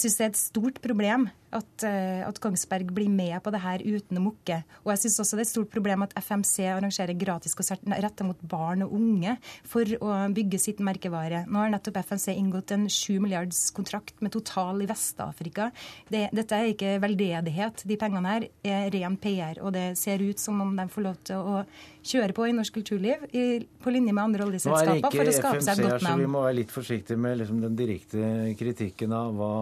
syns 0.00 0.16
det 0.18 0.24
er 0.24 0.30
et 0.32 0.40
stort 0.40 0.80
problem 0.82 1.28
at, 1.56 1.84
eh, 1.86 2.22
at, 2.26 2.40
Kongsberg 2.42 2.90
blir 2.94 3.10
med 3.12 3.36
på 3.44 3.52
det 3.54 3.60
her 3.62 3.82
uten 3.84 4.18
å 4.18 4.24
mukke. 4.24 4.62
Og 4.82 4.92
jeg 4.92 5.04
syns 5.04 5.20
også 5.22 5.38
det 5.38 5.44
er 5.44 5.48
et 5.48 5.52
stort 5.52 5.72
problem 5.74 6.04
at 6.06 6.14
FMC 6.18 6.66
arrangerer 6.72 7.18
gratis 7.18 7.56
konsert 7.58 7.84
rettet 7.86 8.26
mot 8.26 8.40
barn 8.48 8.84
og 8.86 8.94
unge 8.96 9.36
for 9.68 9.86
å 10.02 10.16
bygge 10.34 10.60
sitt 10.62 10.82
merkevare. 10.84 11.44
Nå 11.46 11.62
har 11.62 11.72
nettopp 11.74 12.00
FMC 12.02 12.34
inngått 12.34 12.74
en 12.74 12.88
7 12.90 13.20
milliards 13.22 13.64
kontrakt 13.76 14.18
med 14.24 14.34
Total 14.34 14.82
i 14.82 14.88
Vest-Afrika. 14.90 15.70
Det, 16.10 16.28
dette 16.34 16.58
er 16.58 16.72
ikke 16.72 16.96
veldedighet. 17.02 17.84
De 17.88 17.98
pengene 18.00 18.36
her 18.36 18.48
er 18.64 18.90
ren 18.94 19.18
PR, 19.20 19.62
og 19.62 19.74
det 19.76 19.92
ser 20.00 20.22
ut 20.24 20.40
som 20.40 20.60
om 20.64 20.76
de 20.76 20.88
får 20.92 21.06
lov 21.08 21.20
til 21.28 21.52
å 21.52 21.62
kjøre 22.02 22.34
på 22.34 22.48
i 22.48 22.54
norsk 22.54 22.74
kulturliv 22.74 23.26
i, 23.30 23.44
på 23.82 23.92
linje 23.94 24.12
med 24.14 24.22
andre 24.24 24.46
oljeselskaper 24.48 25.14
for 25.14 25.30
å 25.30 25.34
skape 25.36 25.60
FMC, 25.60 25.66
seg 25.68 25.82
et 25.82 25.86
godt 25.86 26.06
navn. 26.06 26.22
Vi 26.24 26.30
må 26.34 26.42
være 26.44 26.56
litt 26.58 26.74
forsiktige 26.74 27.20
med 27.20 27.38
liksom, 27.38 27.60
den 27.62 27.76
direkte 27.78 28.30
kritikken 28.58 29.14
av 29.14 29.36
hva 29.38 29.52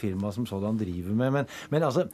firmaet 0.00 0.38
som 0.38 0.46
sådan 0.48 0.78
driver 0.80 1.16
med. 1.16 1.34
Men, 1.36 1.39
men 1.70 1.86
altså, 1.86 2.06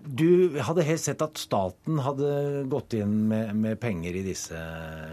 Du 0.00 0.56
hadde 0.64 0.84
helst 0.86 1.10
sett 1.10 1.20
at 1.20 1.36
staten 1.36 1.98
hadde 2.00 2.28
gått 2.72 2.94
inn 2.96 3.26
med, 3.28 3.50
med 3.52 3.76
penger 3.82 4.16
i 4.16 4.22
disse 4.24 4.56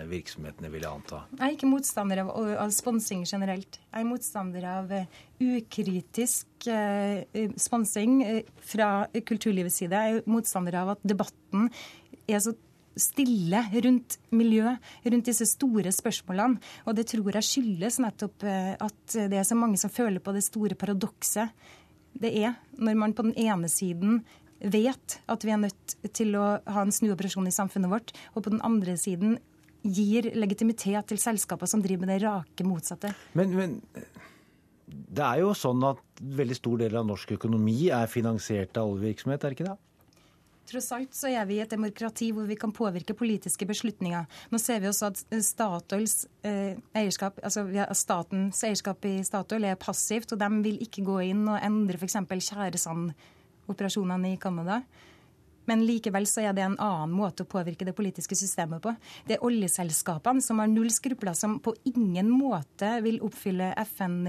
virksomhetene, 0.08 0.70
vil 0.72 0.86
jeg 0.86 0.92
anta? 0.94 1.26
Jeg 1.34 1.44
er 1.44 1.56
ikke 1.58 1.68
motstander 1.68 2.22
av, 2.24 2.30
av 2.64 2.72
sponsing 2.72 3.26
generelt. 3.28 3.82
Jeg 3.92 4.00
er 4.00 4.08
motstander 4.08 4.68
av 4.72 4.94
uh, 4.96 5.18
ukritisk 5.44 6.70
eh, 6.72 7.50
sponsing 7.60 8.14
uh, 8.24 8.40
fra 8.64 8.92
kulturlivets 9.28 9.82
side. 9.84 9.92
Jeg 9.92 10.22
er 10.22 10.32
motstander 10.32 10.80
av 10.80 10.94
at 10.96 11.04
debatten 11.04 11.68
er 12.24 12.40
så 12.46 12.56
stille 12.98 13.60
rundt 13.84 14.16
miljø, 14.34 14.72
rundt 15.04 15.28
disse 15.28 15.46
store 15.52 15.92
spørsmålene. 15.94 16.64
Og 16.88 16.96
det 16.96 17.10
tror 17.12 17.28
jeg 17.36 17.50
skyldes 17.50 18.00
nettopp 18.02 18.48
at 18.48 19.18
det 19.30 19.38
er 19.38 19.46
så 19.46 19.58
mange 19.60 19.78
som 19.78 19.94
føler 19.94 20.24
på 20.24 20.34
det 20.34 20.42
store 20.48 20.80
paradokset 20.80 21.52
det 22.22 22.34
er 22.36 22.58
når 22.78 23.00
man 23.00 23.16
på 23.18 23.26
den 23.28 23.36
ene 23.40 23.70
siden 23.72 24.22
vet 24.58 25.20
at 25.30 25.44
vi 25.46 25.54
er 25.54 25.62
nødt 25.62 25.98
til 26.18 26.34
å 26.40 26.46
ha 26.66 26.84
en 26.84 26.94
snuoperasjon 26.94 27.50
i 27.50 27.54
samfunnet 27.54 27.92
vårt, 27.92 28.14
og 28.34 28.46
på 28.46 28.54
den 28.54 28.64
andre 28.66 28.98
siden 28.98 29.38
gir 29.88 30.32
legitimitet 30.36 31.08
til 31.12 31.20
selskaper 31.22 31.70
som 31.70 31.84
driver 31.84 32.06
med 32.06 32.16
det 32.16 32.24
rake 32.26 32.66
motsatte. 32.68 33.14
Men, 33.38 33.54
men 33.56 33.76
det 34.88 35.24
er 35.24 35.44
jo 35.44 35.54
sånn 35.58 35.84
at 35.88 36.02
veldig 36.18 36.58
stor 36.58 36.82
del 36.82 36.98
av 36.98 37.06
norsk 37.08 37.36
økonomi 37.38 37.92
er 37.94 38.10
finansiert 38.12 38.80
av 38.80 38.94
oljevirksomhet, 38.94 39.44
er 39.44 39.54
det 39.54 39.60
ikke 39.60 39.70
det? 39.70 39.78
Tross 40.68 40.90
alt 40.92 41.16
så 41.16 41.30
er 41.32 41.46
vi 41.48 41.58
i 41.58 41.62
et 41.64 41.72
demokrati 41.72 42.34
hvor 42.36 42.48
vi 42.50 42.58
kan 42.60 42.74
påvirke 42.76 43.16
politiske 43.16 43.66
beslutninger. 43.70 44.26
Nå 44.52 44.60
ser 44.60 44.82
vi 44.84 44.90
også 44.90 45.12
at 45.14 45.22
Statoils 45.48 46.26
eh, 46.44 46.76
eierskap, 46.98 47.40
altså 47.40 47.64
statens 47.96 48.60
eierskap 48.68 49.08
i 49.08 49.22
Statoil 49.24 49.70
er 49.70 49.80
passivt, 49.80 50.36
og 50.36 50.42
de 50.44 50.50
vil 50.66 50.82
ikke 50.84 51.06
gå 51.08 51.22
inn 51.30 51.46
og 51.48 51.62
endre 51.64 51.96
f.eks. 51.96 52.20
tjæresand 52.50 53.14
operasjonene 53.72 54.34
i 54.34 54.42
Canada. 54.42 54.82
Men 55.68 55.84
likevel 55.84 56.28
så 56.28 56.46
er 56.48 56.54
det 56.56 56.64
en 56.64 56.78
annen 56.80 57.16
måte 57.16 57.44
å 57.44 57.50
påvirke 57.52 57.88
det 57.88 57.96
politiske 57.96 58.36
systemet 58.40 58.84
på. 58.84 58.94
Det 59.28 59.36
er 59.36 59.44
oljeselskapene 59.44 60.44
som 60.44 60.62
har 60.64 60.72
null 60.72 60.92
skrupler, 60.96 61.36
som 61.36 61.58
på 61.64 61.76
ingen 61.92 62.30
måte 62.32 62.94
vil 63.04 63.20
oppfylle 63.24 63.74
FN, 63.84 64.22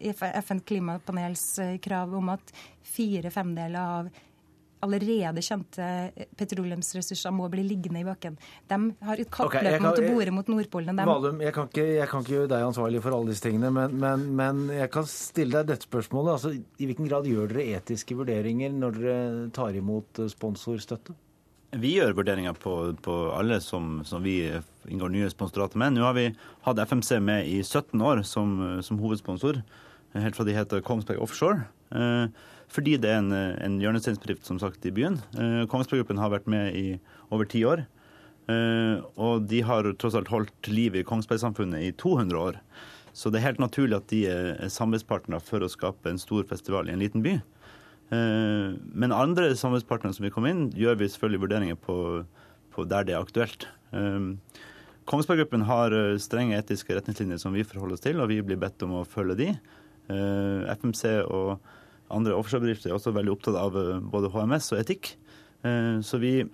FN 0.00 0.60
klimapanels 0.64 1.48
krav 1.84 2.12
om 2.20 2.32
at 2.36 2.52
fire 2.84 3.32
femdeler 3.32 3.80
av 3.80 4.12
allerede 4.84 5.42
kjente 5.44 5.88
petroleumsressurser 6.38 7.34
må 7.34 7.48
bli 7.52 7.64
liggende 7.66 8.02
i 8.02 8.06
bakken. 8.06 8.38
De 8.70 8.78
har 9.08 9.22
et 9.22 9.30
kappløp 9.32 9.64
okay, 9.64 9.82
mot 9.82 10.00
å 10.00 10.06
bore 10.14 10.34
mot 10.36 10.52
Nordpolen. 10.52 11.02
Valum, 11.08 11.42
jeg 11.44 11.56
kan, 11.56 11.68
ikke, 11.70 11.86
jeg 11.98 12.08
kan 12.10 12.24
ikke 12.24 12.36
gjøre 12.36 12.52
deg 12.54 12.68
ansvarlig 12.68 13.02
for 13.04 13.16
alle 13.16 13.32
disse 13.34 13.46
tingene, 13.46 13.72
men, 13.74 13.98
men, 14.00 14.24
men, 14.38 14.64
jeg 14.74 14.92
kan 14.94 15.08
stille 15.10 15.60
deg 15.60 15.74
dette 15.74 15.88
spørsmålet. 15.88 16.32
Altså, 16.36 16.54
I 16.54 16.88
hvilken 16.90 17.10
grad 17.10 17.28
gjør 17.28 17.52
dere 17.52 17.68
etiske 17.80 18.16
vurderinger 18.18 18.74
når 18.74 18.98
dere 19.00 19.20
tar 19.56 19.76
imot 19.78 20.22
eh, 20.22 20.32
sponsorstøtte? 20.32 21.16
Vi 21.74 21.96
gjør 21.96 22.14
vurderinger 22.14 22.54
på, 22.54 22.74
på 23.02 23.14
alle 23.34 23.58
som, 23.62 23.98
som, 24.06 24.22
vi 24.22 24.44
inngår 24.86 25.10
nye 25.10 25.30
sponsorater 25.32 25.80
med. 25.80 25.96
Nå 25.96 26.04
har 26.06 26.14
vi 26.14 26.28
hatt 26.66 26.82
FMC 26.86 27.18
med 27.24 27.48
i 27.50 27.58
17 27.64 27.98
år 27.98 28.22
som, 28.28 28.54
som 28.86 29.00
hovedsponsor, 29.02 29.58
helt 30.14 30.38
fra 30.38 30.46
de 30.46 30.54
heter 30.54 30.84
Kongsberg 30.86 31.22
Offshore. 31.24 31.64
Eh, 31.90 32.28
fordi 32.74 32.96
det 32.98 33.10
er 33.10 33.20
en, 33.22 33.30
en 33.34 33.76
hjørnesteinsbedrift 33.82 34.48
som 34.48 34.58
sagt 34.58 34.86
i 34.88 34.92
byen. 34.94 35.20
Eh, 35.38 35.62
Kongsberg 35.70 36.02
Gruppen 36.02 36.18
har 36.18 36.32
vært 36.32 36.48
med 36.50 36.74
i 36.74 36.86
over 37.30 37.46
ti 37.50 37.62
år. 37.66 37.84
Eh, 38.50 38.98
og 39.14 39.46
de 39.50 39.62
har 39.64 39.86
tross 40.00 40.16
alt 40.18 40.32
holdt 40.32 40.70
liv 40.72 40.96
i 40.98 41.04
Kongsberg-samfunnet 41.06 41.86
i 41.86 41.92
200 42.00 42.40
år. 42.40 42.58
Så 43.14 43.30
det 43.30 43.38
er 43.38 43.46
helt 43.46 43.62
naturlig 43.62 44.00
at 44.00 44.08
de 44.10 44.24
er 44.26 44.72
samarbeidspartnere 44.74 45.42
for 45.44 45.62
å 45.62 45.70
skape 45.70 46.10
en 46.10 46.18
stor 46.18 46.42
festival 46.50 46.90
i 46.90 46.96
en 46.96 47.04
liten 47.04 47.22
by. 47.24 47.36
Eh, 48.10 48.74
men 48.74 49.14
andre 49.14 49.52
samarbeidspartnere 49.54 50.18
som 50.18 50.26
vil 50.26 50.34
komme 50.34 50.50
inn, 50.50 50.66
gjør 50.74 50.98
vi 50.98 51.10
selvfølgelig 51.12 51.44
vurderinger 51.46 51.78
på, 51.78 51.96
på 52.74 52.88
der 52.90 53.06
det 53.06 53.14
er 53.14 53.22
aktuelt. 53.22 53.68
Kongsberg 55.06 55.44
Gruppen 55.44 55.62
har 55.68 55.94
strenge 56.18 56.56
etiske 56.58 56.96
retningslinjer 56.96 57.38
som 57.38 57.54
vi 57.54 57.62
forholder 57.62 57.94
oss 57.94 58.02
til, 58.02 58.18
og 58.18 58.32
vi 58.32 58.40
blir 58.42 58.58
bedt 58.58 58.82
om 58.82 58.96
å 58.98 59.06
følge 59.06 59.36
de. 59.38 59.48
FMC 60.08 61.04
og 61.22 61.60
andre 62.12 62.36
offshorebedrifter 62.36 62.90
er 62.90 62.98
også 62.98 63.14
veldig 63.16 63.32
opptatt 63.32 63.56
av 63.58 63.76
eh, 63.78 64.00
både 64.12 64.32
HMS 64.34 64.72
og 64.74 64.82
etikk. 64.82 65.14
Eh, 65.64 66.00
så 66.00 66.18
vi, 66.18 66.44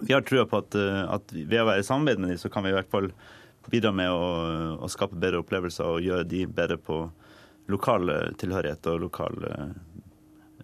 vi 0.00 0.12
har 0.12 0.24
trua 0.24 0.46
på 0.48 0.62
at, 0.62 0.74
eh, 0.74 1.02
at, 1.04 1.32
ved 1.32 1.60
å 1.60 1.68
være 1.68 1.84
i 1.84 1.86
samarbeid 1.86 2.22
med 2.22 2.32
dem, 2.32 2.40
så 2.40 2.50
kan 2.52 2.64
vi 2.64 2.72
i 2.72 2.76
hvert 2.78 2.90
fall 2.92 3.10
bidra 3.70 3.92
med 3.94 4.10
å, 4.10 4.24
å 4.80 4.90
skape 4.90 5.18
bedre 5.20 5.42
opplevelser 5.44 5.86
og 5.86 6.04
gjøre 6.04 6.26
de 6.28 6.46
bedre 6.48 6.80
på 6.80 7.04
lokal 7.70 8.08
tilhørighet 8.40 8.86
og 8.90 9.02
lokale 9.04 9.50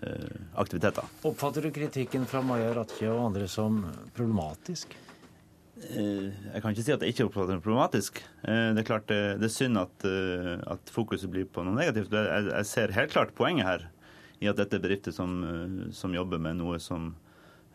eh, 0.03 0.39
aktiviteter. 0.59 1.05
Oppfatter 1.29 1.69
du 1.69 1.75
kritikken 1.75 2.25
fra 2.27 2.41
Maja 2.43 2.73
Ratje 2.75 3.11
og 3.13 3.29
andre 3.29 3.51
som 3.51 3.85
problematisk? 4.17 4.97
Jeg 5.77 6.63
kan 6.65 6.73
ikke 6.73 6.83
si 6.87 6.95
at 6.95 7.03
jeg 7.05 7.13
ikke 7.13 7.27
oppfatter 7.29 7.53
det 7.53 7.63
problematisk. 7.63 8.23
Det 8.41 8.81
er 8.81 8.87
klart 8.89 9.11
det, 9.11 9.21
det 9.43 9.51
er 9.51 9.53
synd 9.53 9.77
at, 9.77 10.07
at, 10.73 10.89
fokuset 10.89 11.29
blir 11.29 11.45
på 11.53 11.63
noe 11.67 11.77
negativt. 11.77 12.17
Jeg, 12.17 12.47
jeg 12.49 12.69
ser 12.71 12.95
helt 12.97 13.13
klart 13.13 13.35
poenget 13.37 13.69
her 13.69 13.85
i 14.41 14.49
at 14.51 14.59
dette 14.59 14.77
er 14.77 14.83
bedrifter 14.83 15.15
som, 15.15 15.39
eh, 15.45 15.93
som 15.93 16.15
jobber 16.15 16.39
med 16.43 16.59
noe 16.61 16.79
som, 16.83 17.15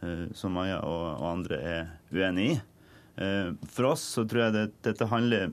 eh, 0.02 0.28
som 0.34 0.54
Maja 0.54 0.82
og, 0.82 1.06
og, 1.22 1.28
andre 1.32 1.62
er 1.62 1.88
uenig 2.14 2.52
i. 2.52 2.60
Eh, 3.22 3.52
for 3.68 3.94
oss 3.94 4.04
så 4.18 4.26
tror 4.28 4.48
jeg 4.48 4.58
det, 4.58 4.68
dette 4.88 5.10
handler 5.10 5.52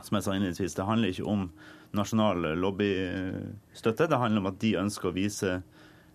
som 0.00 0.16
jeg 0.16 0.24
sa 0.24 0.32
innledningsvis, 0.32 0.78
det 0.78 0.88
handler 0.88 1.12
ikke 1.12 1.28
om 1.28 1.50
nasjonal 1.92 2.54
lobbystøtte. 2.56 4.08
Det 4.08 4.20
handler 4.20 4.40
om 4.40 4.48
at 4.48 4.60
de 4.62 4.76
ønsker 4.80 5.10
å 5.10 5.16
vise 5.16 5.58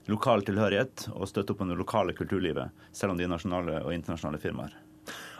lokal 0.10 0.42
tilhørighet 0.46 1.10
og 1.14 1.28
støtte 1.30 1.54
opp 1.54 1.62
om 1.66 1.70
det 1.70 1.78
lokale 1.78 2.16
kulturlivet, 2.18 2.74
selv 2.96 3.14
om 3.14 3.20
de 3.20 3.26
er 3.28 3.32
nasjonale 3.32 3.82
og 3.84 3.94
internasjonale 3.94 4.42
firmaer. 4.42 4.74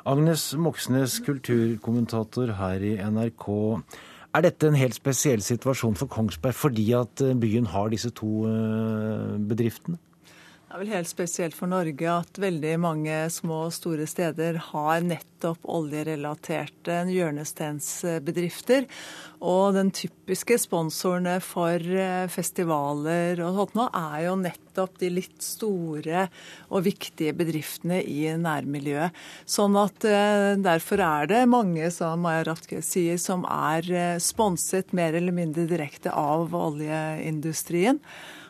Agnes 0.06 0.52
Moxnes, 0.62 1.18
kulturkommentator 1.26 2.54
her 2.60 2.84
i 2.86 2.94
NRK. 3.02 3.48
Er 4.36 4.44
dette 4.44 4.68
en 4.68 4.76
helt 4.76 4.98
spesiell 4.98 5.44
situasjon 5.46 5.96
for 5.96 6.12
Kongsberg 6.12 6.58
fordi 6.58 6.90
at 6.98 7.22
eh, 7.24 7.36
byen 7.40 7.70
har 7.72 7.94
disse 7.94 8.10
to 8.18 8.44
eh, 8.50 9.38
bedriftene? 9.40 9.96
Det 10.76 10.82
er 10.82 10.90
vel 10.90 10.98
helt 10.98 11.08
spesielt 11.08 11.56
for 11.56 11.72
Norge 11.72 12.08
at 12.12 12.38
veldig 12.44 12.74
mange 12.84 13.20
små 13.32 13.62
og 13.70 13.72
store 13.72 14.04
steder 14.12 14.58
har 14.74 15.06
nettopp 15.08 15.64
oljerelaterte 15.72 16.98
hjørnestensbedrifter. 17.14 18.84
Og 19.40 19.72
den 19.78 19.94
typiske 19.96 20.60
sponsorene 20.60 21.38
for 21.40 21.80
eh, 21.80 22.28
festivaler 22.28 23.40
og 23.48 23.62
sånt 23.62 23.80
nå 23.80 23.88
er 24.02 24.20
jo 24.26 24.36
nettopp 24.44 25.00
de 25.00 25.16
litt 25.16 25.40
store 25.48 26.28
og 26.68 26.84
viktige 26.92 27.32
bedriftene 27.40 28.04
i 28.04 28.36
nærmiljøet. 28.36 29.16
Sånn 29.48 29.80
at 29.80 30.12
eh, 30.12 30.60
derfor 30.60 31.08
er 31.08 31.32
det 31.38 31.46
mange, 31.56 31.88
som 31.88 32.28
Maja 32.28 32.50
Ratke 32.52 32.84
sier, 32.84 33.16
som 33.16 33.48
er 33.48 33.94
eh, 33.96 34.16
sponset 34.20 34.92
mer 34.92 35.16
eller 35.16 35.40
mindre 35.40 35.70
direkte 35.72 36.12
av 36.12 36.52
oljeindustrien. 36.52 38.04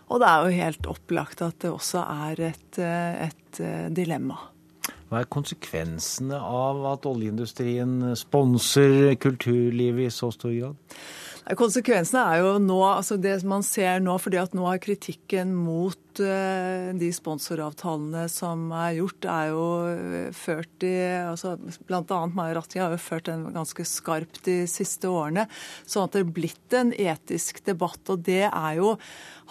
Og 0.06 0.22
det 0.22 0.30
er 0.30 0.44
jo 0.44 0.60
helt 0.60 0.90
opplagt 0.90 1.42
at 1.46 1.58
det 1.64 1.72
også 1.74 2.04
er 2.28 2.44
et, 2.52 2.80
eh, 2.82 3.26
et 3.28 3.62
eh, 3.64 3.88
dilemma. 3.90 4.38
Hva 5.10 5.22
er 5.22 5.30
konsekvensene 5.30 6.38
av 6.38 6.82
at 6.92 7.06
oljeindustrien 7.10 8.16
sponser 8.18 9.14
kulturlivet 9.22 10.10
i 10.10 10.14
så 10.14 10.32
stor 10.34 10.54
grad? 10.54 10.98
Konsekvensene 11.58 12.24
er 12.26 12.42
jo 12.42 12.56
nå, 12.58 12.80
altså 12.88 13.20
det 13.22 13.36
man 13.46 13.62
ser 13.66 14.02
nå, 14.02 14.18
fordi 14.22 14.40
at 14.42 14.56
nå 14.58 14.66
har 14.66 14.82
kritikken 14.82 15.54
mot 15.54 16.00
uh, 16.24 16.92
de 16.98 17.10
sponsoravtalene 17.14 18.26
som 18.32 18.68
er 18.76 18.98
gjort, 19.00 19.28
er 19.30 19.52
jo 19.52 19.66
eh, 19.90 20.30
ført 20.36 20.86
i 20.88 20.94
altså 21.22 21.56
Bl.a. 21.88 22.20
Maja 22.32 22.58
Ratti 22.58 22.82
har 22.82 22.96
jo 22.96 23.02
ført 23.02 23.30
den 23.30 23.48
ganske 23.56 23.86
skarpt 23.88 24.44
de 24.48 24.62
siste 24.70 25.12
årene. 25.12 25.48
Sånn 25.86 26.08
at 26.08 26.16
det 26.16 26.24
er 26.24 26.36
blitt 26.38 26.78
en 26.78 26.94
etisk 26.94 27.64
debatt. 27.68 28.02
Og 28.12 28.26
det 28.28 28.46
er 28.48 28.74
jo 28.80 28.96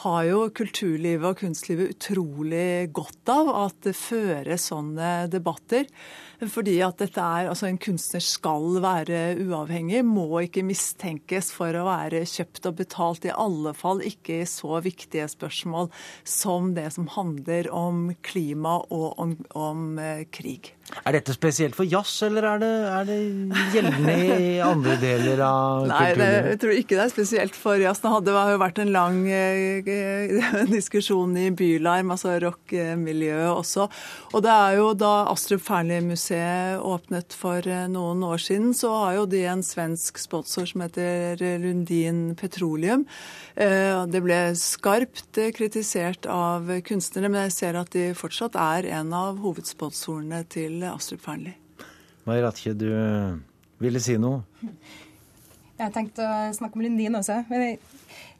har 0.02 0.24
jo 0.26 0.40
kulturlivet 0.50 1.28
og 1.28 1.38
kunstlivet 1.38 1.94
utrolig 1.94 2.90
godt 2.94 3.30
av 3.30 3.50
at 3.68 3.76
det 3.86 3.94
føres 3.94 4.70
sånne 4.72 5.10
debatter. 5.30 5.86
Fordi 6.50 6.74
at 6.82 6.98
dette 6.98 7.22
er, 7.22 7.48
altså 7.48 7.68
En 7.68 7.78
kunstner 7.80 8.22
skal 8.24 8.80
være 8.82 9.36
uavhengig, 9.44 10.02
må 10.04 10.26
ikke 10.42 10.64
mistenkes 10.66 11.52
for 11.54 11.76
å 11.78 11.86
være 11.86 12.24
kjøpt 12.28 12.68
og 12.68 12.78
betalt. 12.82 13.28
I 13.28 13.36
alle 13.38 13.74
fall 13.76 14.02
ikke 14.04 14.40
i 14.42 14.48
så 14.48 14.80
viktige 14.84 15.28
spørsmål 15.30 15.90
som 16.26 16.53
det 16.74 16.90
som 16.94 17.08
handler 17.10 17.70
om 17.74 18.14
klima 18.22 18.78
og 18.88 19.18
om, 19.18 19.36
om 19.50 19.98
eh, 19.98 20.24
krig. 20.30 20.74
Er 21.04 21.16
dette 21.18 21.34
spesielt 21.34 21.74
for 21.76 21.84
jazz, 21.84 22.12
eller 22.22 22.46
er 22.54 22.60
det, 22.62 22.70
er 22.88 23.08
det 23.08 23.16
gjeldende 23.74 24.14
i 24.40 24.52
andre 24.64 24.94
deler 25.02 25.40
av 25.44 25.86
Nei, 25.90 25.98
kulturen? 26.14 26.22
Nei, 26.22 26.50
jeg 26.54 26.60
tror 26.62 26.74
ikke 26.78 26.94
det 26.96 27.02
er 27.04 27.12
spesielt 27.12 27.58
for 27.58 27.82
jazz. 27.82 28.00
Det 28.04 28.12
hadde- 28.14 28.36
jo 28.54 28.60
vært 28.62 28.78
en 28.84 28.92
lang 28.94 29.18
eh, 29.28 30.64
diskusjon 30.76 31.34
i 31.40 31.48
Bylarm, 31.56 32.12
altså 32.14 32.36
rockemiljøet 32.44 33.50
også. 33.52 33.88
Og 34.34 34.44
det 34.44 34.52
er 34.54 34.76
jo 34.78 34.88
da 34.98 35.12
Astrup 35.32 35.62
Fearnley-museet 35.66 36.80
åpnet 36.84 37.34
for 37.36 37.58
eh, 37.66 37.86
noen 37.90 38.22
år 38.26 38.40
siden, 38.44 38.72
så 38.76 38.92
har 39.02 39.18
jo 39.18 39.26
de 39.34 39.44
en 39.50 39.64
svensk 39.66 40.18
sponsor 40.22 40.68
som 40.70 40.84
heter 40.86 41.40
Lundin 41.62 42.34
Petroleum. 42.38 43.06
Eh, 43.56 44.04
Det 44.14 44.22
ble 44.24 44.40
skarpt 44.58 45.38
kritisert 45.56 46.26
av 46.30 46.68
kunstnere, 46.86 47.30
men 47.30 47.46
jeg 47.48 47.56
ser 47.58 47.78
at 47.80 47.90
de 47.94 48.08
fortsatt 48.18 48.56
er 48.60 48.88
en 49.00 49.12
av 49.16 49.38
hovedsponsorene 49.42 50.44
til 50.52 50.83
Astrup 50.92 51.20
Fearnley. 51.20 51.54
Mai 52.26 52.40
Ratche, 52.42 52.72
du 52.76 52.88
ville 53.80 54.00
si 54.00 54.16
noe? 54.18 54.42
Jeg 55.78 55.92
tenkte 55.92 56.22
å 56.22 56.52
snakke 56.54 56.76
om 56.78 56.82
Lundin 56.82 57.14
også. 57.18 57.44
men 57.50 57.60
jeg- 57.60 57.78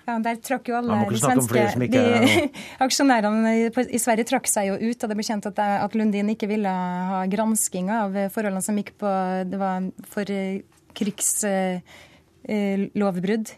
ja, 0.07 0.19
der 0.21 0.37
trakk 0.37 0.69
jo 0.69 0.75
alle 0.77 0.99
de 1.09 1.17
svenske 1.17 1.89
de, 1.91 2.51
Aksjonærene 2.85 3.53
i- 3.67 3.95
i 3.97 3.99
Sverige 3.99 4.25
trakk 4.29 4.47
seg 4.47 4.67
jo 4.69 4.75
ut, 4.91 5.03
og 5.03 5.09
det 5.09 5.17
ble 5.17 5.25
kjent 5.25 5.47
at, 5.47 5.59
at 5.59 5.95
Lundin 5.95 6.29
ikke 6.29 6.47
ville 6.49 6.69
ha 6.69 7.25
gransking 7.27 7.89
av 7.91 8.13
forholdene 8.31 8.63
som 8.63 8.77
gikk 8.77 8.93
på 9.01 9.09
Det 9.51 9.59
var 9.59 9.91
for 10.05 10.25
krigslovbrudd 12.45 13.51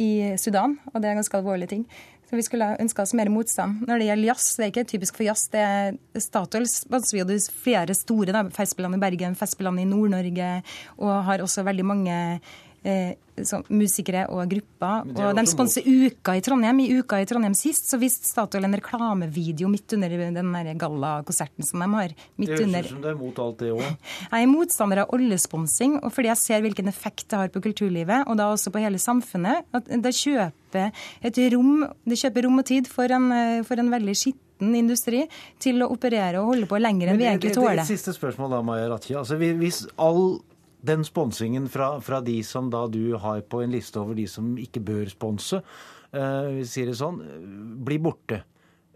i 0.00 0.10
Sudan, 0.40 0.78
og 0.94 1.02
det 1.02 1.10
er 1.10 1.18
ganske 1.18 1.36
alvorlige 1.38 1.68
ting. 1.74 1.84
Så 2.30 2.38
vi 2.38 2.44
skulle 2.46 2.66
ønske 2.78 3.02
oss 3.02 3.12
mer 3.18 3.26
motstand. 3.32 3.80
Når 3.88 3.98
det 3.98 4.06
gjelder 4.06 4.28
jazz, 4.28 4.44
det 4.54 4.62
er 4.62 4.68
ikke 4.70 4.84
typisk 4.86 5.16
for 5.18 5.26
jazz. 5.26 5.48
det 5.50 5.62
er 5.66 5.96
Statoil 6.22 6.68
sponser 6.70 7.18
jo 7.18 7.38
flere 7.64 7.96
store 7.98 8.30
da, 8.36 8.44
festspillene 8.54 9.00
i 9.00 9.02
Bergen, 9.02 9.34
festspillene 9.34 9.82
i 9.82 9.88
Nord-Norge, 9.90 10.50
og 11.02 11.24
har 11.26 11.42
også 11.42 11.66
veldig 11.66 11.86
mange 11.90 12.14
musikere 13.70 14.26
og 14.32 14.48
grupper. 14.50 15.06
Det 15.08 15.20
er 15.20 15.28
Og 15.30 15.36
de 15.36 15.44
sponser 15.48 15.86
Uka 15.86 16.34
i 16.36 16.42
Trondheim. 16.44 16.80
I 16.80 16.98
Uka 16.98 17.20
i 17.20 17.26
Trondheim 17.28 17.54
sist 17.54 17.88
så 17.90 17.98
viste 18.00 18.28
Statoil 18.28 18.64
en 18.64 18.76
reklamevideo 18.76 19.68
midt 19.68 19.92
under 19.96 20.08
den 20.08 20.78
gallakonserten 20.78 21.64
som 21.66 21.80
de 21.80 21.88
har. 21.94 22.14
Midt 22.36 22.50
Det 22.50 22.58
høres 22.58 22.86
ut 22.86 22.90
som 22.90 23.02
det 23.02 23.10
er 23.10 23.18
mot 23.20 23.38
alt 23.38 23.58
det 23.58 23.72
òg. 23.72 23.84
Jeg 24.32 24.42
er 24.42 24.50
motstander 24.50 25.02
av 25.04 25.14
oljesponsing, 25.14 25.98
og 26.04 26.12
fordi 26.12 26.30
jeg 26.30 26.40
ser 26.40 26.60
hvilken 26.64 26.88
effekt 26.88 27.28
det 27.30 27.38
har 27.38 27.48
på 27.52 27.62
kulturlivet, 27.64 28.26
og 28.26 28.36
da 28.38 28.50
også 28.52 28.72
på 28.72 28.82
hele 28.82 29.00
samfunnet. 29.00 29.64
At 29.74 29.88
det 29.88 30.12
kjøper 30.16 30.92
et 31.22 31.40
rom, 31.54 31.86
det 32.06 32.20
kjøper 32.20 32.46
rom 32.46 32.60
og 32.62 32.66
tid 32.66 32.88
for 32.90 33.10
en, 33.10 33.32
eh, 33.32 33.62
for 33.66 33.80
en 33.80 33.90
veldig 33.90 34.14
skitten 34.16 34.74
industri 34.76 35.24
til 35.58 35.80
å 35.82 35.90
operere 35.90 36.40
og 36.40 36.52
holde 36.54 36.68
på 36.68 36.80
lenger 36.80 37.10
enn 37.10 37.18
vi 37.18 37.28
egentlig 37.28 37.54
tåler. 37.56 37.82
Et 37.82 37.92
siste 37.92 38.14
spørsmål 38.14 38.50
da, 38.50 38.62
Maja 38.62 38.88
Ratche. 38.92 39.16
Altså, 39.16 39.38
hvis 39.40 39.86
all 39.96 40.40
den 40.82 41.04
sponsingen 41.04 41.68
fra, 41.68 41.92
fra 42.00 42.20
de 42.24 42.38
som 42.46 42.70
da 42.72 42.86
du 42.88 43.16
har 43.20 43.42
på 43.42 43.62
en 43.64 43.74
liste 43.74 44.00
over 44.00 44.16
de 44.18 44.26
som 44.30 44.54
ikke 44.60 44.82
bør 44.84 45.10
sponse, 45.12 45.60
uh, 45.60 46.62
sier 46.66 46.90
det 46.90 46.96
sånn, 47.00 47.20
eh, 47.24 47.44
blir 47.86 48.02
borte. 48.02 48.42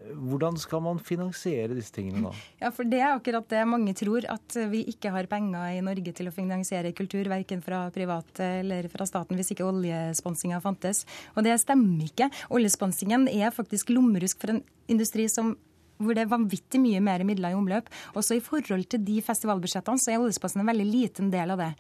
Hvordan 0.05 0.59
skal 0.61 0.82
man 0.85 0.99
finansiere 1.01 1.72
disse 1.72 1.95
tingene 1.95 2.26
da? 2.26 2.32
Ja, 2.61 2.70
for 2.76 2.85
det 2.89 2.99
er 3.01 3.14
akkurat 3.14 3.47
det 3.49 3.62
mange 3.68 3.95
tror, 3.97 4.26
at 4.28 4.57
vi 4.68 4.82
ikke 4.91 5.12
har 5.14 5.28
penger 5.30 5.78
i 5.78 5.80
Norge 5.85 6.12
til 6.16 6.28
å 6.28 6.35
finansiere 6.35 6.93
kultur, 6.97 7.24
verken 7.32 7.62
fra 7.64 7.87
private 7.95 8.51
eller 8.61 8.91
fra 8.93 9.07
staten, 9.09 9.39
hvis 9.39 9.55
ikke 9.55 9.64
oljesponsinga 9.64 10.61
fantes. 10.64 11.07
Og 11.39 11.47
det 11.47 11.57
stemmer 11.62 12.05
ikke. 12.05 12.28
Oljesponsingen 12.53 13.30
er 13.32 13.55
faktisk 13.55 13.95
lommerusk 13.97 14.45
for 14.45 14.53
en 14.53 14.61
industri 14.93 15.24
som 15.32 15.55
hvor 15.99 16.16
det 16.16 16.24
er 16.24 16.32
vanvittig 16.32 16.80
mye 16.82 17.03
mer 17.05 17.24
midler 17.26 17.55
i 17.55 17.59
omløp. 17.59 17.90
Også 18.18 18.38
i 18.38 18.42
forhold 18.45 18.88
til 18.90 19.05
de 19.07 19.20
festivalbudsjettene, 19.24 20.01
så 20.01 20.14
er 20.14 20.24
oljesponsing 20.24 20.64
en 20.64 20.72
veldig 20.72 20.88
liten 20.88 21.30
del 21.34 21.55
av 21.55 21.62
det. 21.62 21.70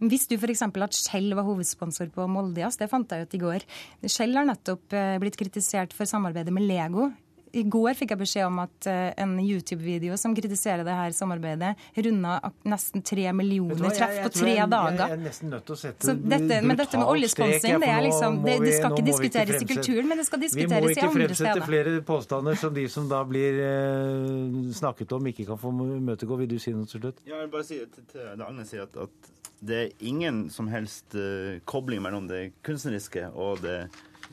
Hvis 0.00 0.24
du 0.30 0.38
f.eks. 0.38 0.62
at 0.64 0.96
Shell 0.96 1.34
var 1.36 1.44
hovedsponsor 1.44 2.08
på 2.14 2.24
Moldejazz, 2.32 2.78
det 2.80 2.88
fant 2.88 3.10
jeg 3.12 3.26
ut 3.26 3.34
i 3.36 3.42
går. 3.42 3.66
Shell 4.08 4.32
har 4.38 4.48
nettopp 4.48 4.96
eh, 4.96 5.18
blitt 5.20 5.36
kritisert 5.36 5.92
for 5.96 6.08
samarbeidet 6.08 6.54
med 6.56 6.64
Lego. 6.64 7.10
I 7.52 7.62
går 7.66 7.96
fikk 7.98 8.12
jeg 8.14 8.20
beskjed 8.20 8.46
om 8.46 8.58
at 8.62 8.86
eh, 8.90 9.10
en 9.22 9.32
YouTube-video 9.42 10.16
som 10.20 10.34
kritiserer 10.36 10.84
det 10.86 10.94
her 10.94 11.14
samarbeidet, 11.16 11.72
runda 11.96 12.36
nesten 12.68 13.02
tre 13.06 13.24
millioner 13.34 13.74
hva, 13.80 13.90
jeg- 13.90 13.98
treff 13.98 14.18
på 14.26 14.32
tre 14.38 14.54
dager. 14.70 15.00
Jeg 15.00 15.16
er 15.16 15.22
nesten 15.24 15.50
nødt 15.54 15.66
til 15.66 15.74
å 15.74 15.80
sette 15.80 16.06
Så 16.06 16.14
dette, 16.14 16.60
men 16.62 16.78
dette 16.78 17.00
med 17.00 17.10
oljesponsing, 17.14 17.80
det, 17.82 17.90
er 17.90 18.06
liksom, 18.06 18.38
det, 18.44 18.56
det 18.62 18.74
skal 18.78 18.94
ikke 18.94 19.06
diskuteres 19.10 19.62
i 19.62 19.68
kulturen, 19.72 20.08
men 20.12 20.22
det 20.22 20.26
skal 20.28 20.44
diskuteres 20.44 20.70
i 20.70 20.76
andre 20.76 20.94
steder. 20.94 21.10
Vi 21.10 21.18
må 21.18 21.26
ikke 21.26 21.34
fremsette 21.34 21.66
flere 21.66 21.96
påstander 22.12 22.60
som 22.60 22.74
de 22.76 22.86
som 22.92 23.10
da 23.10 23.24
blir 23.26 23.60
eh, 23.66 24.70
snakket 24.80 25.16
om, 25.18 25.26
ikke 25.32 25.48
kan 25.50 25.60
få 25.60 25.74
imøtegå. 25.98 26.38
Vil 26.44 26.54
du 26.54 26.58
si 26.62 26.74
noe 26.76 26.86
til 26.90 27.02
slutt? 27.02 27.20
Ja, 27.26 27.40
jeg 27.40 27.48
vil 27.48 27.52
bare 27.58 27.66
si 27.66 27.80
til, 27.82 28.06
til 28.12 28.30
det 28.30 28.46
Agnes 28.46 28.70
sier, 28.72 28.86
at, 28.86 28.96
at 29.08 29.32
det 29.60 29.76
er 29.76 29.90
ingen 30.08 30.46
som 30.52 30.70
helst 30.72 31.12
uh, 31.18 31.58
kobling 31.68 32.00
mellom 32.00 32.28
det 32.30 32.52
kunstneriske 32.64 33.26
og 33.34 33.60
det 33.60 33.80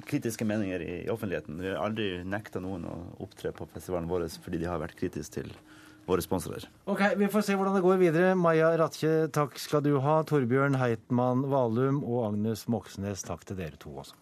kritiske 0.05 0.45
meninger 0.45 0.81
i, 0.81 1.09
offentligheten. 1.09 1.61
Vi 1.61 1.71
har 1.71 1.81
aldri 1.81 2.23
nekta 2.27 2.61
noen 2.63 2.85
å 2.87 2.95
opptre 3.23 3.53
på 3.55 3.67
festivalen 3.73 4.09
vår 4.09 4.27
fordi 4.43 4.61
de 4.61 4.69
har 4.69 4.81
vært 4.81 4.97
kritiske 4.99 5.41
til 5.41 5.51
våre 6.07 6.23
sponsorer. 6.23 6.67
Ok, 6.85 7.01
Vi 7.17 7.27
får 7.27 7.41
se 7.41 7.55
hvordan 7.55 7.75
det 7.75 7.83
går 7.83 7.97
videre. 7.99 8.35
Maja 8.35 8.71
Ratche, 8.79 9.27
takk 9.33 9.59
skal 9.59 9.83
du 9.83 9.97
ha. 9.99 10.21
Torbjørn 10.23 10.79
Heitmann 10.79 11.43
Valum 11.51 12.03
og 12.03 12.29
Agnes 12.29 12.67
Moxnes, 12.71 13.23
takk 13.27 13.43
til 13.45 13.59
dere 13.59 13.75
to 13.79 13.91
også. 13.91 14.15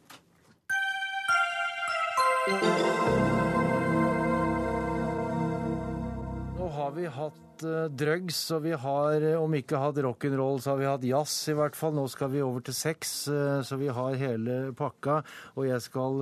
Nå 6.55 6.67
har 6.77 6.91
vi 6.97 7.05
hatt 7.05 7.54
eh, 7.63 7.87
drugs, 7.89 8.51
og 8.51 8.63
vi 8.63 8.71
har, 8.71 9.21
eh, 9.21 9.39
om 9.39 9.53
ikke 9.53 9.79
hatt 9.79 9.95
rock'n'roll, 9.95 10.59
så 10.59 10.73
har 10.73 10.77
vi 10.77 10.85
hatt 10.85 11.03
jazz 11.03 11.49
i 11.49 11.53
hvert 11.53 11.75
fall. 11.75 11.93
Nå 11.93 12.09
skal 12.09 12.29
vi 12.29 12.41
over 12.41 12.61
til 12.61 12.73
sex, 12.73 13.27
eh, 13.27 13.61
så 13.61 13.77
vi 13.77 13.87
har 13.87 14.15
hele 14.15 14.73
pakka. 14.73 15.23
Og 15.55 15.67
jeg 15.67 15.81
skal 15.81 16.19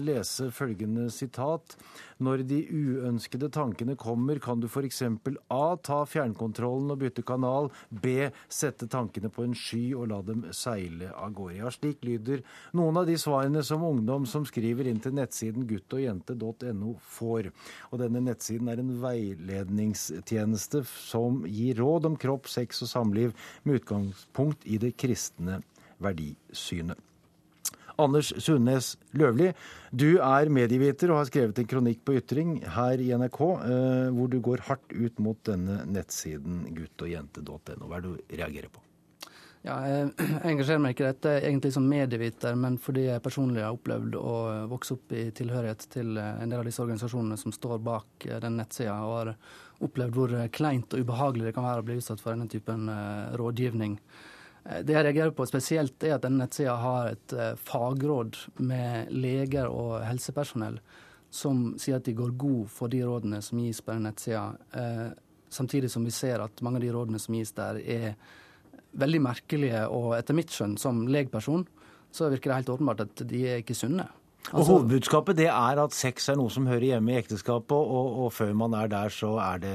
lese 0.00 0.50
følgende 0.50 1.10
sitat. 1.10 1.76
Når 2.22 2.44
de 2.46 2.60
uønskede 2.70 3.50
tankene 3.52 3.96
kommer, 3.96 4.38
kan 4.38 4.60
du 4.60 4.68
f.eks. 4.68 5.02
A. 5.50 5.76
Ta 5.82 6.04
fjernkontrollen 6.06 6.92
og 6.94 6.98
bytte 6.98 7.24
kanal. 7.26 7.70
B. 7.90 8.30
Sette 8.48 8.86
tankene 8.90 9.30
på 9.34 9.44
en 9.44 9.54
sky 9.54 9.94
og 9.94 10.08
la 10.12 10.20
dem 10.22 10.44
seile 10.54 11.10
av 11.12 11.34
gårde. 11.34 11.58
Ja, 11.58 11.72
slik 11.74 12.04
lyder 12.06 12.44
noen 12.72 12.96
av 12.96 13.06
de 13.06 13.16
svarene 13.20 13.64
som 13.66 13.82
ungdom 13.84 14.26
som 14.30 14.46
skriver 14.46 14.86
inn 14.86 15.02
til 15.02 15.16
nettsiden 15.18 15.66
guttogjente.no 15.66 16.94
får. 17.18 17.50
Og 17.90 17.98
denne 18.00 18.22
nettsiden 18.24 18.70
er 18.70 18.82
en 18.82 18.94
veiledningstjeneste 19.02 20.63
som 20.88 21.42
gir 21.46 21.76
råd 21.80 22.06
om 22.06 22.16
kropp, 22.20 22.48
sex 22.48 22.82
og 22.82 22.90
samliv 22.90 23.34
med 23.62 23.82
utgangspunkt 23.82 24.64
i 24.64 24.78
det 24.82 24.94
kristne 25.00 25.60
verdisynet. 26.02 26.98
Anders 28.00 28.32
Sundnes 28.42 28.96
Løvli, 29.14 29.52
du 29.94 30.16
er 30.18 30.50
medieviter 30.50 31.12
og 31.12 31.20
har 31.20 31.28
skrevet 31.28 31.60
en 31.60 31.68
kronikk 31.70 32.00
på 32.06 32.16
Ytring 32.18 32.56
her 32.74 32.98
i 32.98 33.12
NRK, 33.14 33.38
eh, 33.68 34.08
hvor 34.16 34.32
du 34.32 34.40
går 34.42 34.64
hardt 34.66 34.96
ut 34.96 35.20
mot 35.22 35.38
denne 35.46 35.84
nettsiden 35.86 36.64
guttogjente.no. 36.74 37.86
Hva 37.86 38.00
er 38.00 38.02
det 38.02 38.10
du 38.10 38.34
reagerer 38.40 38.72
på? 38.72 38.82
Ja, 39.64 39.78
jeg 39.88 40.10
engasjerer 40.50 40.82
meg 40.82 40.96
ikke 40.96 41.06
i 41.06 41.12
dette 41.12 41.36
egentlig 41.38 41.70
som 41.72 41.86
medieviter, 41.88 42.58
men 42.58 42.76
fordi 42.82 43.06
jeg 43.06 43.22
personlig 43.24 43.62
har 43.64 43.76
opplevd 43.76 44.18
å 44.18 44.34
vokse 44.68 44.98
opp 44.98 45.14
i 45.16 45.28
tilhørighet 45.36 45.86
til 45.94 46.18
eh, 46.20 46.42
en 46.42 46.50
del 46.50 46.60
av 46.60 46.68
disse 46.68 46.82
organisasjonene 46.84 47.38
som 47.40 47.54
står 47.54 47.78
bak 47.84 48.26
eh, 48.28 48.40
den 48.42 48.58
nettsida, 48.60 48.98
og 49.06 49.14
har 49.20 49.32
opplevd 49.82 50.14
hvor 50.14 50.34
kleint 50.54 50.94
og 50.94 51.02
ubehagelig 51.02 51.48
det 51.48 51.54
kan 51.56 51.66
være 51.66 51.82
å 51.82 51.88
bli 51.88 51.98
utsatt 51.98 52.22
for 52.22 52.34
denne 52.34 52.50
typen 52.50 52.88
eh, 52.92 53.34
rådgivning. 53.40 53.98
Eh, 54.64 54.82
Det 54.86 54.94
jeg 54.94 55.06
reagerer 55.06 55.34
på 55.34 55.46
spesielt, 55.50 55.96
er 56.04 56.16
at 56.16 56.26
denne 56.26 56.44
nettsida 56.44 56.76
har 56.80 57.14
et 57.14 57.32
eh, 57.32 57.56
fagråd 57.58 58.38
med 58.62 59.10
leger 59.12 59.68
og 59.70 60.04
helsepersonell 60.06 60.78
som 61.34 61.72
sier 61.80 61.98
at 61.98 62.06
de 62.06 62.14
går 62.14 62.36
god 62.38 62.70
for 62.70 62.92
de 62.92 63.02
rådene 63.02 63.40
som 63.42 63.58
gis 63.58 63.80
på 63.82 63.90
denne 63.90 64.12
nettsida, 64.12 64.54
eh, 64.78 65.08
samtidig 65.50 65.90
som 65.90 66.04
vi 66.06 66.12
ser 66.14 66.42
at 66.44 66.62
mange 66.62 66.78
av 66.78 66.84
de 66.86 66.92
rådene 66.94 67.18
som 67.18 67.34
gis 67.34 67.50
der, 67.56 67.80
er 67.82 68.14
veldig 68.94 69.20
merkelige, 69.24 69.80
og 69.90 70.14
etter 70.14 70.36
mitt 70.38 70.54
skjønn 70.54 70.76
som 70.78 71.02
legperson, 71.10 71.66
så 72.14 72.30
virker 72.30 72.52
det 72.52 72.60
helt 72.60 72.70
åpenbart 72.76 73.02
at 73.02 73.24
de 73.26 73.40
er 73.50 73.64
ikke 73.64 73.74
sunne. 73.74 74.06
Og 74.52 74.60
Altså- 74.60 74.72
Hovedbudskapet 74.72 75.36
det 75.36 75.46
er 75.46 75.78
at 75.80 75.92
sex 75.92 76.28
er 76.28 76.36
noe 76.36 76.50
som 76.50 76.66
hører 76.66 76.84
hjemme 76.84 77.12
i 77.12 77.16
ekteskapet, 77.16 77.72
og, 77.72 78.18
og 78.24 78.32
før 78.32 78.52
man 78.54 78.74
er 78.74 78.88
der, 78.92 79.08
så 79.08 79.38
er 79.40 79.58
det 79.58 79.74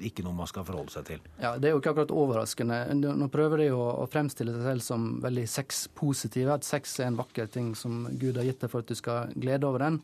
ikke 0.00 0.24
noe 0.24 0.34
man 0.34 0.48
skal 0.48 0.64
forholde 0.64 0.90
seg 0.90 1.04
til. 1.04 1.20
Ja, 1.40 1.58
Det 1.58 1.68
er 1.68 1.74
jo 1.74 1.80
ikke 1.82 1.92
akkurat 1.92 2.10
overraskende. 2.10 2.94
Nå 2.94 3.28
prøver 3.28 3.58
de 3.58 3.70
å, 3.76 3.84
å 4.02 4.08
fremstille 4.08 4.54
seg 4.56 4.62
selv 4.62 4.80
som 4.80 5.20
veldig 5.20 5.44
sexpositive. 5.48 6.54
At 6.54 6.64
sex 6.64 6.98
er 7.00 7.10
en 7.12 7.20
vakker 7.20 7.46
ting 7.46 7.74
som 7.76 8.06
Gud 8.18 8.36
har 8.40 8.48
gitt 8.48 8.64
deg 8.64 8.72
for 8.72 8.80
at 8.80 8.88
du 8.88 8.94
skal 8.94 9.34
glede 9.36 9.68
over 9.68 9.84
den. 9.84 10.00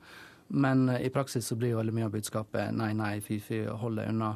Men 0.51 0.89
eh, 0.89 1.07
i 1.07 1.13
praksis 1.15 1.47
så 1.47 1.57
blir 1.57 1.73
jo 1.73 1.81
veldig 1.81 1.95
mye 1.95 2.09
av 2.11 2.15
budskapet 2.15 2.75
nei, 2.77 2.93
nei, 2.93 3.15
fy, 3.25 3.41
fy, 3.41 3.65
hold 3.81 3.97
deg 4.01 4.13
unna. 4.13 4.35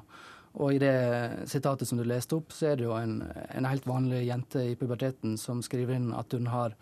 Og 0.55 0.77
i 0.77 0.79
det 0.79 0.95
sitatet 1.51 1.89
som 1.89 1.99
du 1.99 2.05
leste 2.07 2.37
opp, 2.39 2.53
så 2.55 2.71
er 2.71 2.77
det 2.79 2.87
jo 2.87 2.95
en, 2.95 3.17
en 3.51 3.67
helt 3.67 3.87
vanlig 3.91 4.23
jente 4.29 4.63
i 4.71 4.77
puberteten 4.79 5.35
som 5.41 5.63
skriver 5.67 5.99
inn 5.99 6.13
at 6.15 6.31
hun 6.33 6.47
har 6.53 6.77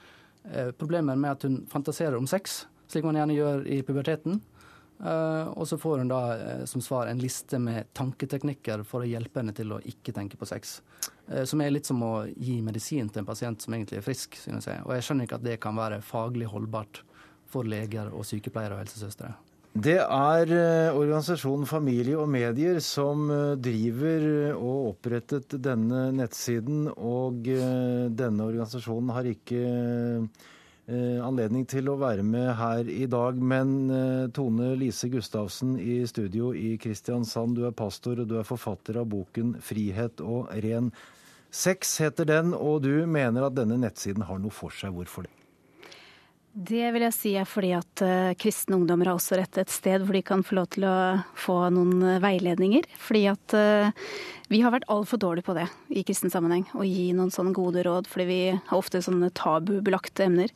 problemer 0.79 1.17
med 1.17 1.37
at 1.37 1.45
hun 1.47 1.61
fantaserer 1.71 2.17
om 2.19 2.27
sex, 2.27 2.65
slik 2.91 3.07
man 3.07 3.17
gjerne 3.17 3.37
gjør 3.37 3.67
i 3.71 3.79
puberteten. 3.87 4.41
Eh, 5.05 5.49
og 5.49 5.69
så 5.69 5.79
får 5.79 5.99
hun 5.99 6.11
da 6.13 6.21
eh, 6.37 6.65
som 6.65 6.83
svar 6.83 7.09
en 7.11 7.19
liste 7.19 7.59
med 7.59 7.91
tanketeknikker 7.99 8.85
for 8.87 9.03
å 9.03 9.09
hjelpe 9.09 9.41
henne 9.41 9.55
til 9.57 9.75
å 9.75 9.81
ikke 9.83 10.15
tenke 10.15 10.39
på 10.39 10.47
sex. 10.47 10.77
Eh, 11.27 11.43
som 11.49 11.61
er 11.61 11.73
litt 11.75 11.89
som 11.89 12.03
å 12.07 12.13
gi 12.31 12.61
medisin 12.63 13.11
til 13.11 13.25
en 13.25 13.29
pasient 13.29 13.65
som 13.65 13.75
egentlig 13.75 13.99
er 13.99 14.07
frisk, 14.07 14.39
synes 14.39 14.71
jeg. 14.71 14.85
Og 14.87 14.95
jeg 14.95 15.07
skjønner 15.09 15.27
ikke 15.27 15.41
at 15.41 15.49
det 15.49 15.59
kan 15.63 15.79
være 15.79 16.03
faglig 16.07 16.51
holdbart 16.53 17.03
for 17.51 17.67
leger 17.67 18.13
og 18.15 18.27
sykepleiere 18.29 18.79
og 18.79 18.85
helsesøstre. 18.85 19.33
Det 19.73 19.97
er 19.99 20.51
organisasjonen 20.93 21.65
Familie 21.67 22.19
og 22.21 22.29
Medier 22.29 22.77
som 22.85 23.25
driver 23.57 24.27
og 24.53 24.91
opprettet 24.91 25.57
denne 25.65 26.11
nettsiden, 26.13 26.91
og 26.93 27.49
denne 27.49 28.49
organisasjonen 28.51 29.15
har 29.17 29.31
ikke 29.33 29.63
Eh, 30.91 31.21
anledning 31.23 31.63
til 31.71 31.87
å 31.93 31.95
være 31.95 32.25
med 32.27 32.49
her 32.59 32.89
i 32.91 33.07
dag. 33.07 33.39
Men 33.39 33.75
eh, 33.95 34.31
Tone 34.35 34.73
Lise 34.81 35.07
Gustavsen 35.13 35.77
i 35.79 36.01
studio 36.11 36.51
i 36.59 36.75
Kristiansand, 36.83 37.55
du 37.55 37.69
er 37.69 37.77
pastor 37.77 38.19
og 38.19 38.27
du 38.29 38.35
er 38.41 38.49
forfatter 38.49 38.99
av 38.99 39.07
boken 39.13 39.55
'Frihet 39.63 40.21
og 40.27 40.51
ren 40.65 40.91
sex', 41.53 42.01
heter 42.03 42.27
den, 42.27 42.51
og 42.53 42.83
du 42.83 43.07
mener 43.07 43.47
at 43.47 43.55
denne 43.55 43.79
nettsiden 43.79 44.27
har 44.27 44.43
noe 44.43 44.51
for 44.51 44.75
seg. 44.75 44.91
Hvorfor 44.91 45.29
det? 45.29 45.42
Det 46.53 46.85
vil 46.93 47.01
jeg 47.07 47.17
si 47.17 47.31
er 47.41 47.49
fordi 47.49 47.71
at 47.73 48.03
uh, 48.05 48.35
kristne 48.37 48.77
ungdommer 48.77 49.09
har 49.09 49.17
også 49.17 49.39
rett 49.41 49.57
et 49.63 49.73
sted 49.73 50.03
hvor 50.05 50.13
de 50.13 50.21
kan 50.27 50.43
få 50.45 50.59
lov 50.59 50.67
til 50.75 50.85
å 50.85 50.97
få 51.39 51.55
noen 51.73 52.03
uh, 52.05 52.21
veiledninger. 52.21 52.85
Fordi 53.01 53.23
at 53.31 53.55
uh, 53.57 54.11
vi 54.53 54.61
har 54.61 54.75
vært 54.75 54.85
altfor 54.93 55.23
dårlige 55.23 55.47
på 55.47 55.55
det 55.57 55.65
i 55.97 56.03
kristen 56.05 56.33
sammenheng. 56.33 56.67
Å 56.77 56.85
gi 56.85 57.09
noen 57.17 57.33
sånne 57.33 57.55
gode 57.57 57.87
råd, 57.87 58.11
fordi 58.11 58.27
vi 58.29 58.41
har 58.53 58.77
ofte 58.77 59.01
sånne 59.01 59.33
tabubelagte 59.33 60.27
emner. 60.29 60.53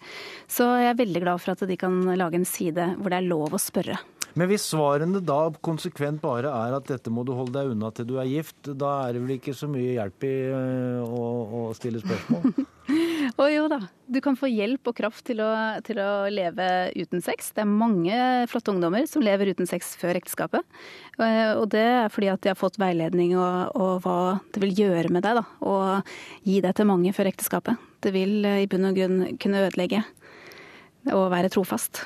Så 0.53 0.69
jeg 0.83 0.93
er 0.93 1.01
veldig 1.01 1.25
glad 1.25 1.41
for 1.41 1.55
at 1.55 1.65
de 1.65 1.81
kan 1.81 1.97
lage 2.13 2.43
en 2.43 2.49
side 2.49 2.91
hvor 2.99 3.15
det 3.15 3.23
er 3.23 3.31
lov 3.31 3.57
å 3.57 3.63
spørre. 3.63 3.97
Men 4.37 4.51
hvis 4.51 4.69
svarene 4.69 5.23
da 5.25 5.47
konsekvent 5.65 6.21
bare 6.21 6.53
er 6.53 6.77
at 6.77 6.91
dette 6.93 7.09
må 7.09 7.25
du 7.25 7.33
holde 7.33 7.57
deg 7.57 7.73
unna 7.73 7.89
til 7.97 8.05
du 8.11 8.19
er 8.21 8.29
gift, 8.29 8.69
da 8.69 8.99
er 9.07 9.17
det 9.17 9.25
vel 9.25 9.39
ikke 9.39 9.57
så 9.57 9.65
mye 9.73 9.97
hjelp 9.97 10.29
i 10.29 10.37
å, 10.53 11.25
å 11.57 11.69
stille 11.79 12.05
spørsmål? 12.05 12.53
Å 13.43 13.47
jo 13.51 13.67
da. 13.71 13.79
Du 14.07 14.21
kan 14.23 14.37
få 14.39 14.49
hjelp 14.51 14.87
og 14.91 14.97
kraft 14.99 15.25
til 15.29 15.41
å, 15.43 15.51
til 15.87 15.99
å, 16.03 16.27
leve 16.31 16.67
uten 16.95 17.23
sex. 17.25 17.51
Det 17.57 17.65
er 17.65 17.71
mange 17.71 18.19
flotte 18.51 18.71
ungdommer 18.75 19.07
som 19.11 19.25
lever 19.25 19.51
uten 19.55 19.69
sex 19.69 19.95
før 20.01 20.19
ekteskapet. 20.21 20.63
Og 21.19 21.65
det 21.73 21.83
er 21.83 22.13
fordi 22.13 22.31
at 22.31 22.45
de 22.45 22.53
har 22.53 22.59
fått 22.59 22.79
veiledning 22.81 23.35
og, 23.39 23.75
og 23.75 24.05
hva 24.05 24.19
det 24.55 24.63
vil 24.63 24.77
gjøre 24.85 25.11
med 25.15 25.27
deg 25.27 25.41
da, 25.41 25.47
og 25.67 26.13
gi 26.47 26.61
deg 26.65 26.77
til 26.79 26.91
mange 26.91 27.15
før 27.17 27.33
ekteskapet. 27.33 27.89
Det 28.05 28.15
vil 28.15 28.47
i 28.47 28.69
bunn 28.71 28.91
og 28.91 29.01
grunn 29.01 29.19
kunne 29.43 29.67
ødelegge 29.67 30.05
og 31.15 31.27
være 31.35 31.51
trofast. 31.55 32.05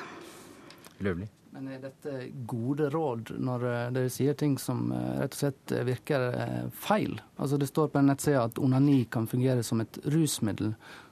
Løvlig. 1.01 1.29
Men 1.51 1.67
er 1.75 1.81
dette 1.83 2.29
gode 2.47 2.87
råd 2.93 3.33
når 3.43 3.63
eh, 3.67 3.87
dere 3.93 4.11
sier 4.13 4.37
ting 4.39 4.55
som 4.61 4.87
eh, 4.95 5.17
rett 5.19 5.35
og 5.35 5.41
slett 5.43 5.73
virker 5.85 6.23
eh, 6.31 6.69
feil? 6.73 7.17
Altså 7.35 7.59
Det 7.61 7.67
står 7.69 7.91
på 7.91 7.99
en 7.99 8.07
nettside 8.09 8.45
at 8.47 8.61
onani 8.61 9.03
kan 9.11 9.27
fungere 9.29 9.61
som 9.67 9.83
et 9.83 9.99
rusmiddel. 10.09 10.71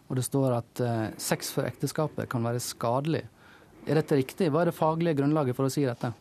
Og 0.09 0.17
det 0.17 0.25
står 0.25 0.55
at 0.57 0.81
sex 1.21 1.53
før 1.53 1.69
ekteskapet 1.69 2.29
kan 2.31 2.41
være 2.43 2.61
skadelig. 2.63 3.21
Er 3.85 3.99
dette 4.01 4.17
riktig? 4.17 4.49
Hva 4.49 4.63
er 4.63 4.71
det 4.71 4.77
faglige 4.77 5.19
grunnlaget 5.21 5.57
for 5.57 5.69
å 5.69 5.73
si 5.73 5.85
dette? 5.85 6.11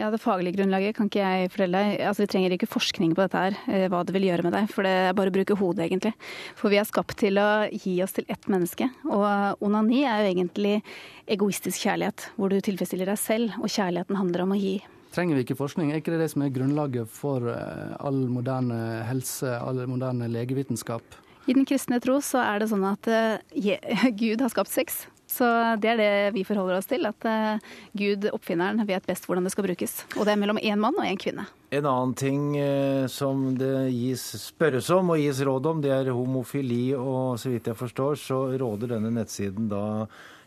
Ja, 0.00 0.08
Det 0.10 0.20
faglige 0.22 0.56
grunnlaget 0.56 0.94
kan 0.96 1.10
ikke 1.10 1.20
jeg 1.20 1.50
fortelle 1.52 1.76
deg. 1.76 2.00
Altså, 2.08 2.22
Vi 2.22 2.30
trenger 2.32 2.52
ikke 2.54 2.70
forskning 2.70 3.10
på 3.12 3.20
dette 3.20 3.36
her, 3.36 3.56
eh, 3.68 3.88
hva 3.88 4.04
det 4.04 4.14
vil 4.14 4.30
gjøre 4.30 4.44
med 4.44 4.52
deg. 4.52 4.70
For 4.70 4.82
det 4.82 4.90
er 4.90 5.12
bare 5.12 5.28
å 5.28 5.34
bruke 5.34 5.56
hodet, 5.58 5.90
egentlig. 5.90 6.14
For 6.56 6.70
vi 6.70 6.78
er 6.78 6.84
skapt 6.88 7.18
til 7.18 7.34
å 7.36 7.68
gi 7.68 8.00
oss 8.02 8.12
til 8.12 8.24
ett 8.28 8.48
menneske. 8.48 8.88
Og 9.04 9.60
onani 9.60 10.04
er 10.04 10.24
jo 10.24 10.32
egentlig 10.32 10.82
egoistisk 11.28 11.84
kjærlighet, 11.84 12.30
hvor 12.38 12.48
du 12.48 12.60
tilfredsstiller 12.60 13.06
deg 13.06 13.18
selv, 13.18 13.52
og 13.60 13.68
kjærligheten 13.68 14.16
handler 14.16 14.42
om 14.42 14.52
å 14.52 14.60
gi. 14.60 14.80
Trenger 15.12 15.34
vi 15.36 15.44
ikke 15.44 15.58
forskning? 15.58 15.92
Er 15.92 16.00
ikke 16.00 16.12
det 16.16 16.20
det 16.20 16.30
som 16.30 16.42
er 16.42 16.54
grunnlaget 16.54 17.08
for 17.08 17.50
eh, 17.50 17.96
all 18.00 18.28
moderne 18.28 19.04
helse, 19.04 19.58
all 19.60 19.84
moderne 19.86 20.30
legevitenskap? 20.30 21.02
I 21.48 21.56
den 21.56 21.64
kristne 21.68 22.00
tro 22.02 22.18
så 22.24 22.42
er 22.44 22.60
det 22.60 22.70
sånn 22.70 22.84
at 22.88 23.08
uh, 23.10 24.10
Gud 24.20 24.42
har 24.44 24.52
skapt 24.52 24.72
sex. 24.72 25.04
Så 25.30 25.46
det 25.78 25.92
er 25.92 26.00
det 26.00 26.12
vi 26.34 26.42
forholder 26.44 26.80
oss 26.80 26.88
til. 26.90 27.06
At 27.06 27.26
uh, 27.28 27.62
Gud, 27.96 28.26
oppfinneren, 28.34 28.82
vet 28.88 29.06
best 29.06 29.28
hvordan 29.28 29.46
det 29.46 29.54
skal 29.54 29.68
brukes. 29.68 30.00
Og 30.16 30.26
det 30.26 30.34
er 30.34 30.40
mellom 30.42 30.58
én 30.58 30.82
mann 30.82 30.98
og 30.98 31.06
én 31.06 31.20
kvinne. 31.20 31.46
En 31.70 31.86
annen 31.86 32.16
ting 32.18 32.50
uh, 32.58 33.06
som 33.10 33.52
det 33.58 33.92
gis 33.94 34.24
spørres 34.42 34.90
om 34.94 35.14
og 35.14 35.22
gis 35.22 35.42
råd 35.46 35.70
om, 35.70 35.84
det 35.84 35.94
er 35.94 36.12
homofili. 36.14 36.90
Og 36.98 37.38
så 37.40 37.54
vidt 37.54 37.70
jeg 37.70 37.78
forstår, 37.78 38.18
så 38.18 38.42
råder 38.58 38.96
denne 38.96 39.14
nettsiden 39.14 39.70
da 39.70 39.84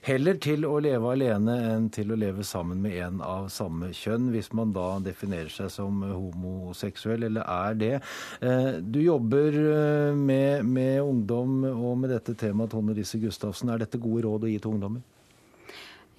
heller 0.03 0.37
til 0.43 0.65
å 0.67 0.77
leve 0.83 1.13
alene 1.15 1.55
enn 1.71 1.87
til 1.93 2.11
å 2.11 2.17
leve 2.19 2.43
sammen 2.47 2.81
med 2.83 2.97
en 3.05 3.21
av 3.23 3.47
samme 3.53 3.91
kjønn, 3.95 4.29
hvis 4.33 4.51
man 4.55 4.73
da 4.75 4.97
definerer 5.03 5.51
seg 5.53 5.71
som 5.71 6.03
homoseksuell, 6.03 7.25
eller 7.29 7.47
er 7.47 7.79
det. 7.79 7.93
Eh, 8.43 8.69
du 8.83 8.99
jobber 9.03 9.57
eh, 9.63 10.13
med, 10.17 10.67
med 10.67 11.01
ungdom 11.01 11.63
og 11.71 11.97
med 12.03 12.13
dette 12.15 12.35
temaet, 12.39 12.73
Tone 12.73 12.95
Lise 12.97 13.19
Gustavsen. 13.21 13.71
Er 13.71 13.83
dette 13.83 14.01
gode 14.01 14.25
råd 14.27 14.47
å 14.47 14.51
gi 14.51 14.59
til 14.59 14.75
ungdommer? 14.75 15.03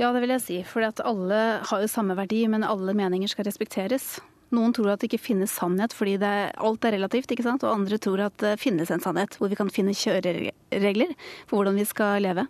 Ja, 0.01 0.11
det 0.11 0.24
vil 0.24 0.32
jeg 0.35 0.43
si. 0.43 0.61
For 0.66 0.82
alle 0.82 1.43
har 1.62 1.82
jo 1.82 1.91
samme 1.91 2.16
verdi, 2.18 2.43
men 2.51 2.66
alle 2.66 2.97
meninger 2.97 3.30
skal 3.30 3.47
respekteres. 3.47 4.16
Noen 4.55 4.74
tror 4.74 4.93
at 4.93 5.03
det 5.03 5.09
ikke 5.09 5.22
finnes 5.22 5.53
sannhet 5.55 5.95
fordi 5.97 6.16
er, 6.20 6.53
alt 6.62 6.85
er 6.87 6.97
relativt, 6.97 7.32
ikke 7.32 7.47
sant? 7.47 7.64
og 7.66 7.74
andre 7.74 7.99
tror 8.03 8.26
at 8.26 8.37
det 8.43 8.57
finnes 8.62 8.91
en 8.93 9.03
sannhet 9.03 9.37
hvor 9.39 9.51
vi 9.51 9.59
kan 9.59 9.72
finne 9.72 9.95
kjøreregler 9.97 11.14
for 11.47 11.59
hvordan 11.59 11.78
vi 11.80 11.87
skal 11.89 12.22
leve. 12.22 12.47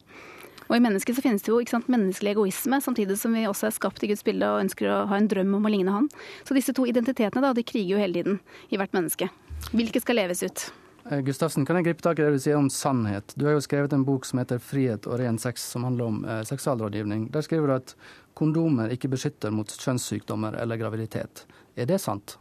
Og 0.69 0.77
I 0.77 0.83
mennesket 0.83 1.17
så 1.17 1.25
finnes 1.25 1.45
det 1.45 1.53
jo 1.53 1.61
sant, 1.69 1.91
menneskelig 1.93 2.35
egoisme, 2.35 2.81
samtidig 2.81 3.19
som 3.21 3.35
vi 3.37 3.45
også 3.49 3.69
er 3.69 3.77
skapt 3.77 4.05
i 4.05 4.11
Guds 4.11 4.25
bilde 4.25 4.49
og 4.49 4.63
ønsker 4.65 4.89
å 4.91 5.03
ha 5.11 5.19
en 5.19 5.29
drøm 5.29 5.53
om 5.59 5.67
å 5.67 5.73
ligne 5.73 5.93
Han. 5.95 6.09
Så 6.45 6.57
disse 6.57 6.73
to 6.77 6.87
identitetene 6.89 7.45
da, 7.45 7.53
de 7.53 7.67
kriger 7.67 7.97
jo 7.97 8.01
hele 8.01 8.23
tiden 8.23 8.41
i 8.73 8.81
hvert 8.81 8.97
menneske. 8.97 9.29
Hvilke 9.73 10.01
skal 10.03 10.21
leves 10.23 10.43
ut? 10.45 10.67
Eh, 11.11 11.21
Gustavsen, 11.21 11.67
kan 11.67 11.77
jeg 11.77 11.91
gripe 11.91 12.05
tak 12.05 12.19
i 12.19 12.25
det 12.25 12.33
du 12.33 12.41
sier 12.41 12.57
om 12.57 12.71
sannhet? 12.73 13.35
Du 13.37 13.45
har 13.45 13.59
jo 13.59 13.65
skrevet 13.65 13.93
en 13.93 14.07
bok 14.07 14.25
som 14.25 14.41
heter 14.41 14.59
'Frihet 14.59 15.07
og 15.07 15.19
ren 15.21 15.39
sex', 15.39 15.67
som 15.73 15.85
handler 15.85 16.05
om 16.05 16.25
eh, 16.25 16.43
seksualrådgivning. 16.43 17.31
Der 17.31 17.43
skriver 17.43 17.67
du 17.67 17.75
at 17.75 17.95
kondomer 18.35 18.89
ikke 18.89 19.13
beskytter 19.13 19.53
mot 19.53 19.69
kjønnssykdommer 19.69 20.57
eller 20.61 20.77
graviditet. 20.77 21.45
Er 21.77 21.87
det 21.87 22.01
sant? 22.01 22.39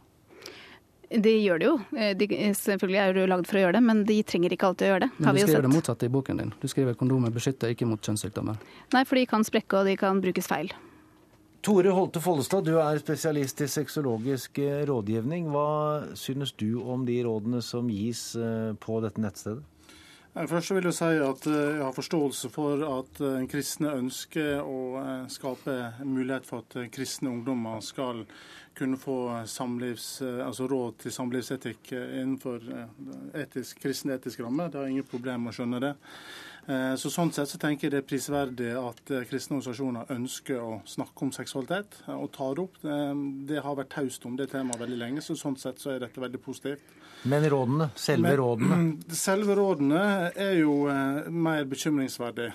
De 1.10 1.32
gjør 1.42 1.60
det 1.60 1.68
jo. 1.68 1.74
Eh, 1.96 2.14
de, 2.18 2.28
selvfølgelig 2.58 3.00
er 3.00 3.14
det 3.16 3.26
lagd 3.30 3.50
for 3.50 3.60
å 3.60 3.64
gjøre 3.66 3.76
det, 3.76 3.84
men 3.84 4.02
de 4.08 4.16
trenger 4.26 4.54
ikke 4.56 4.70
alltid 4.70 4.86
å 4.86 4.90
gjøre 4.92 5.04
det. 5.04 5.10
Men 5.18 5.36
du 5.36 5.42
skriver 5.44 5.66
det 5.68 5.74
motsatte 5.74 6.08
i 6.08 6.12
boken 6.14 6.40
din. 6.40 6.54
Du 6.62 6.66
skriver 6.70 6.96
at 6.96 7.00
kondomer 7.00 7.34
beskytter 7.34 7.74
ikke 7.74 7.88
mot 7.88 8.00
kjønnssykdommer. 8.00 8.58
Nei, 8.94 9.04
for 9.08 9.20
de 9.20 9.28
kan 9.30 9.46
sprekke, 9.46 9.82
og 9.82 9.90
de 9.90 9.96
kan 10.00 10.22
brukes 10.24 10.50
feil. 10.50 10.72
Tore 11.64 11.92
Holte 11.96 12.20
Follestad, 12.20 12.66
du 12.68 12.76
er 12.76 12.98
spesialist 13.00 13.62
i 13.64 13.70
sexologisk 13.72 14.58
eh, 14.60 14.82
rådgivning. 14.88 15.46
Hva 15.52 16.14
synes 16.18 16.52
du 16.60 16.82
om 16.82 17.06
de 17.08 17.22
rådene 17.24 17.62
som 17.64 17.88
gis 17.88 18.34
eh, 18.36 18.74
på 18.80 18.98
dette 19.04 19.22
nettstedet? 19.24 19.64
Først 20.34 20.72
vil 20.74 20.88
jeg 20.88 20.96
si 20.96 21.08
at 21.22 21.44
jeg 21.46 21.78
har 21.78 21.94
forståelse 21.94 22.48
for 22.50 22.80
at 22.88 23.20
kristne 23.46 23.92
ønsker 24.00 24.64
å 24.66 24.78
skape 25.30 25.76
mulighet 26.02 26.48
for 26.48 26.64
at 26.64 26.90
kristne 26.90 27.30
ungdommer 27.30 27.78
skal 27.86 28.24
kunne 28.74 28.96
få 28.96 29.30
eh, 29.30 30.46
altså 30.46 30.66
råd 30.68 30.98
til 31.04 31.14
samlivsetikk 31.14 31.92
eh, 31.94 32.16
innenfor 32.22 32.64
eh, 32.74 33.44
etisk, 33.44 33.78
kristen 33.82 34.14
etisk 34.14 34.42
ramme. 34.42 34.68
Det 34.68 34.80
har 34.80 34.90
ingen 34.90 35.06
problem 35.06 35.46
med 35.46 35.54
å 35.54 35.58
skjønne 35.58 35.82
det. 35.84 35.94
Så 36.64 37.10
Sånn 37.12 37.28
sett 37.34 37.50
så 37.50 37.58
tenker 37.60 37.86
jeg 37.86 37.92
det 37.92 37.98
er 38.00 38.06
prisverdig 38.08 38.70
at 38.80 39.10
kristne 39.28 39.58
organisasjoner 39.58 40.12
ønsker 40.14 40.62
å 40.64 40.78
snakke 40.88 41.26
om 41.26 41.32
seksualitet 41.36 41.98
og 42.14 42.30
ta 42.32 42.46
det 42.56 42.62
opp. 42.62 42.78
Det 43.50 43.60
har 43.60 43.76
vært 43.76 43.90
taust 43.92 44.24
om 44.24 44.38
det 44.38 44.46
temaet 44.54 44.80
veldig 44.80 44.96
lenge, 44.96 45.20
så 45.20 45.36
sånn 45.36 45.58
sett 45.60 45.82
så 45.82 45.92
er 45.92 46.00
dette 46.06 46.22
veldig 46.24 46.40
positivt. 46.40 46.96
Men 47.28 47.44
rådene? 47.52 47.90
Selve 48.00 48.30
Men, 48.30 48.38
rådene? 48.40 48.80
Selve 49.26 49.58
rådene 49.60 50.02
er 50.32 50.56
jo 50.62 50.78
mer 51.28 51.68
bekymringsverdig. 51.68 52.48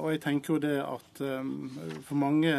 Og 0.00 0.10
jeg 0.10 0.24
tenker 0.26 0.56
jo 0.56 0.62
det 0.66 0.76
at 0.82 1.22
for 1.22 2.18
mange 2.18 2.56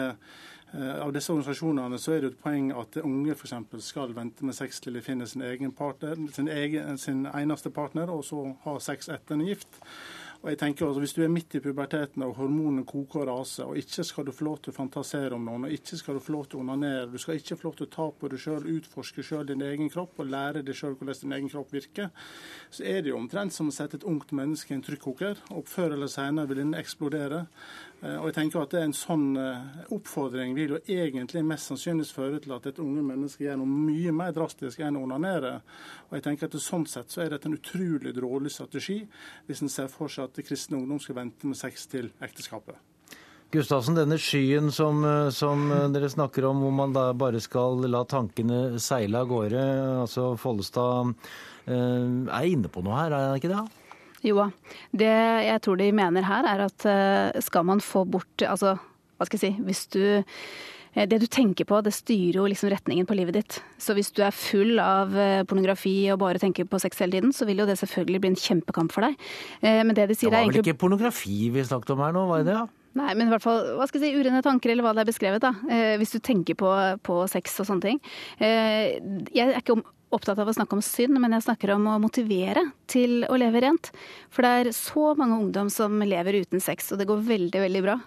Eh, 0.71 0.99
av 1.01 1.13
disse 1.15 1.31
organisasjonene 1.31 1.97
så 2.01 2.13
er 2.13 2.23
det 2.23 2.33
et 2.33 2.41
poeng 2.43 2.73
at 2.75 2.97
unge 2.99 3.31
f.eks. 3.37 3.53
skal 3.85 4.11
vente 4.15 4.43
med 4.45 4.55
sex 4.55 4.81
til 4.83 4.97
de 4.97 5.03
finner 5.03 5.29
sin 5.29 5.45
egen 5.47 5.71
partner, 5.71 6.19
sin, 6.35 6.49
egen, 6.51 6.97
sin 6.99 7.23
eneste 7.31 7.71
partner, 7.71 8.11
og 8.11 8.25
så 8.27 8.49
ha 8.65 8.75
sex 8.83 9.07
etter 9.13 9.37
en 9.37 9.45
gift. 9.47 9.79
Og 10.43 10.49
jeg 10.51 10.59
tenker 10.61 10.85
altså, 10.85 11.01
Hvis 11.01 11.15
du 11.17 11.23
er 11.23 11.31
midt 11.33 11.55
i 11.57 11.61
puberteten 11.63 12.23
og 12.25 12.35
hormonene 12.37 12.85
koker 12.87 13.23
og 13.23 13.27
raser, 13.29 13.65
og 13.65 13.77
ikke 13.77 14.05
skal 14.05 14.27
du 14.27 14.31
få 14.35 14.45
lov 14.47 14.59
til 14.61 14.73
å 14.73 14.77
fantasere 14.77 15.35
om 15.35 15.45
noen, 15.47 15.65
og 15.67 15.73
ikke 15.73 15.97
skal 15.97 16.17
du 16.17 16.23
få 16.23 16.35
lov 16.35 16.45
til 16.47 16.59
å 16.59 16.63
onanere, 16.65 17.09
du 17.11 17.17
skal 17.21 17.39
ikke 17.39 17.57
få 17.57 17.69
lov 17.69 17.77
til 17.79 17.87
å 17.87 17.93
ta 17.95 18.07
på 18.11 18.31
deg 18.31 18.43
sjøl, 18.43 18.69
utforske 18.77 19.25
sjøl 19.25 19.47
din 19.49 19.65
egen 19.65 19.91
kropp 19.93 20.21
og 20.21 20.29
lære 20.31 20.63
deg 20.67 20.77
sjøl 20.77 20.95
hvordan 20.97 21.21
din 21.23 21.37
egen 21.39 21.51
kropp 21.53 21.73
virker, 21.73 22.11
så 22.69 22.85
er 22.85 23.01
det 23.01 23.13
jo 23.13 23.19
omtrent 23.19 23.55
som 23.55 23.71
å 23.71 23.75
sette 23.75 23.99
et 23.99 24.07
ungt 24.07 24.33
menneske 24.35 24.73
i 24.73 24.77
en 24.77 24.85
trykkoker. 24.85 25.41
og 25.55 25.67
Før 25.67 25.97
eller 25.97 26.11
senere 26.11 26.47
vil 26.51 26.61
den 26.61 26.77
eksplodere. 26.77 27.45
Eh, 28.03 28.17
og 28.19 28.29
jeg 28.29 28.35
tenker 28.37 28.61
at 28.61 28.75
En 28.77 28.93
sånn 28.95 29.29
eh, 29.41 29.85
oppfordring 29.95 30.53
vil 30.57 30.75
jo 30.75 30.81
egentlig 30.85 31.43
mest 31.45 31.71
sannsynlig 31.71 32.07
føre 32.13 32.41
til 32.43 32.53
at 32.53 32.67
et 32.69 32.81
unge 32.83 33.03
menneske 33.05 33.45
gjør 33.45 33.57
noe 33.61 33.71
mye 33.87 34.13
mer 34.13 34.35
drastisk 34.35 34.83
enn 34.85 34.99
å 34.99 35.05
onanere. 35.07 35.55
Og 36.09 36.17
jeg 36.17 36.27
tenker 36.27 36.49
at 36.49 36.59
Sånn 36.67 36.85
sett 36.89 37.13
så 37.13 37.23
er 37.23 37.31
dette 37.31 37.47
en 37.49 37.55
utrolig 37.55 38.13
dårlig 38.17 38.51
strategi, 38.51 38.99
hvis 39.47 39.63
en 39.63 39.71
ser 39.71 39.89
for 39.93 40.11
seg 40.11 40.27
at 40.27 40.45
kristne 40.45 40.79
ungdom 40.79 40.99
skal 40.99 41.19
vente 41.21 41.47
med 41.47 41.57
sex 41.57 41.87
til 41.89 42.09
ekteskapet. 42.21 42.75
Gustavsen, 43.53 43.95
denne 43.95 44.17
skyen 44.19 44.67
som, 44.75 44.99
eh, 45.07 45.29
som 45.31 45.69
dere 45.93 46.11
snakker 46.11 46.49
om, 46.49 46.61
hvor 46.65 46.75
man 46.75 46.93
da 46.93 47.09
bare 47.17 47.39
skal 47.41 47.81
la 47.87 48.03
tankene 48.03 48.81
seile 48.83 49.23
av 49.23 49.31
gårde, 49.31 49.65
altså 50.03 50.31
Follestad 50.37 51.15
er 51.67 52.45
inne 52.47 52.69
på 52.71 52.79
noe 52.79 52.95
her, 52.95 53.11
er 53.11 53.29
han 53.31 53.39
ikke 53.41 53.51
det? 53.51 53.86
Jo, 54.25 54.47
det 54.97 55.11
jeg 55.45 55.61
tror 55.65 55.77
de 55.77 55.91
mener 55.95 56.25
her 56.25 56.47
er 56.49 56.65
at 56.65 56.87
eh, 56.89 57.41
skal 57.45 57.67
man 57.67 57.83
få 57.83 58.05
bort 58.09 58.41
Altså, 58.47 58.77
hva 59.17 59.27
skal 59.27 59.37
jeg 59.37 59.43
si, 59.43 59.65
hvis 59.67 59.83
du 59.93 60.01
eh, 60.07 61.05
det 61.05 61.19
du 61.21 61.27
tenker 61.29 61.67
på, 61.69 61.81
det 61.85 61.93
styrer 61.93 62.39
jo 62.39 62.47
liksom 62.49 62.71
retningen 62.73 63.05
på 63.05 63.17
livet 63.17 63.37
ditt. 63.37 63.59
Så 63.77 63.93
hvis 63.97 64.09
du 64.15 64.23
er 64.25 64.33
full 64.33 64.81
av 64.81 65.13
eh, 65.13 65.43
pornografi 65.45 66.09
og 66.13 66.21
bare 66.23 66.41
tenker 66.41 66.65
på 66.69 66.81
sex 66.81 67.03
hele 67.03 67.19
tiden, 67.19 67.35
så 67.35 67.45
vil 67.45 67.61
jo 67.61 67.69
det 67.69 67.77
selvfølgelig 67.81 68.23
bli 68.23 68.33
en 68.33 68.41
kjempekamp 68.41 68.95
for 68.95 69.05
deg. 69.05 69.29
Men 69.61 69.93
det 69.93 70.09
de 70.09 70.17
sier 70.17 70.31
Det 70.31 70.33
er 70.33 70.39
var 70.39 70.47
vel 70.47 70.57
egentlig 70.57 70.73
ikke 70.73 70.83
pornografi 70.87 71.37
vi 71.53 71.69
snakket 71.69 71.93
om 71.93 72.05
her 72.05 72.17
nå, 72.17 72.25
var 72.31 72.41
det 72.41 72.51
det? 72.51 72.57
Ja? 72.57 72.67
Nei, 72.97 73.13
men 73.13 73.27
i 73.27 73.33
hvert 73.33 73.43
fall 73.43 73.75
hva 73.77 73.85
skal 73.89 74.01
jeg 74.01 74.13
si, 74.13 74.21
urene 74.21 74.41
tanker, 74.45 74.71
eller 74.73 74.85
hva 74.85 74.95
det 74.97 75.03
er 75.03 75.11
beskrevet. 75.11 75.43
da. 75.43 75.53
Eh, 75.69 75.95
hvis 76.01 76.15
du 76.15 76.19
tenker 76.23 76.57
på, 76.57 76.71
på 77.05 77.19
sex 77.29 77.59
og 77.61 77.69
sånne 77.69 77.85
ting. 77.85 78.01
Eh, 78.41 78.97
jeg 79.35 79.51
er 79.51 79.59
ikke 79.59 79.77
om, 79.77 79.83
opptatt 80.13 80.39
av 80.39 80.49
å 80.49 80.55
snakke 80.55 80.77
om 80.77 80.83
synd, 80.85 81.17
men 81.19 81.35
jeg 81.35 81.45
snakker 81.47 81.73
om 81.75 81.87
å 81.91 81.97
motivere 82.01 82.63
til 82.89 83.25
å 83.27 83.39
leve 83.39 83.63
rent. 83.65 83.91
For 84.33 84.45
det 84.45 84.51
er 84.51 84.75
så 84.75 85.11
mange 85.19 85.39
ungdom 85.41 85.71
som 85.73 85.99
lever 86.03 86.41
uten 86.43 86.63
sex, 86.63 86.91
og 86.91 87.01
det 87.01 87.09
går 87.09 87.25
veldig, 87.27 87.63
veldig 87.65 87.83
bra. 87.85 87.97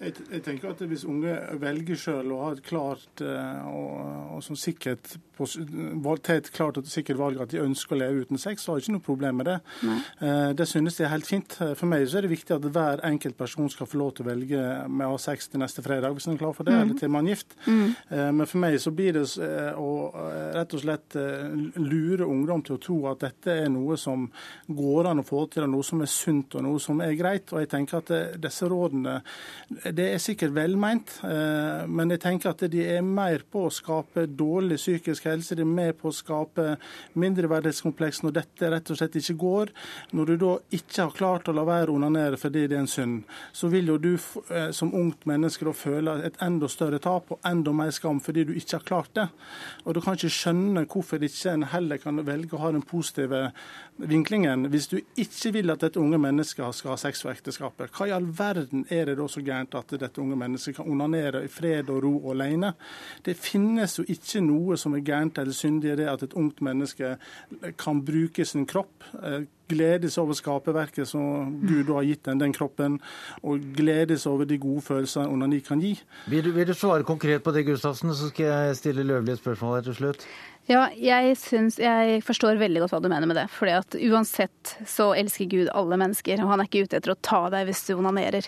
Jeg, 0.00 0.12
jeg 0.30 0.42
tenker 0.46 0.70
at 0.70 0.82
Hvis 0.86 1.04
unge 1.04 1.32
velger 1.58 1.96
selv 1.98 2.32
å 2.36 2.42
ha 2.44 2.52
et 2.54 2.62
klart 2.62 3.22
eh, 3.24 3.66
og, 3.66 4.36
og 4.36 4.42
som 4.46 4.54
sikkert 4.58 5.16
et 5.38 6.50
klart 6.54 6.78
og 6.80 6.86
sikkert 6.90 7.18
valg 7.18 7.40
at 7.42 7.50
de 7.52 7.60
ønsker 7.62 7.94
å 7.94 7.98
leve 8.00 8.24
uten 8.26 8.40
sex, 8.42 8.62
så 8.64 8.72
har 8.72 8.78
jeg 8.80 8.88
ikke 8.88 8.94
noe 8.96 9.04
problem 9.06 9.36
med 9.38 9.46
det. 9.46 9.56
Eh, 9.86 10.50
det 10.58 10.66
synes 10.70 10.96
jeg 10.98 11.06
er 11.06 11.12
helt 11.12 11.28
fint. 11.28 11.54
For 11.78 11.86
meg 11.90 12.06
så 12.10 12.18
er 12.18 12.26
det 12.26 12.32
viktig 12.32 12.56
at 12.56 12.66
hver 12.74 13.02
enkelt 13.06 13.36
person 13.38 13.70
skal 13.70 13.86
få 13.86 14.00
lov 14.00 14.12
til 14.16 14.26
å 14.26 14.28
velge 14.32 14.62
med 14.90 15.06
å 15.06 15.12
ha 15.14 15.20
sex 15.22 15.46
til 15.52 15.62
neste 15.62 15.84
fredag, 15.86 16.14
hvis 16.16 16.26
en 16.26 16.34
er 16.34 16.40
klar 16.42 16.54
for 16.56 16.66
det, 16.66 16.74
Mm. 16.78 16.82
eller 16.82 16.98
til 17.00 17.10
man 17.10 17.26
er 17.26 17.34
gift. 17.34 17.54
Mm. 17.66 17.94
Eh, 18.10 18.30
Men 18.32 18.46
for 18.46 18.58
meg 18.58 18.78
så 18.82 18.90
blir 18.94 19.12
det 19.16 19.24
eh, 19.38 19.78
å 19.78 19.90
eh, 20.14 20.52
rett 20.58 20.74
og 20.74 20.82
slett 20.82 21.16
lure 21.78 22.26
ungdom 22.26 22.62
til 22.66 22.76
å 22.76 22.80
tro 22.82 22.98
at 23.10 23.22
dette 23.22 23.54
er 23.64 23.68
noe 23.72 23.96
som 23.96 24.26
går 24.68 25.08
an 25.10 25.22
å 25.22 25.26
få 25.26 25.46
til, 25.50 25.62
og 25.64 25.70
noe 25.70 25.86
som 25.86 26.02
er 26.02 26.10
sunt 26.12 26.54
og 26.58 26.62
noe 26.66 26.78
som 26.82 27.00
er 27.00 27.14
greit. 27.18 27.52
Og 27.52 27.62
jeg 27.62 27.70
tenker 27.72 27.98
at 28.02 28.10
det, 28.12 28.22
disse 28.42 28.68
rådene 28.68 29.20
det 29.94 30.06
er 30.12 30.20
sikkert 30.22 30.54
velmeint, 30.56 31.10
eh, 31.24 31.84
men 31.88 32.10
jeg 32.12 32.20
tenker 32.22 32.50
at 32.50 32.62
de 32.70 32.82
er 32.96 33.04
mer 33.04 33.42
på 33.50 33.66
å 33.66 33.72
skape 33.72 34.26
dårlig 34.26 34.78
psykisk 34.80 35.28
helse. 35.28 35.56
De 35.56 35.64
er 35.64 35.70
med 35.70 35.96
på 36.00 36.10
å 36.10 36.14
skape 36.14 36.76
mindreverdighetskompleks 37.18 38.22
når 38.24 38.36
dette 38.40 38.70
rett 38.72 38.92
og 38.92 38.98
slett 39.00 39.18
ikke 39.20 39.36
går. 39.40 39.72
Når 40.12 40.30
du 40.30 40.34
da 40.42 40.52
ikke 40.78 41.06
har 41.06 41.16
klart 41.16 41.48
å 41.48 41.56
la 41.56 41.64
være 41.68 41.92
å 41.92 41.98
onanere 41.98 42.40
fordi 42.40 42.66
det 42.66 42.76
er 42.78 42.84
en 42.84 42.90
synd, 42.90 43.22
så 43.52 43.70
vil 43.72 43.92
jo 43.92 43.98
du 44.02 44.12
eh, 44.14 44.70
som 44.76 44.94
ungt 44.94 45.26
menneske 45.30 45.66
da 45.68 45.74
føle 45.76 46.18
et 46.26 46.38
enda 46.44 46.68
større 46.70 47.00
tap 47.02 47.32
og 47.34 47.42
enda 47.48 47.72
mer 47.72 47.94
skam 47.94 48.20
fordi 48.24 48.46
du 48.48 48.54
ikke 48.58 48.80
har 48.80 48.88
klart 48.92 49.14
det. 49.18 49.28
Og 49.86 49.96
du 49.96 50.02
kan 50.04 50.18
ikke 50.18 50.32
skjønne 50.34 50.86
hvorfor 50.88 51.22
ikke 51.22 51.54
en 51.54 51.68
heller 51.72 52.02
kan 52.02 52.20
velge 52.26 52.56
å 52.56 52.62
ha 52.64 52.72
den 52.74 52.84
positive 52.86 53.48
vinklingen 53.98 54.68
hvis 54.70 54.90
du 54.92 54.98
ikke 55.18 55.52
vil 55.56 55.72
at 55.72 55.82
dette 55.82 56.00
unge 56.00 56.20
mennesket 56.22 56.76
skal 56.76 56.94
ha 56.94 57.00
sex 57.00 57.24
for 57.24 57.34
ekteskapet. 57.34 57.92
Hva 57.94 58.08
i 58.08 58.14
all 58.14 58.28
verden 58.38 58.86
er 58.92 59.08
det 59.08 59.18
da 59.18 59.26
så 59.30 59.42
gærent 59.44 59.74
at 59.78 59.94
dette 60.00 60.22
unge 60.22 60.38
mennesket 60.38 60.78
kan 60.78 60.88
onanere 60.90 61.44
i 61.46 61.52
fred 61.52 61.90
og 61.92 62.02
ro 62.04 62.14
alene? 62.32 62.72
Det 63.24 63.36
finnes 63.38 63.98
jo 63.98 64.06
ikke 64.08 64.42
noe 64.44 64.78
som 64.80 64.96
er 64.96 65.04
gærent 65.06 65.38
eller 65.38 65.56
syndig 65.56 65.92
i 65.92 66.00
det 66.00 66.08
at 66.10 66.26
et 66.26 66.36
ungt 66.38 66.62
menneske 66.64 67.14
kan 67.78 68.02
bruke 68.04 68.44
sin 68.46 68.66
kropp, 68.68 69.06
eh, 69.22 69.46
glede 69.68 70.10
seg 70.10 70.24
over 70.24 70.36
skaperverket 70.36 71.08
som 71.08 71.58
Gud 71.60 71.90
har 71.92 72.06
gitt 72.08 72.24
den, 72.28 72.40
den 72.40 72.54
kroppen, 72.56 72.98
og 73.42 73.64
glede 73.76 74.16
seg 74.18 74.32
over 74.32 74.48
de 74.48 74.58
gode 74.60 74.84
følelsene 74.86 75.28
onani 75.28 75.60
kan 75.64 75.82
gi. 75.82 75.94
Vil 76.32 76.46
du, 76.46 76.52
vil 76.56 76.70
du 76.70 76.74
svare 76.76 77.06
konkret 77.06 77.44
på 77.44 77.52
det, 77.52 77.66
Gustavsen, 77.68 78.14
så 78.16 78.30
skal 78.32 78.48
jeg 78.48 78.78
stille 78.80 79.04
Løvli 79.06 79.34
et 79.34 79.42
spørsmål 79.42 79.78
her 79.78 79.90
til 79.90 79.98
slutt? 80.00 80.24
Ja, 80.68 80.82
jeg, 80.92 81.32
syns, 81.40 81.78
jeg 81.80 82.18
forstår 82.26 82.58
veldig 82.60 82.82
godt 82.82 82.92
hva 82.92 82.98
du 83.00 83.08
mener 83.08 83.28
med 83.30 83.38
det. 83.38 83.46
Fordi 83.54 83.72
at 83.78 83.94
uansett 84.10 84.74
så 84.84 85.06
elsker 85.16 85.48
Gud 85.48 85.70
alle 85.72 85.96
mennesker, 85.96 86.42
og 86.44 86.50
han 86.52 86.60
er 86.60 86.68
ikke 86.68 86.82
ute 86.84 86.98
etter 86.98 87.14
å 87.14 87.20
ta 87.24 87.40
deg 87.54 87.70
hvis 87.70 87.80
du 87.86 87.94
onanerer. 87.94 88.44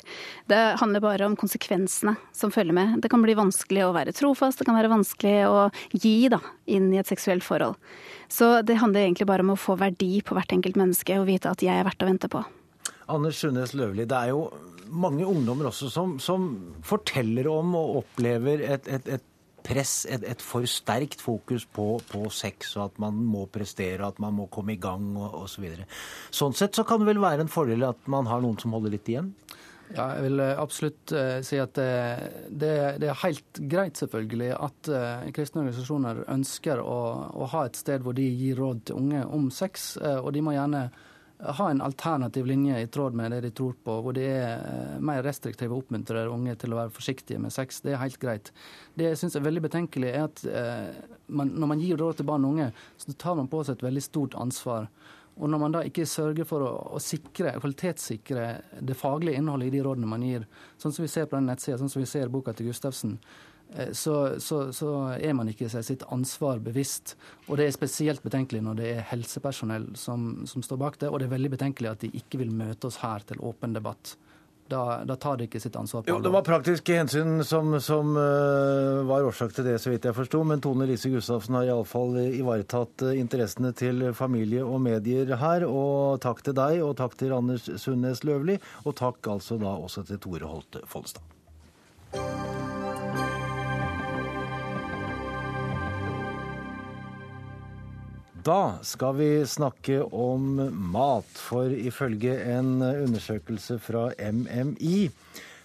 Det 0.51 0.59
handler 0.83 1.01
bare 1.01 1.31
om 1.31 1.37
konsekvensene 1.41 2.18
som 2.37 2.53
følger 2.53 2.77
med. 2.77 2.99
Det 3.01 3.09
kan 3.12 3.25
bli 3.25 3.39
vanskelig 3.39 3.87
å 3.87 3.95
være 3.97 4.12
trofast, 4.16 4.61
det 4.61 4.68
kan 4.68 4.77
være 4.77 4.93
vanskelig 4.93 5.49
å 5.49 5.62
gi 5.97 6.29
da, 6.33 6.43
inn 6.68 6.91
i 6.93 7.01
et 7.01 7.09
seksuelt 7.09 7.47
forhold. 7.47 7.81
Så 8.29 8.53
det 8.68 8.77
handler 8.85 9.07
egentlig 9.07 9.31
bare 9.31 9.47
om 9.47 9.55
å 9.55 9.61
få 9.61 9.79
verdi 9.81 10.18
på 10.21 10.37
hvert 10.37 10.53
enkelt 10.53 10.77
menneske 10.77 11.16
og 11.23 11.29
vite 11.31 11.49
at 11.49 11.64
jeg 11.64 11.73
er 11.73 11.89
verdt 11.89 12.05
å 12.05 12.11
vente 12.11 12.29
på. 12.29 12.45
Anders 13.11 13.41
Sundnes 13.41 13.73
Løvli, 13.73 14.05
det 14.05 14.21
er 14.21 14.35
jo 14.35 14.45
mange 14.93 15.25
ungdommer 15.25 15.71
også 15.71 15.89
som, 15.89 16.18
som 16.21 16.53
forteller 16.85 17.49
om 17.49 17.73
og 17.79 18.03
opplever 18.05 18.61
et, 18.77 18.93
et, 18.93 19.09
et 19.16 19.30
press, 19.64 20.04
et, 20.11 20.24
et, 20.26 20.42
for 20.44 20.66
sterkt 20.68 21.22
fokus 21.22 21.66
på, 21.66 21.92
på, 22.11 22.24
sex, 22.34 22.74
og 22.76 22.90
at 22.90 23.00
man 23.02 23.18
må 23.26 23.46
prestere, 23.52 24.06
at 24.06 24.20
man 24.22 24.36
må 24.36 24.48
komme 24.52 24.74
i 24.74 24.80
gang 24.80 25.12
og 25.18 25.42
osv. 25.44 25.66
Så 26.30 26.42
sånn 26.42 26.56
sett 26.58 26.78
så 26.78 26.86
kan 26.88 27.02
det 27.02 27.11
vel 27.11 27.22
være 27.22 27.46
en 27.46 27.52
fordel 27.52 27.86
at 27.88 28.11
man 28.11 28.30
har 28.30 28.42
noen 28.44 28.58
som 28.61 28.76
holder 28.76 28.96
litt 28.96 29.11
igjen? 29.11 29.32
Ja, 29.90 30.04
jeg 30.14 30.28
vil 30.28 30.40
absolutt 30.46 31.12
uh, 31.18 31.40
si 31.42 31.58
at 31.58 31.74
det, 31.74 31.90
det, 32.46 32.74
det, 33.02 33.08
er 33.11 33.22
helt 33.24 33.61
greit, 33.72 33.98
selvfølgelig, 33.98 34.50
at 34.54 34.90
uh, 34.94 35.30
kristne 35.34 35.64
organisasjoner 35.64 36.22
ønsker 36.30 36.82
å, 36.82 36.98
å, 37.34 37.48
ha 37.50 37.64
et 37.66 37.80
sted 37.80 38.04
hvor 38.04 38.14
de 38.14 38.28
gir 38.28 38.61
råd 38.61 38.84
til 38.86 39.00
unge 39.00 39.24
om 39.26 39.48
sex, 39.54 39.96
uh, 39.98 40.20
og 40.20 40.30
de 40.36 40.44
må 40.46 40.54
gjerne 40.54 40.84
ha 41.41 41.68
en 41.70 41.80
alternativ 41.80 42.47
linje 42.47 42.80
i 42.82 42.88
tråd 42.93 43.14
med 43.16 43.32
det 43.32 43.41
de 43.47 43.51
tror 43.57 43.76
på, 43.84 43.95
hvor 44.05 44.16
de 44.16 44.24
er 44.28 44.99
mer 45.01 45.22
restriktive 45.24 45.72
og 45.72 45.84
oppmuntrer 45.84 46.28
unge 46.30 46.57
til 46.61 46.74
å 46.74 46.80
være 46.82 46.95
forsiktige 46.95 47.41
med 47.41 47.55
sex. 47.55 47.80
Det 47.84 47.95
er 47.95 48.03
helt 48.03 48.18
greit. 48.20 48.53
Det 48.95 49.09
jeg 49.09 49.20
syns 49.20 49.38
er 49.38 49.47
veldig 49.47 49.64
betenkelig, 49.68 50.11
er 50.11 50.26
at 50.28 50.45
man, 51.32 51.55
når 51.55 51.72
man 51.72 51.80
gir 51.80 52.01
råd 52.01 52.20
til 52.20 52.28
barn 52.28 52.45
og 52.45 52.57
unge, 52.57 52.68
så 53.01 53.16
tar 53.16 53.38
man 53.41 53.49
på 53.51 53.62
seg 53.64 53.78
et 53.78 53.86
veldig 53.88 54.05
stort 54.05 54.36
ansvar. 54.41 54.91
Og 55.41 55.49
når 55.49 55.61
man 55.62 55.72
da 55.72 55.80
ikke 55.86 56.05
sørger 56.09 56.45
for 56.49 56.64
å, 56.66 56.72
å 56.97 57.01
sikre, 57.01 57.55
kvalitetssikre 57.62 58.49
det 58.84 58.97
faglige 58.99 59.41
innholdet 59.41 59.70
i 59.70 59.78
de 59.78 59.84
rådene 59.86 60.11
man 60.11 60.24
gir, 60.26 60.45
sånn 60.80 60.93
som 60.93 61.07
vi 61.07 61.12
ser 61.12 61.30
på 61.30 61.38
den 61.38 61.49
nettsida, 61.49 61.78
sånn 61.80 61.93
som 61.93 62.03
vi 62.03 62.11
ser 62.11 62.28
i 62.28 62.32
boka 62.32 62.53
til 62.57 62.68
Gustavsen, 62.68 63.16
så, 63.93 64.14
så, 64.43 64.73
så, 64.75 64.89
er 65.14 65.35
man 65.37 65.51
ikke 65.53 65.68
seg 65.71 65.85
sitt 65.87 66.03
ansvar 66.11 66.59
bevisst. 66.62 67.14
Og 67.49 67.61
det 67.61 67.68
er 67.68 67.77
spesielt 67.77 68.25
betenkelig 68.25 68.64
når 68.66 68.81
det 68.81 68.89
er 68.95 69.07
helsepersonell 69.12 69.93
som, 69.99 70.33
som 70.51 70.64
står 70.66 70.81
bak 70.81 70.99
det, 71.03 71.11
og 71.11 71.21
det 71.21 71.29
er 71.29 71.37
veldig 71.37 71.55
betenkelig 71.55 71.93
at 71.93 72.03
de 72.03 72.11
ikke 72.18 72.43
vil 72.43 72.51
møte 72.55 72.91
oss 72.91 73.01
her 73.05 73.23
til 73.29 73.43
åpen 73.47 73.77
debatt. 73.77 74.16
Da, 74.71 75.01
da, 75.05 75.16
tar 75.16 75.35
de 75.37 75.49
ikke 75.49 75.59
sitt 75.59 75.75
ansvar 75.75 76.05
på 76.05 76.12
alvor. 76.12 76.23
Det 76.23 76.31
var 76.31 76.45
praktiske 76.47 76.95
hensyn 76.95 77.41
som, 77.47 77.73
som 77.83 78.12
uh, 78.14 79.03
var 79.09 79.27
årsak 79.27 79.57
til 79.57 79.66
det, 79.66 79.75
så 79.83 79.91
vidt 79.91 80.07
jeg 80.07 80.14
forsto. 80.14 80.45
Men 80.47 80.62
Tone 80.62 80.87
Lise 80.87 81.11
Gustavsen 81.11 81.59
har 81.59 81.66
iallfall 81.73 82.14
ivaretatt 82.29 83.03
uh, 83.09 83.11
interessene 83.18 83.73
til 83.75 84.12
familie 84.14 84.62
og 84.62 84.79
medier 84.87 85.35
her. 85.43 85.66
Og 85.66 86.23
takk 86.23 86.45
til 86.47 86.55
deg, 86.59 86.79
og 86.87 86.95
takk 87.03 87.18
til 87.18 87.35
Anders 87.35 87.66
Sundnes 87.83 88.23
Løvli, 88.23 88.61
og 88.85 88.95
takk 89.03 89.33
altså 89.35 89.59
da 89.59 89.75
også 89.75 90.07
til 90.07 90.23
Tore 90.23 90.55
Holte 90.55 90.87
Follestad. 90.87 91.39
Da 98.41 98.78
skal 98.80 99.16
vi 99.18 99.28
snakke 99.45 99.99
om 100.16 100.55
mat, 100.93 101.28
for 101.36 101.68
ifølge 101.68 102.38
en 102.55 102.80
undersøkelse 102.80 103.76
fra 103.84 104.07
MMI 104.16 105.11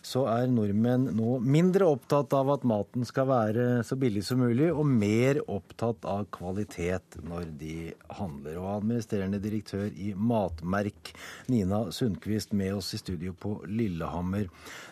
så 0.06 0.26
er 0.30 0.52
nordmenn 0.52 1.08
nå 1.18 1.40
mindre 1.42 1.88
opptatt 1.90 2.34
av 2.38 2.52
at 2.54 2.66
maten 2.68 3.06
skal 3.08 3.28
være 3.30 3.66
så 3.88 3.98
billig 4.00 4.22
som 4.28 4.44
mulig, 4.44 4.70
og 4.70 4.86
mer 4.86 5.40
opptatt 5.52 6.06
av 6.10 6.28
kvalitet 6.36 7.18
når 7.26 7.50
de 7.60 7.78
handler. 8.20 8.60
Og 8.62 8.70
administrerende 8.76 9.42
direktør 9.42 9.88
i 9.90 10.12
Matmerk, 10.14 11.14
Nina 11.50 11.86
Sundquist, 11.96 12.54
med 12.54 12.76
oss 12.78 12.94
i 12.94 13.02
studio 13.02 13.34
på 13.34 13.58
Lillehammer. 13.66 14.48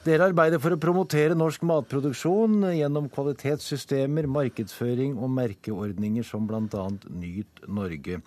Dere 0.08 0.32
arbeider 0.32 0.62
for 0.64 0.74
å 0.74 0.82
promotere 0.82 1.38
norsk 1.38 1.66
matproduksjon 1.70 2.72
gjennom 2.74 3.12
kvalitetssystemer, 3.14 4.28
markedsføring 4.40 5.20
og 5.20 5.32
merkeordninger 5.38 6.26
som 6.26 6.50
bl.a. 6.50 6.90
Nyt 7.14 7.66
Norge. 7.70 8.24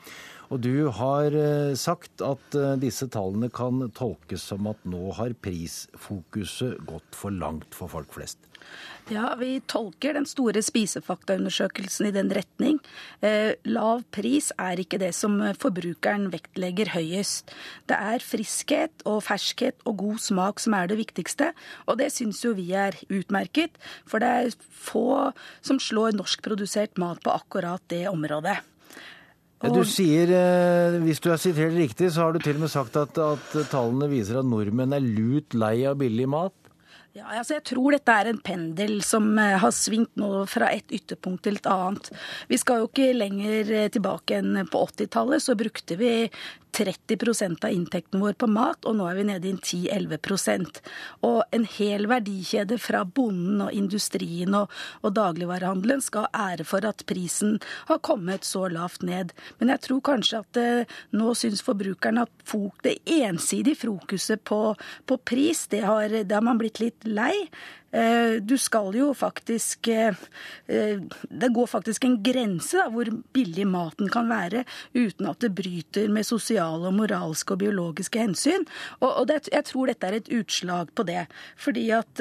Og 0.51 0.61
du 0.63 0.89
har 0.95 1.35
sagt 1.75 2.23
at 2.23 2.57
disse 2.79 3.09
tallene 3.11 3.49
kan 3.51 3.83
tolkes 3.97 4.45
som 4.53 4.69
at 4.71 4.85
nå 4.87 5.11
har 5.19 5.35
prisfokuset 5.43 6.79
gått 6.87 7.19
for 7.19 7.35
langt 7.35 7.75
for 7.75 7.91
folk 7.91 8.15
flest. 8.15 8.39
Ja, 9.07 9.37
vi 9.39 9.61
tolker 9.71 10.17
den 10.17 10.25
store 10.27 10.59
spisefaktaundersøkelsen 10.67 12.09
i 12.09 12.15
den 12.15 12.33
retning. 12.35 12.81
Eh, 13.23 13.55
lav 13.71 14.03
pris 14.11 14.49
er 14.59 14.83
ikke 14.83 14.99
det 14.99 15.13
som 15.15 15.39
forbrukeren 15.55 16.27
vektlegger 16.33 16.91
høyest. 16.97 17.55
Det 17.87 17.95
er 17.95 18.27
friskhet 18.27 19.07
og 19.07 19.23
ferskhet 19.29 19.79
og 19.87 20.01
god 20.03 20.19
smak 20.27 20.63
som 20.63 20.75
er 20.75 20.91
det 20.91 20.99
viktigste, 20.99 21.53
og 21.87 22.01
det 22.03 22.11
syns 22.17 22.43
jo 22.43 22.57
vi 22.59 22.73
er 22.75 22.99
utmerket. 23.07 23.79
For 24.11 24.23
det 24.23 24.33
er 24.41 24.57
få 24.75 25.31
som 25.63 25.79
slår 25.79 26.19
norskprodusert 26.19 26.99
mat 26.99 27.23
på 27.23 27.37
akkurat 27.39 27.87
det 27.93 28.09
området. 28.11 28.59
Du 29.65 29.81
sier, 29.89 30.29
Hvis 31.01 31.21
du 31.25 31.31
er 31.33 31.41
sitert 31.41 31.73
riktig, 31.73 32.11
så 32.13 32.27
har 32.27 32.35
du 32.35 32.39
til 32.45 32.59
og 32.59 32.67
med 32.67 32.73
sagt 32.73 32.97
at, 33.01 33.17
at 33.17 33.57
tallene 33.73 34.11
viser 34.11 34.43
at 34.43 34.49
nordmenn 34.49 34.93
er 34.93 35.01
lut 35.01 35.57
lei 35.57 35.81
av 35.89 35.97
billig 36.03 36.29
mat? 36.29 36.55
Ja, 37.17 37.31
altså 37.39 37.55
jeg 37.55 37.65
tror 37.71 37.95
dette 37.95 38.13
er 38.13 38.29
en 38.29 38.41
pendel 38.45 38.99
som 39.07 39.31
eh, 39.41 39.55
har 39.63 39.73
svingt 39.73 40.19
nå 40.21 40.43
fra 40.53 40.69
et 40.75 40.93
ytterpunkt 40.93 41.47
til 41.47 41.57
et 41.57 41.69
annet. 41.73 42.11
Vi 42.51 42.59
skal 42.61 42.83
jo 42.83 42.91
ikke 42.91 43.15
lenger 43.17 43.73
eh, 43.73 43.89
tilbake 43.95 44.37
enn 44.43 44.67
på 44.69 44.83
80-tallet, 44.91 45.41
så 45.47 45.57
brukte 45.57 45.97
vi 45.97 46.11
30% 46.77 47.65
av 47.65 47.73
inntekten 47.73 48.21
vår 48.21 48.35
på 48.37 48.49
mat, 48.53 48.85
og 48.85 48.99
nå 48.99 49.07
er 49.09 49.17
vi 49.17 49.25
nede 49.31 49.49
i 49.49 49.55
10-11% 49.57 50.81
Og 51.25 51.39
en 51.57 51.65
hel 51.77 52.05
verdikjede 52.11 52.77
fra 52.83 53.01
bonden 53.05 53.63
og 53.65 53.73
industrien 53.73 54.53
og, 54.59 54.73
og 55.01 55.15
dagligvarehandelen 55.17 56.03
skal 56.05 56.29
ære 56.37 56.67
for 56.69 56.85
at 56.85 57.05
prisen 57.09 57.57
har 57.89 58.03
kommet 58.05 58.45
så 58.45 58.67
lavt 58.69 59.07
ned. 59.07 59.33
Men 59.61 59.73
jeg 59.73 59.85
tror 59.87 60.03
kanskje 60.11 60.43
at 60.43 60.61
eh, 60.61 60.97
nå 61.17 61.33
syns 61.39 61.65
forbrukerne 61.65 62.27
at 62.27 62.55
det 62.85 62.99
ensidige 63.09 63.81
fokuset 63.81 64.43
på, 64.45 64.61
på 65.09 65.19
pris, 65.25 65.67
det 65.73 65.83
har, 65.87 66.13
det 66.13 66.33
har 66.33 66.45
man 66.45 66.61
blitt 66.61 66.81
litt 66.83 67.06
lei. 67.07 67.51
Eh, 67.95 68.43
du 68.43 68.57
skal 68.59 68.95
jo 68.99 69.13
faktisk 69.15 69.89
eh, 69.89 70.15
eh, 70.67 70.99
Det 71.31 71.49
går 71.55 71.67
faktisk 71.71 72.05
en 72.05 72.17
grense 72.23 72.77
da, 72.77 72.89
hvor 72.91 73.09
billig 73.33 73.67
maten 73.71 74.11
kan 74.13 74.27
være 74.29 74.65
uten 74.97 75.29
at 75.31 75.41
det 75.45 75.53
bryter 75.57 76.11
med 76.13 76.27
sosiale, 76.27 76.91
moralske 76.93 77.55
og 77.55 77.63
biologiske 77.63 78.21
hensyn. 78.27 78.67
Og, 79.01 79.27
det, 79.31 79.47
jeg 79.53 79.69
tror 79.71 79.93
dette 79.93 80.09
er 80.09 80.19
et 80.19 80.33
utslag 80.35 80.91
på 80.97 81.07
det. 81.07 81.27
Fordi 81.61 81.87
at 81.95 82.21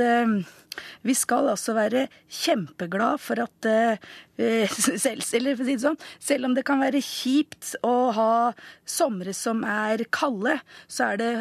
vi 1.08 1.14
skal 1.16 1.50
altså 1.50 1.76
være 1.78 2.06
kjempeglad 2.44 3.22
for 3.24 3.40
at 3.40 3.68
selv, 4.76 5.24
sånn, 5.24 6.00
selv 6.20 6.50
om 6.50 6.56
det 6.58 6.66
kan 6.68 6.82
være 6.84 7.00
kjipt 7.04 7.78
å 7.88 8.12
ha 8.16 8.32
somre 8.84 9.34
som 9.36 9.64
er 9.64 10.04
kalde, 10.14 10.58
så 10.92 11.14
er 11.14 11.22
det 11.22 11.32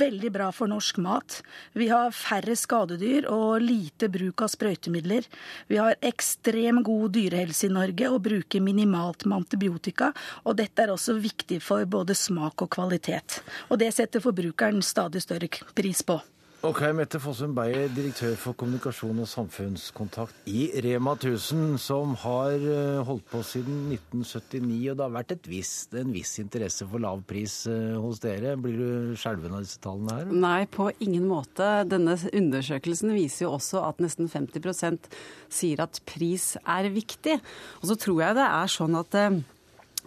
veldig 0.00 0.32
bra 0.34 0.50
for 0.54 0.70
norsk 0.70 0.98
mat. 1.04 1.40
Vi 1.78 1.90
har 1.92 2.10
færre 2.16 2.58
skadedyr 2.58 3.28
og 3.30 3.62
lite 3.70 4.10
bruk 4.12 4.42
av 4.44 4.50
sprøytemidler. 4.52 5.28
Vi 5.70 5.78
har 5.80 5.98
ekstrem 6.10 6.82
god 6.86 7.14
dyrehelse 7.16 7.68
i 7.68 7.74
Norge 7.74 8.10
og 8.10 8.24
bruker 8.26 8.64
minimalt 8.64 9.24
med 9.26 9.44
antibiotika. 9.44 10.10
Og 10.44 10.58
dette 10.58 10.84
er 10.84 10.92
også 10.94 11.16
viktig 11.22 11.62
for 11.64 11.86
både 11.86 12.18
smak 12.18 12.66
og 12.66 12.72
kvalitet. 12.74 13.40
Og 13.70 13.80
det 13.80 13.92
setter 13.96 14.22
forbrukeren 14.24 14.82
stadig 14.84 15.22
større 15.24 15.50
pris 15.74 16.02
på. 16.06 16.20
Ok, 16.60 16.82
Mette 16.92 17.16
Fossum 17.16 17.54
Beyer, 17.56 17.86
direktør 17.96 18.34
for 18.36 18.52
kommunikasjon 18.60 19.22
og 19.22 19.28
samfunnskontakt 19.30 20.42
i 20.52 20.66
Rema 20.84 21.14
1000, 21.14 21.78
som 21.80 22.12
har 22.20 22.52
eh, 22.52 22.98
holdt 23.08 23.24
på 23.32 23.40
siden 23.48 23.86
1979. 23.94 24.90
Og 24.92 24.98
det 24.98 25.06
har 25.06 25.14
vært 25.14 25.48
visst, 25.48 25.96
en 25.96 26.12
viss 26.12 26.34
interesse 26.42 26.84
for 26.84 27.00
lav 27.00 27.24
pris 27.24 27.62
eh, 27.64 27.96
hos 27.96 28.20
dere. 28.20 28.58
Blir 28.60 28.76
du 28.76 29.16
skjelven 29.16 29.56
av 29.56 29.64
disse 29.64 29.80
tallene 29.80 30.18
her? 30.18 30.36
Nei, 30.44 30.68
på 30.68 30.90
ingen 31.00 31.24
måte. 31.32 31.72
Denne 31.88 32.20
undersøkelsen 32.28 33.16
viser 33.16 33.46
jo 33.46 33.56
også 33.56 33.80
at 33.88 34.04
nesten 34.04 34.28
50% 34.28 35.08
sier 35.48 35.80
at 35.88 36.04
pris 36.04 36.58
er 36.60 36.92
viktig. 36.92 37.40
Og 37.80 37.88
så 37.88 37.96
tror 38.04 38.26
jeg 38.26 38.36
det 38.42 38.50
er 38.52 38.76
sånn 38.76 39.00
at 39.00 39.16
eh, 39.16 39.44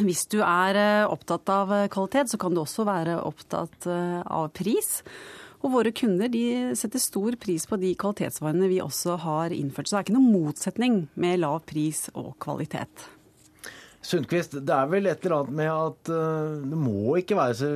hvis 0.05 0.27
du 0.29 0.43
er 0.45 1.07
opptatt 1.09 1.49
av 1.49 1.79
kvalitet, 1.89 2.29
så 2.29 2.37
kan 2.37 2.53
du 2.53 2.61
også 2.61 2.85
være 2.85 3.23
opptatt 3.25 3.89
av 3.89 4.53
pris. 4.53 4.99
Og 5.63 5.71
våre 5.71 5.93
kunder 5.95 6.27
de 6.27 6.45
setter 6.75 6.99
stor 6.99 7.37
pris 7.39 7.63
på 7.69 7.79
de 7.79 7.93
kvalitetsvarene 7.95 8.67
vi 8.67 8.81
også 8.83 9.15
har 9.23 9.55
innført. 9.55 9.87
Så 9.87 9.95
det 9.95 9.99
er 10.01 10.07
ikke 10.09 10.17
noen 10.17 10.33
motsetning 10.35 10.97
med 11.15 11.39
lav 11.39 11.61
pris 11.69 12.09
og 12.13 12.33
kvalitet. 12.43 13.07
Sundquist, 14.03 14.57
det 14.67 14.75
er 14.75 14.89
vel 14.91 15.07
et 15.07 15.23
eller 15.23 15.37
annet 15.39 15.55
med 15.55 15.69
at 15.71 16.09
uh, 16.11 16.59
det 16.59 16.79
må 16.79 17.15
ikke 17.21 17.37
være 17.39 17.55
så 17.55 17.69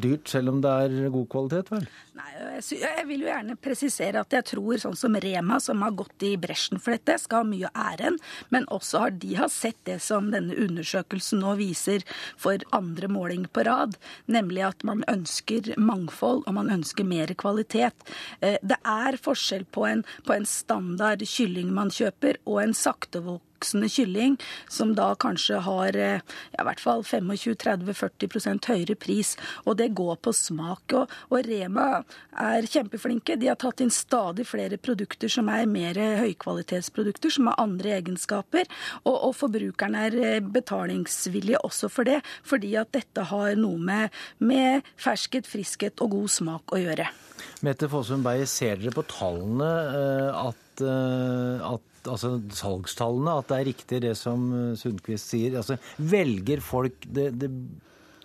dyrt 0.00 0.30
selv 0.32 0.54
om 0.54 0.62
det 0.64 0.72
er 0.86 1.10
god 1.12 1.26
kvalitet, 1.32 1.72
vel? 1.74 1.84
Nei, 2.16 2.30
jeg, 2.56 3.04
vil 3.04 3.26
jo 3.26 3.28
gjerne 3.28 3.56
presisere 3.60 4.22
at 4.24 4.32
jeg 4.32 4.46
tror 4.48 4.80
sånn 4.80 4.96
som 4.96 5.18
Rema, 5.20 5.58
som 5.60 5.84
har 5.84 5.92
gått 5.98 6.24
i 6.24 6.32
bresjen 6.40 6.80
for 6.80 6.96
dette, 6.96 7.18
skal 7.20 7.44
ha 7.44 7.48
mye 7.50 7.72
æren. 7.76 8.16
Men 8.54 8.64
også 8.72 9.02
har 9.04 9.16
de 9.20 9.34
har 9.36 9.52
sett 9.52 9.76
det 9.88 9.98
som 10.04 10.30
denne 10.32 10.56
undersøkelsen 10.64 11.44
nå 11.44 11.52
viser 11.60 12.06
for 12.40 12.64
andre 12.76 13.10
måling 13.12 13.44
på 13.52 13.66
rad. 13.68 13.98
Nemlig 14.32 14.64
at 14.70 14.86
man 14.88 15.04
ønsker 15.12 15.74
mangfold, 15.76 16.46
og 16.46 16.56
man 16.56 16.72
ønsker 16.78 17.04
mer 17.04 17.34
kvalitet. 17.36 18.08
Uh, 18.40 18.56
det 18.64 18.80
er 18.80 19.20
forskjell 19.20 19.68
på 19.68 19.84
en, 19.90 20.06
på 20.24 20.38
en 20.38 20.48
standard 20.48 21.28
kylling 21.28 21.76
man 21.76 21.92
kjøper, 21.92 22.40
og 22.48 22.64
en 22.64 22.76
saktevoksende 22.76 23.44
voksende 23.56 23.88
kylling, 23.88 24.36
som 24.68 24.94
da 24.94 25.14
kanskje 25.14 25.60
har 25.64 25.96
eh, 25.96 26.20
ja, 26.52 26.60
i 26.60 26.66
hvert 26.66 26.80
fall 26.80 27.02
25-30-40% 27.02 28.68
høyere 28.68 28.94
pris. 28.94 29.36
Og 29.64 29.76
det 29.76 29.94
går 29.96 30.16
på 30.16 30.32
smak. 30.32 30.92
Og, 30.92 31.10
og, 31.30 31.40
Rema 31.46 32.02
er 32.32 32.66
kjempeflinke. 32.66 33.36
De 33.36 33.48
har 33.48 33.56
tatt 33.56 33.80
inn 33.80 33.90
stadig 33.90 34.46
flere 34.46 34.76
produkter 34.76 35.28
som 35.28 35.48
er 35.48 35.66
mer 35.66 35.96
høykvalitetsprodukter, 35.96 37.30
som 37.30 37.50
har 37.50 37.60
andre 37.62 37.96
egenskaper. 37.98 38.66
Og, 39.04 39.14
og 39.14 39.36
forbrukerne 39.36 40.06
er 40.08 40.18
eh, 40.20 40.40
betalingsvillige 40.40 41.62
også 41.64 41.90
for 41.92 42.08
det, 42.08 42.20
fordi 42.44 42.76
at 42.76 42.92
dette 42.94 43.28
har 43.30 43.56
noe 43.56 43.80
med, 43.80 44.12
med 44.38 44.86
ferskhet, 45.00 45.48
friskhet 45.48 46.02
og 46.04 46.18
god 46.18 46.32
smak 46.32 46.76
å 46.76 46.82
gjøre. 46.82 47.08
Mette 47.64 47.88
Fossum 47.88 48.22
Beyer, 48.24 48.48
ser 48.48 48.78
dere 48.80 48.92
på 48.96 49.04
tallene 49.08 49.68
eh, 49.96 50.46
at, 50.46 50.82
at 50.84 51.95
altså 52.10 52.36
salgstallene, 52.54 53.34
at 53.40 53.50
det 53.50 53.58
er 53.58 53.68
riktig 53.70 54.00
det 54.04 54.14
som 54.18 54.46
eh, 54.54 54.76
Sundquist 54.78 55.32
sier? 55.32 55.58
Altså, 55.60 55.78
velger 55.98 56.62
folk 56.64 57.06
det, 57.06 57.30
det 57.40 57.50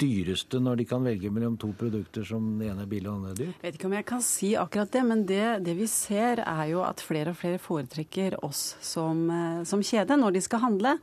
dyreste 0.02 0.60
når 0.62 0.80
de 0.80 0.86
kan 0.90 1.04
velge 1.06 1.30
mellom 1.34 1.58
to 1.62 1.72
produkter 1.78 2.26
som 2.28 2.56
det 2.60 2.72
ene 2.72 2.86
er 2.86 2.90
billig 2.90 3.10
og 3.10 3.14
det 3.14 3.20
andre 3.20 3.34
er 3.34 3.40
dyrt? 3.42 3.60
Jeg 3.60 3.68
vet 3.68 3.78
ikke 3.80 3.90
om 3.90 3.98
jeg 3.98 4.08
kan 4.12 4.24
si 4.26 4.52
akkurat 4.60 4.96
det, 4.96 5.04
men 5.08 5.26
det, 5.30 5.44
det 5.68 5.76
vi 5.78 5.90
ser 5.92 6.42
er 6.46 6.64
jo 6.72 6.82
at 6.86 7.04
flere 7.06 7.34
og 7.34 7.40
flere 7.42 7.62
foretrekker 7.62 8.40
oss 8.46 8.64
som, 8.86 9.28
eh, 9.30 9.62
som, 9.70 9.84
kjede 9.86 10.18
når 10.20 10.38
de 10.38 10.46
skal 10.46 10.66
handle. 10.66 10.96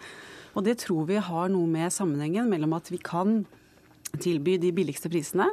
Og 0.56 0.64
det 0.66 0.78
tror 0.82 1.06
vi 1.10 1.20
har 1.22 1.52
noe 1.52 1.68
med 1.70 1.94
sammenhengen 1.94 2.48
mellom 2.50 2.74
at 2.78 2.90
vi 2.90 3.00
kan 3.02 3.42
tilby 4.18 4.56
de 4.60 4.72
billigste 4.74 5.10
prisene, 5.12 5.50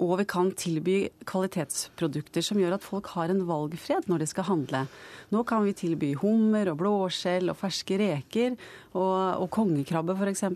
og 0.00 0.14
vi 0.20 0.26
kan 0.28 0.50
tilby 0.56 0.94
kvalitetsprodukter 1.28 2.44
som 2.44 2.60
gjør 2.60 2.78
at 2.78 2.84
folk 2.84 3.10
har 3.14 3.32
en 3.32 3.42
valgfred 3.48 4.08
når 4.08 4.22
de 4.22 4.28
skal 4.30 4.48
handle. 4.48 4.84
Nå 5.30 5.42
kan 5.48 5.64
vi 5.66 5.74
tilby 5.76 6.14
hummer 6.22 6.72
og 6.72 6.78
blåskjell 6.80 7.52
og 7.52 7.58
ferske 7.60 7.98
reker 8.00 8.56
og, 8.94 9.44
og 9.44 9.50
kongekrabbe 9.52 10.16
f.eks. 10.16 10.46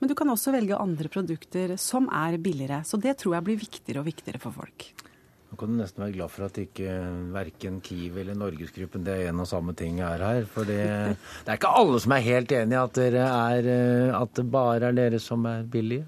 Men 0.00 0.08
du 0.08 0.16
kan 0.18 0.32
også 0.32 0.56
velge 0.56 0.80
andre 0.80 1.12
produkter 1.12 1.76
som 1.80 2.08
er 2.08 2.40
billigere. 2.40 2.80
Så 2.88 3.00
det 3.02 3.18
tror 3.20 3.36
jeg 3.36 3.48
blir 3.50 3.60
viktigere 3.60 4.02
og 4.02 4.08
viktigere 4.08 4.40
for 4.42 4.56
folk. 4.56 4.88
Nå 5.48 5.56
kan 5.56 5.70
du 5.72 5.78
nesten 5.78 6.02
være 6.04 6.16
glad 6.16 6.32
for 6.32 6.44
at 6.44 6.58
ikke 6.60 6.98
verken 7.32 7.78
Kiwi 7.84 8.20
eller 8.20 8.36
Norgesgruppen 8.36 9.04
det 9.04 9.14
er 9.16 9.30
en 9.30 9.40
og 9.44 9.48
samme 9.48 9.72
ting 9.76 10.00
er 10.04 10.20
her. 10.24 10.44
For 10.48 10.68
det, 10.68 10.82
det 11.44 11.52
er 11.52 11.60
ikke 11.60 11.76
alle 11.76 12.00
som 12.04 12.12
er 12.16 12.26
helt 12.26 12.52
enig 12.56 12.76
i 12.76 12.82
at, 12.82 13.00
at 14.20 14.36
det 14.36 14.52
bare 14.52 14.90
er 14.90 14.96
dere 14.96 15.20
som 15.24 15.44
er 15.48 15.64
billige. 15.68 16.04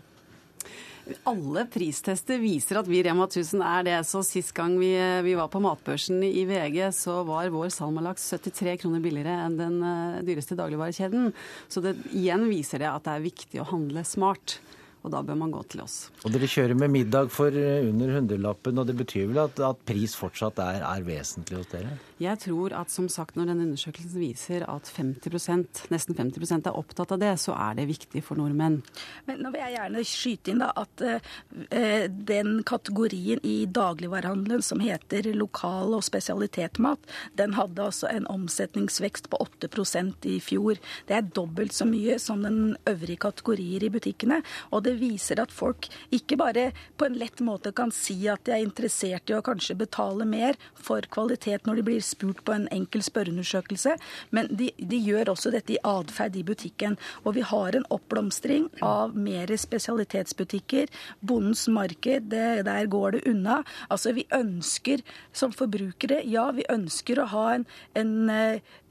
Alle 1.29 1.65
pristester 1.71 2.41
viser 2.43 2.81
at 2.81 2.89
vi 2.91 3.03
Rema 3.05 3.27
1000 3.29 3.63
er 3.67 3.87
det. 3.87 3.99
Så 4.09 4.23
sist 4.27 4.55
gang 4.57 4.77
vi, 4.81 4.93
vi 5.27 5.37
var 5.39 5.51
på 5.53 5.63
matbørsen 5.63 6.23
i 6.27 6.45
VG, 6.49 6.83
så 6.97 7.21
var 7.29 7.53
vår 7.53 7.71
salmalaks 7.75 8.29
73 8.37 8.77
kroner 8.83 9.05
billigere 9.05 9.37
enn 9.47 9.59
den 9.59 9.79
uh, 9.85 10.21
dyreste 10.27 10.59
dagligvarekjeden. 10.59 11.33
Så 11.69 11.85
det, 11.85 11.97
igjen 12.17 12.49
viser 12.51 12.83
det 12.83 12.91
at 12.91 13.07
det 13.07 13.17
er 13.17 13.29
viktig 13.31 13.63
å 13.63 13.71
handle 13.73 14.05
smart 14.09 14.61
og 15.01 15.13
da 15.15 15.23
bør 15.25 15.39
man 15.41 15.53
gå 15.55 15.63
til 15.73 15.83
oss. 15.85 15.97
Og 16.25 16.35
dere 16.35 16.49
kjører 16.51 16.77
med 16.79 16.93
middag 16.93 17.31
for 17.33 17.55
eh, 17.57 17.87
under 17.89 18.13
hundrelappen, 18.19 18.81
og 18.81 18.89
det 18.89 18.97
betyr 18.99 19.31
vel 19.31 19.43
at, 19.47 19.61
at 19.65 19.81
pris 19.89 20.17
fortsatt 20.19 20.61
er, 20.61 20.85
er, 20.85 21.05
vesentlig 21.07 21.61
hos 21.61 21.71
dere? 21.73 21.97
Jeg 22.21 22.37
tror 22.43 22.75
at 22.77 22.93
som 22.93 23.07
sagt 23.09 23.39
når 23.39 23.49
denne 23.49 23.65
undersøkelsen 23.71 24.21
viser 24.21 24.67
at 24.69 24.91
50% 24.93 25.87
nesten 25.93 26.19
50 26.19 26.53
er 26.59 26.77
opptatt 26.77 27.15
av 27.17 27.23
det, 27.23 27.33
så 27.41 27.57
er 27.57 27.79
det 27.79 27.89
viktig 27.89 28.23
for 28.27 28.41
nordmenn. 28.41 28.81
Men 29.29 29.41
nå 29.41 29.55
vil 29.55 29.65
jeg 29.65 29.77
gjerne 29.79 30.05
skyte 30.11 30.53
inn 30.53 30.61
da 30.61 30.69
at 30.77 31.05
uh, 31.07 32.05
den 32.11 32.61
kategorien 32.69 33.41
i 33.47 33.65
dagligvarehandelen 33.71 34.65
som 34.65 34.83
heter 34.85 35.31
lokal- 35.33 35.97
og 35.97 36.05
spesialitetmat, 36.05 37.09
den 37.41 37.57
hadde 37.57 37.89
altså 37.89 38.11
en 38.13 38.29
omsetningsvekst 38.29 39.31
på 39.33 39.41
8% 39.41 40.29
i 40.29 40.37
fjor. 40.45 40.77
Det 41.09 41.17
er 41.17 41.33
dobbelt 41.41 41.73
så 41.77 41.89
mye 41.89 42.19
som 42.21 42.45
den 42.45 42.77
øvrige 42.91 43.25
kategorier 43.25 43.87
i 43.87 43.93
butikkene. 43.93 44.43
og 44.71 44.85
det 44.85 44.90
det 44.91 44.99
viser 45.01 45.41
at 45.43 45.55
folk 45.55 45.89
ikke 46.15 46.39
bare 46.41 46.71
på 46.99 47.07
en 47.07 47.19
lett 47.19 47.41
måte 47.45 47.73
kan 47.77 47.93
si 47.95 48.17
at 48.31 48.43
de 48.47 48.55
er 48.57 48.65
interessert 48.65 49.31
i 49.31 49.37
å 49.37 49.45
kanskje 49.45 49.79
betale 49.79 50.27
mer 50.29 50.59
for 50.75 51.05
kvalitet 51.15 51.67
når 51.69 51.81
de 51.81 51.87
blir 51.87 52.05
spurt 52.05 52.43
på 52.47 52.55
en 52.55 52.67
enkel 52.75 53.05
spørreundersøkelse, 53.07 53.97
men 54.35 54.51
de, 54.51 54.71
de 54.77 54.99
gjør 55.01 55.33
også 55.35 55.53
dette 55.55 55.77
i 55.77 55.81
atferd 55.87 56.37
i 56.37 56.45
butikken. 56.47 56.97
Og 57.25 57.37
vi 57.39 57.45
har 57.47 57.77
en 57.77 57.87
oppblomstring 57.93 58.69
av 58.85 59.17
mer 59.17 59.51
spesialitetsbutikker. 59.61 60.91
Bondens 61.21 61.67
marked, 61.71 62.31
det, 62.33 62.65
der 62.67 62.91
går 62.91 63.17
det 63.17 63.25
unna. 63.31 63.61
Altså 63.89 64.15
vi 64.17 64.27
ønsker 64.35 65.05
som 65.37 65.55
forbrukere, 65.55 66.23
ja 66.29 66.49
vi 66.57 66.67
ønsker 66.73 67.21
å 67.21 67.29
ha 67.31 67.47
en, 67.55 67.67
en, 67.99 68.15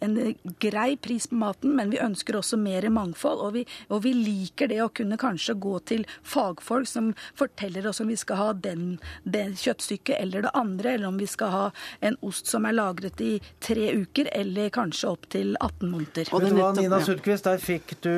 en 0.04 0.18
grei 0.62 0.94
pris 1.02 1.30
på 1.30 1.40
maten, 1.40 1.76
men 1.78 1.92
vi 1.94 2.02
ønsker 2.04 2.40
også 2.40 2.60
mer 2.62 2.88
mangfold. 2.94 3.44
Og 3.46 3.56
vi, 3.58 3.66
og 3.90 4.04
vi 4.06 4.14
liker 4.16 4.72
det 4.72 4.82
å 4.84 4.92
kunne 4.94 5.20
kanskje 5.20 5.58
gå 5.60 5.76
til 5.90 6.06
fagfolk 6.24 6.88
som 6.90 7.12
forteller 7.38 7.88
oss 7.90 8.02
om 8.04 8.12
vi 8.12 8.18
skal 8.20 8.40
ha 8.40 8.50
den, 8.54 9.00
det 9.24 9.46
kjøttstykket 9.62 10.16
eller 10.20 10.48
det 10.48 10.54
andre, 10.58 10.96
eller 10.96 11.10
om 11.12 11.20
vi 11.20 11.28
skal 11.30 11.54
ha 11.54 11.66
en 12.06 12.18
ost 12.26 12.50
som 12.52 12.68
er 12.70 12.78
lagret 12.78 13.22
i 13.26 13.34
tre 13.64 13.92
uker, 13.98 14.32
eller 14.36 14.72
kanskje 14.74 15.12
opp 15.12 15.30
til 15.34 15.56
18 15.60 15.90
måneder. 15.90 16.34
Og 16.34 16.46
det 16.46 16.54
var 16.58 16.78
Nina 16.78 17.02
Sundquist, 17.04 17.50
der 17.50 17.62
fikk 17.64 17.98
du 18.06 18.14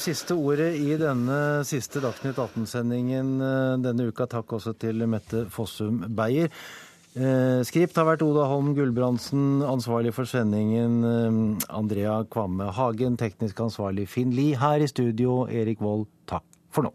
siste 0.00 0.36
ordet 0.36 0.72
i 0.78 0.96
denne 1.00 1.38
siste 1.66 2.02
Dagsnytt 2.04 2.38
18-sendingen 2.40 3.36
denne 3.84 4.10
uka. 4.10 4.28
Takk 4.30 4.56
også 4.58 4.76
til 4.80 5.06
Mette 5.10 5.46
Fossum 5.52 6.02
Beyer. 6.16 6.50
Eh, 7.16 7.62
skript 7.64 7.96
har 7.96 8.04
vært 8.04 8.20
Oda 8.26 8.44
Holm 8.50 8.74
Gulbrandsen, 8.76 9.62
ansvarlig 9.64 10.12
for 10.12 10.28
sendingen 10.28 10.98
eh, 11.00 11.38
Andrea 11.72 12.18
Kvamme 12.28 12.68
Hagen, 12.76 13.16
teknisk 13.16 13.62
ansvarlig 13.64 14.04
Finn 14.12 14.34
Lie. 14.36 14.58
Her 14.60 14.84
i 14.84 14.90
studio, 14.90 15.46
Erik 15.48 15.80
Vold, 15.80 16.04
takk 16.28 16.44
for 16.68 16.84
nå. 16.84 16.92